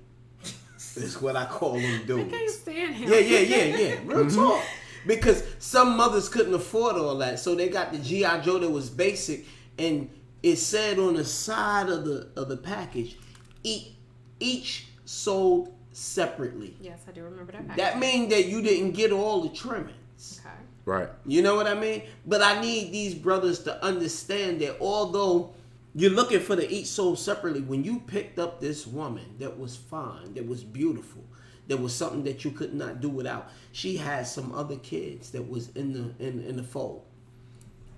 Is 0.94 1.20
what 1.20 1.36
I 1.36 1.44
call 1.46 1.74
them 1.74 2.02
I 2.04 2.24
can't 2.30 2.50
stand 2.50 2.94
him. 2.94 3.10
Yeah, 3.10 3.18
yeah, 3.18 3.38
yeah, 3.40 3.64
yeah. 3.76 3.94
Real 4.04 4.30
talk. 4.30 4.62
Because 5.06 5.42
some 5.58 5.96
mothers 5.96 6.28
couldn't 6.28 6.54
afford 6.54 6.96
all 6.96 7.16
that, 7.18 7.38
so 7.38 7.54
they 7.54 7.68
got 7.68 7.92
the 7.92 7.98
GI 7.98 8.40
Joe 8.44 8.58
that 8.58 8.70
was 8.70 8.88
basic, 8.90 9.44
and 9.78 10.10
it 10.42 10.56
said 10.56 10.98
on 10.98 11.14
the 11.14 11.24
side 11.24 11.88
of 11.88 12.04
the 12.04 12.28
of 12.36 12.48
the 12.48 12.56
package, 12.56 13.16
each 13.62 13.92
each 14.40 14.86
sold 15.04 15.72
separately. 15.96 16.76
Yes, 16.80 17.00
I 17.08 17.12
do 17.12 17.24
remember 17.24 17.52
that. 17.52 17.76
That 17.76 17.98
means 17.98 18.28
that 18.30 18.46
you 18.46 18.60
didn't 18.60 18.92
get 18.92 19.12
all 19.12 19.40
the 19.40 19.48
trimmings. 19.48 20.40
Okay. 20.44 20.54
Right. 20.84 21.08
You 21.24 21.42
know 21.42 21.56
what 21.56 21.66
I 21.66 21.74
mean? 21.74 22.02
But 22.26 22.42
I 22.42 22.60
need 22.60 22.92
these 22.92 23.14
brothers 23.14 23.60
to 23.60 23.82
understand 23.82 24.60
that 24.60 24.76
although 24.80 25.54
you're 25.94 26.10
looking 26.10 26.40
for 26.40 26.54
the 26.54 26.70
each 26.70 26.86
soul 26.86 27.16
separately, 27.16 27.62
when 27.62 27.82
you 27.82 28.00
picked 28.00 28.38
up 28.38 28.60
this 28.60 28.86
woman 28.86 29.24
that 29.38 29.58
was 29.58 29.74
fine, 29.74 30.34
that 30.34 30.46
was 30.46 30.62
beautiful, 30.62 31.24
that 31.66 31.78
was 31.78 31.94
something 31.94 32.22
that 32.24 32.44
you 32.44 32.50
could 32.50 32.74
not 32.74 33.00
do 33.00 33.08
without, 33.08 33.50
she 33.72 33.96
had 33.96 34.26
some 34.26 34.52
other 34.54 34.76
kids 34.76 35.30
that 35.30 35.48
was 35.48 35.70
in 35.70 35.92
the 35.92 36.24
in, 36.24 36.44
in 36.44 36.56
the 36.56 36.62
fold. 36.62 37.04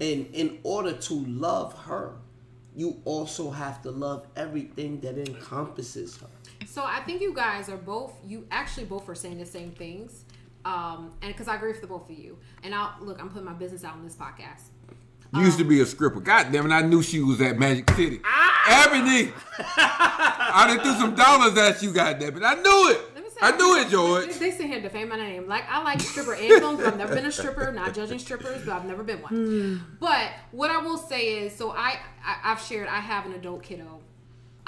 And 0.01 0.29
in 0.33 0.61
order 0.63 0.93
to 0.93 1.15
love 1.27 1.77
her, 1.81 2.15
you 2.77 3.03
also 3.05 3.51
have 3.51 3.83
to 3.83 3.91
love 3.91 4.29
everything 4.37 5.01
that 5.01 5.19
encompasses 5.19 6.17
her. 6.19 6.29
So 6.71 6.85
I 6.85 7.01
think 7.01 7.23
you 7.23 7.33
guys 7.35 7.71
are 7.71 7.79
both. 7.79 8.13
You 8.27 8.47
actually 8.51 8.85
both 8.85 9.09
are 9.09 9.15
saying 9.15 9.39
the 9.39 9.47
same 9.47 9.71
things, 9.71 10.25
um, 10.67 11.13
and 11.23 11.33
because 11.33 11.49
I 11.49 11.57
agree 11.57 11.73
with 11.73 11.81
the 11.81 11.87
both 11.87 12.11
of 12.11 12.19
you. 12.19 12.37
And 12.63 12.75
I'll 12.75 12.95
look. 13.01 13.19
I'm 13.21 13.31
putting 13.31 13.47
my 13.47 13.55
business 13.55 13.85
out 13.85 13.95
on 13.95 14.05
this 14.05 14.15
podcast. 14.15 14.69
You 15.35 15.41
used 15.43 15.57
to 15.59 15.65
um, 15.65 15.69
be 15.71 15.81
a 15.81 15.87
stripper. 15.87 16.21
God 16.21 16.53
damn 16.53 16.71
it, 16.71 16.75
I 16.75 16.83
knew 16.83 17.03
she 17.03 17.21
was 17.21 17.41
at 17.41 17.59
Magic 17.59 17.91
City. 17.91 18.21
Ah! 18.25 18.87
Ebony! 18.87 19.33
I 19.59 20.67
done 20.69 20.81
threw 20.85 20.93
some 20.93 21.15
dollars 21.15 21.57
at 21.57 21.83
you, 21.83 21.91
goddamn 21.91 22.37
it. 22.37 22.43
I 22.43 22.55
knew 22.55 22.91
it. 22.91 23.01
Let 23.15 23.25
me 23.25 23.31
say, 23.31 23.37
I 23.41 23.57
knew 23.57 23.77
it, 23.81 23.85
They, 23.85 23.91
George. 23.91 24.39
they 24.39 24.51
sit 24.51 24.67
here 24.67 24.75
and 24.75 24.83
defame 24.83 25.09
my 25.09 25.17
name. 25.17 25.49
Like 25.49 25.65
I 25.71 25.83
like 25.83 26.01
stripper 26.01 26.35
anthems, 26.35 26.79
but 26.79 26.87
I've 26.87 26.99
never 26.99 27.15
been 27.15 27.27
a 27.27 27.33
stripper. 27.33 27.73
Not 27.73 27.95
judging 27.95 28.19
strippers, 28.19 28.65
but 28.65 28.73
I've 28.73 28.85
never 28.85 29.03
been 29.03 29.23
one. 29.23 29.33
Hmm. 29.35 29.77
But 30.01 30.31
what 30.51 30.71
I 30.71 30.79
will 30.79 30.99
say 30.99 31.45
is, 31.45 31.57
so 31.57 31.71
I, 31.71 31.99
I 32.23 32.41
I've 32.45 32.61
shared. 32.61 32.89
I 32.89 33.01
have 33.01 33.25
an 33.27 33.33
adult 33.33 33.63
kiddo. 33.63 34.01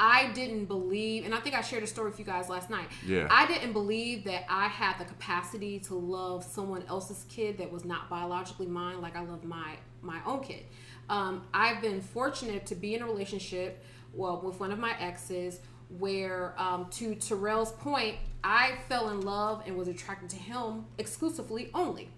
I 0.03 0.33
didn't 0.33 0.65
believe, 0.65 1.27
and 1.27 1.35
I 1.35 1.41
think 1.41 1.55
I 1.55 1.61
shared 1.61 1.83
a 1.83 1.87
story 1.87 2.09
with 2.09 2.19
you 2.19 2.25
guys 2.25 2.49
last 2.49 2.71
night. 2.71 2.89
Yeah. 3.07 3.29
I 3.31 3.47
didn't 3.47 3.75
believe 3.75 4.25
that 4.25 4.47
I 4.49 4.67
had 4.67 4.99
the 4.99 5.05
capacity 5.05 5.79
to 5.81 5.95
love 5.95 6.43
someone 6.43 6.83
else's 6.89 7.27
kid 7.29 7.59
that 7.59 7.71
was 7.71 7.85
not 7.85 8.09
biologically 8.09 8.67
mine, 8.67 9.03
like 9.03 9.15
I 9.15 9.21
love 9.21 9.45
my 9.45 9.77
my 10.01 10.19
own 10.25 10.41
kid. 10.41 10.65
Um, 11.11 11.43
I've 11.53 11.83
been 11.83 12.01
fortunate 12.01 12.65
to 12.67 12.75
be 12.75 12.95
in 12.95 13.03
a 13.03 13.05
relationship, 13.07 13.85
well, 14.15 14.41
with 14.41 14.59
one 14.59 14.73
of 14.73 14.79
my 14.79 14.99
exes, 14.99 15.61
where, 15.99 16.55
um, 16.57 16.87
to 16.93 17.15
Terrell's 17.17 17.73
point, 17.73 18.17
I 18.43 18.77
fell 18.89 19.11
in 19.11 19.21
love 19.21 19.65
and 19.67 19.77
was 19.77 19.89
attracted 19.89 20.31
to 20.31 20.37
him 20.37 20.87
exclusively 20.97 21.69
only, 21.75 22.09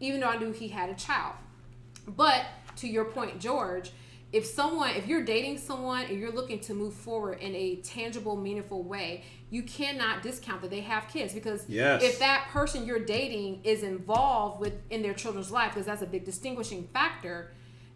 even 0.00 0.20
though 0.20 0.28
I 0.28 0.38
knew 0.38 0.52
he 0.52 0.68
had 0.68 0.88
a 0.88 0.94
child. 0.94 1.34
But 2.06 2.46
to 2.76 2.88
your 2.88 3.04
point, 3.04 3.38
George, 3.38 3.92
if 4.32 4.44
someone, 4.44 4.90
if 4.90 5.06
you're 5.06 5.24
dating 5.24 5.56
someone 5.58 6.04
and 6.04 6.18
you're 6.18 6.32
looking 6.32 6.60
to 6.60 6.74
move 6.74 6.92
forward 6.92 7.38
in 7.40 7.54
a 7.54 7.76
tangible, 7.76 8.36
meaningful 8.36 8.82
way, 8.82 9.24
you 9.50 9.62
cannot 9.62 10.22
discount 10.22 10.60
that 10.60 10.70
they 10.70 10.80
have 10.80 11.08
kids 11.08 11.32
because 11.32 11.64
Yes. 11.68 12.02
if 12.02 12.18
that 12.18 12.48
person 12.50 12.84
you're 12.84 13.04
dating 13.04 13.60
is 13.64 13.82
involved 13.82 14.60
with 14.60 14.74
in 14.90 15.00
their 15.02 15.14
children's 15.14 15.50
life, 15.50 15.72
because 15.72 15.86
that's 15.86 16.02
a 16.02 16.06
big 16.06 16.24
distinguishing 16.26 16.88
factor, 16.92 17.52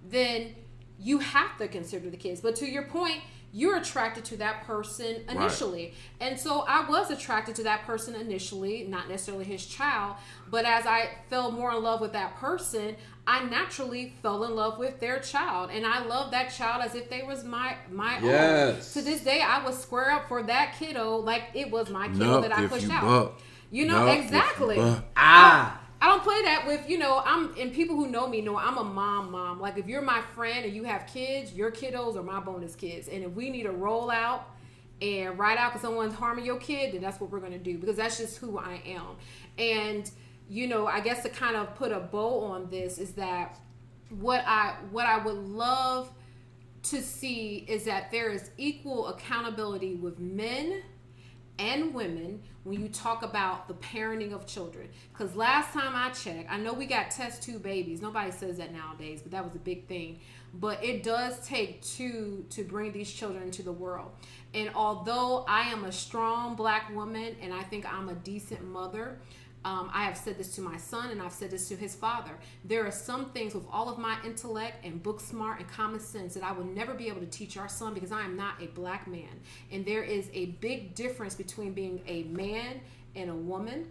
then 0.08 0.54
you 0.98 1.18
have 1.18 1.58
to 1.58 1.68
consider 1.68 2.08
the 2.08 2.16
kids. 2.16 2.40
But 2.40 2.56
to 2.56 2.66
your 2.70 2.84
point, 2.84 3.20
you're 3.54 3.76
attracted 3.76 4.24
to 4.24 4.36
that 4.38 4.64
person 4.64 5.24
initially. 5.28 5.92
And 6.20 6.40
so 6.40 6.60
I 6.66 6.88
was 6.88 7.10
attracted 7.10 7.54
to 7.56 7.64
that 7.64 7.82
person 7.84 8.14
initially, 8.14 8.84
not 8.88 9.10
necessarily 9.10 9.44
his 9.44 9.66
child, 9.66 10.16
but 10.50 10.64
as 10.64 10.86
I 10.86 11.10
fell 11.28 11.50
more 11.52 11.72
in 11.72 11.82
love 11.82 12.00
with 12.00 12.14
that 12.14 12.36
person, 12.36 12.96
I 13.26 13.44
naturally 13.44 14.14
fell 14.20 14.42
in 14.44 14.56
love 14.56 14.78
with 14.78 14.98
their 14.98 15.20
child. 15.20 15.70
And 15.72 15.86
I 15.86 16.04
love 16.04 16.32
that 16.32 16.48
child 16.52 16.82
as 16.84 16.94
if 16.94 17.08
they 17.08 17.22
was 17.22 17.44
my 17.44 17.76
my 17.90 18.18
Yes. 18.20 18.96
own. 18.96 19.02
To 19.02 19.08
this 19.10 19.20
day 19.22 19.40
I 19.40 19.64
would 19.64 19.74
square 19.74 20.10
up 20.10 20.28
for 20.28 20.42
that 20.42 20.74
kiddo 20.78 21.16
like 21.18 21.44
it 21.54 21.70
was 21.70 21.88
my 21.90 22.08
kiddo 22.08 22.40
Nup 22.40 22.42
that 22.42 22.56
I 22.56 22.66
pushed 22.66 22.86
you 22.86 22.92
out. 22.92 23.02
buck. 23.02 23.40
You 23.70 23.86
know, 23.86 24.06
Nup 24.06 24.08
if 24.10 24.16
you 24.18 24.22
exactly. 24.22 24.78
Ah. 25.16 25.78
I 26.00 26.06
don't 26.06 26.24
play 26.24 26.42
that 26.42 26.66
with, 26.66 26.90
you 26.90 26.98
know, 26.98 27.22
I'm 27.24 27.54
and 27.56 27.72
people 27.72 27.94
who 27.94 28.08
know 28.08 28.26
me 28.26 28.40
know 28.40 28.58
I'm 28.58 28.76
a 28.76 28.82
mom 28.82 29.30
mom. 29.30 29.60
Like 29.60 29.78
if 29.78 29.86
you're 29.86 30.02
my 30.02 30.20
friend 30.34 30.64
and 30.64 30.74
you 30.74 30.82
have 30.82 31.06
kids, 31.06 31.52
your 31.52 31.70
kiddos 31.70 32.16
are 32.16 32.24
my 32.24 32.40
bonus 32.40 32.74
kids. 32.74 33.06
And 33.06 33.22
if 33.22 33.30
we 33.32 33.50
need 33.50 33.62
to 33.64 33.70
roll 33.72 34.10
out 34.10 34.48
and 35.00 35.38
ride 35.38 35.58
out 35.58 35.70
because 35.72 35.82
someone's 35.82 36.14
harming 36.14 36.44
your 36.44 36.58
kid, 36.58 36.92
then 36.94 37.02
that's 37.02 37.20
what 37.20 37.30
we're 37.30 37.38
gonna 37.38 37.56
do 37.58 37.78
because 37.78 37.96
that's 37.96 38.18
just 38.18 38.38
who 38.38 38.58
I 38.58 38.82
am. 38.84 39.16
And 39.58 40.10
you 40.52 40.66
know, 40.66 40.86
I 40.86 41.00
guess 41.00 41.22
to 41.22 41.30
kind 41.30 41.56
of 41.56 41.74
put 41.76 41.92
a 41.92 42.00
bow 42.00 42.40
on 42.40 42.68
this 42.68 42.98
is 42.98 43.12
that 43.12 43.58
what 44.10 44.44
I 44.46 44.74
what 44.90 45.06
I 45.06 45.16
would 45.16 45.38
love 45.38 46.12
to 46.82 47.00
see 47.00 47.64
is 47.66 47.84
that 47.84 48.10
there 48.10 48.30
is 48.30 48.50
equal 48.58 49.06
accountability 49.06 49.94
with 49.94 50.18
men 50.18 50.82
and 51.58 51.94
women 51.94 52.42
when 52.64 52.82
you 52.82 52.88
talk 52.88 53.22
about 53.22 53.66
the 53.66 53.74
parenting 53.74 54.34
of 54.34 54.46
children. 54.46 54.88
Because 55.10 55.34
last 55.34 55.72
time 55.72 55.94
I 55.94 56.10
checked, 56.10 56.50
I 56.50 56.58
know 56.58 56.74
we 56.74 56.84
got 56.84 57.10
test 57.10 57.42
two 57.42 57.58
babies. 57.58 58.02
Nobody 58.02 58.30
says 58.30 58.58
that 58.58 58.74
nowadays, 58.74 59.22
but 59.22 59.32
that 59.32 59.44
was 59.44 59.54
a 59.54 59.58
big 59.58 59.88
thing. 59.88 60.20
But 60.52 60.84
it 60.84 61.02
does 61.02 61.46
take 61.46 61.82
two 61.82 62.44
to 62.50 62.62
bring 62.62 62.92
these 62.92 63.10
children 63.10 63.44
into 63.44 63.62
the 63.62 63.72
world. 63.72 64.10
And 64.52 64.70
although 64.74 65.46
I 65.48 65.62
am 65.70 65.84
a 65.84 65.92
strong 65.92 66.56
black 66.56 66.94
woman 66.94 67.36
and 67.40 67.54
I 67.54 67.62
think 67.62 67.90
I'm 67.90 68.10
a 68.10 68.14
decent 68.14 68.62
mother, 68.64 69.18
um, 69.64 69.90
I 69.92 70.04
have 70.04 70.16
said 70.16 70.38
this 70.38 70.54
to 70.56 70.60
my 70.60 70.76
son 70.76 71.10
and 71.10 71.22
I've 71.22 71.32
said 71.32 71.50
this 71.50 71.68
to 71.68 71.76
his 71.76 71.94
father. 71.94 72.32
There 72.64 72.84
are 72.86 72.90
some 72.90 73.30
things 73.30 73.54
with 73.54 73.64
all 73.70 73.88
of 73.88 73.98
my 73.98 74.16
intellect 74.24 74.84
and 74.84 75.02
book 75.02 75.20
smart 75.20 75.60
and 75.60 75.68
common 75.68 76.00
sense 76.00 76.34
that 76.34 76.42
I 76.42 76.52
will 76.52 76.64
never 76.64 76.94
be 76.94 77.08
able 77.08 77.20
to 77.20 77.26
teach 77.26 77.56
our 77.56 77.68
son 77.68 77.94
because 77.94 78.12
I 78.12 78.22
am 78.22 78.36
not 78.36 78.60
a 78.60 78.66
black 78.66 79.06
man. 79.06 79.40
And 79.70 79.84
there 79.84 80.02
is 80.02 80.28
a 80.32 80.46
big 80.60 80.94
difference 80.94 81.34
between 81.34 81.72
being 81.72 82.02
a 82.06 82.24
man 82.24 82.80
and 83.14 83.30
a 83.30 83.34
woman. 83.34 83.86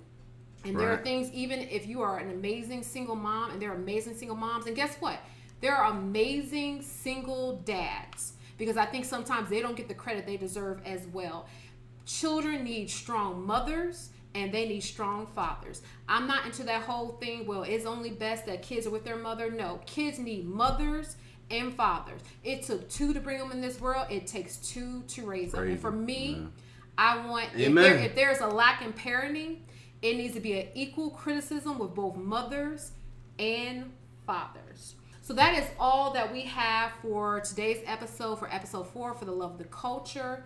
And 0.64 0.80
there 0.80 0.92
are 0.92 0.98
things, 0.98 1.32
even 1.32 1.60
if 1.60 1.88
you 1.88 2.02
are 2.02 2.20
an 2.20 2.30
amazing 2.30 2.84
single 2.84 3.16
mom, 3.16 3.50
and 3.50 3.60
there 3.60 3.72
are 3.72 3.76
amazing 3.76 4.16
single 4.16 4.38
moms, 4.38 4.68
and 4.68 4.76
guess 4.76 4.96
what? 4.98 5.20
There 5.60 5.74
are 5.74 5.92
amazing 5.92 6.84
single 6.84 7.58
dads 7.66 8.34
because 8.60 8.78
I 8.78 8.86
think 8.86 9.06
sometimes 9.06 9.50
they 9.50 9.60
don't 9.60 9.76
get 9.76 9.88
the 9.88 9.96
credit 9.96 10.28
they 10.28 10.38
deserve 10.38 10.82
as 10.86 11.08
well. 11.08 11.48
Children 12.06 12.64
need 12.64 12.92
strong 12.92 13.44
mothers 13.44 14.10
and 14.34 14.52
they 14.52 14.68
need 14.68 14.82
strong 14.82 15.28
fathers. 15.28 15.82
I'm 16.08 16.28
not 16.28 16.46
into 16.46 16.64
that 16.64 16.84
whole 16.84 17.18
thing, 17.20 17.46
well, 17.46 17.64
it's 17.64 17.86
only 17.86 18.12
best 18.12 18.46
that 18.46 18.62
kids 18.62 18.88
are 18.88 18.92
with 18.92 19.04
their 19.04 19.18
mother. 19.18 19.52
No, 19.52 19.82
kids 19.86 20.20
need 20.20 20.46
mothers 20.46 21.16
and 21.50 21.74
fathers. 21.74 22.22
It 22.44 22.64
took 22.64 22.90
two 22.90 23.14
to 23.14 23.20
bring 23.20 23.40
them 23.40 23.52
in 23.52 23.62
this 23.62 23.80
world, 23.82 24.08
it 24.10 24.28
takes 24.28 24.58
two 24.58 25.04
to 25.10 25.26
raise 25.26 25.52
them. 25.52 25.68
And 25.68 25.80
for 25.80 25.92
me. 25.92 26.48
I 26.98 27.26
want 27.26 27.48
if, 27.56 27.74
there, 27.74 27.96
if 27.96 28.16
there's 28.16 28.42
a 28.42 28.48
lack 28.48 28.84
in 28.84 28.94
parenting, 28.94 29.58
it 30.02 30.18
needs 30.18 30.34
to 30.36 30.40
be 30.40 30.60
an 30.60 30.68
equal 30.76 31.10
criticism 31.10 31.80
with 31.80 31.96
both 31.96 32.16
mothers 32.16 32.92
and 33.40 33.92
fathers. 34.26 34.96
So 35.22 35.34
that 35.34 35.58
is 35.58 35.66
all 35.80 36.12
that 36.14 36.32
we 36.32 36.42
have 36.42 36.92
for 37.02 37.40
today's 37.42 37.82
episode, 37.86 38.38
for 38.38 38.54
episode 38.54 38.88
four, 38.88 39.14
for 39.14 39.26
the 39.26 39.32
love 39.32 39.54
of 39.54 39.58
the 39.58 39.64
culture. 39.66 40.44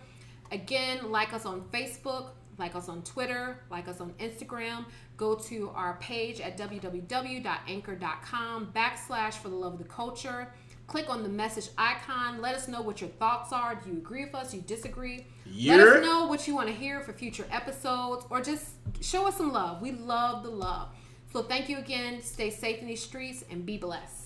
Again, 0.51 1.11
like 1.11 1.33
us 1.33 1.45
on 1.45 1.61
Facebook, 1.73 2.27
like 2.57 2.75
us 2.75 2.89
on 2.89 3.03
Twitter, 3.03 3.61
like 3.69 3.87
us 3.87 4.01
on 4.01 4.13
Instagram. 4.19 4.85
Go 5.17 5.35
to 5.35 5.69
our 5.75 5.93
page 5.95 6.41
at 6.41 6.57
www.anchor.com 6.57 8.71
backslash 8.73 9.33
for 9.33 9.49
the 9.49 9.55
love 9.55 9.73
of 9.73 9.79
the 9.79 9.85
culture. 9.85 10.51
Click 10.87 11.09
on 11.09 11.23
the 11.23 11.29
message 11.29 11.69
icon. 11.77 12.41
Let 12.41 12.55
us 12.55 12.67
know 12.67 12.81
what 12.81 13.01
your 13.01 13.09
thoughts 13.11 13.51
are. 13.51 13.75
Do 13.75 13.89
you 13.89 13.97
agree 13.97 14.25
with 14.25 14.35
us? 14.35 14.51
Do 14.51 14.57
you 14.57 14.63
disagree? 14.63 15.25
Yeah. 15.45 15.77
Let 15.77 15.87
us 15.87 16.05
know 16.05 16.27
what 16.27 16.47
you 16.47 16.55
want 16.55 16.67
to 16.67 16.73
hear 16.73 17.01
for 17.01 17.11
future 17.11 17.45
episodes 17.51 18.25
or 18.29 18.41
just 18.41 18.67
show 19.01 19.27
us 19.27 19.37
some 19.37 19.51
love. 19.51 19.81
We 19.81 19.93
love 19.93 20.43
the 20.43 20.51
love. 20.51 20.89
So 21.33 21.41
thank 21.43 21.69
you 21.69 21.79
again. 21.79 22.21
Stay 22.21 22.49
safe 22.49 22.79
in 22.79 22.87
these 22.87 23.03
streets 23.03 23.43
and 23.49 23.65
be 23.65 23.77
blessed. 23.77 24.24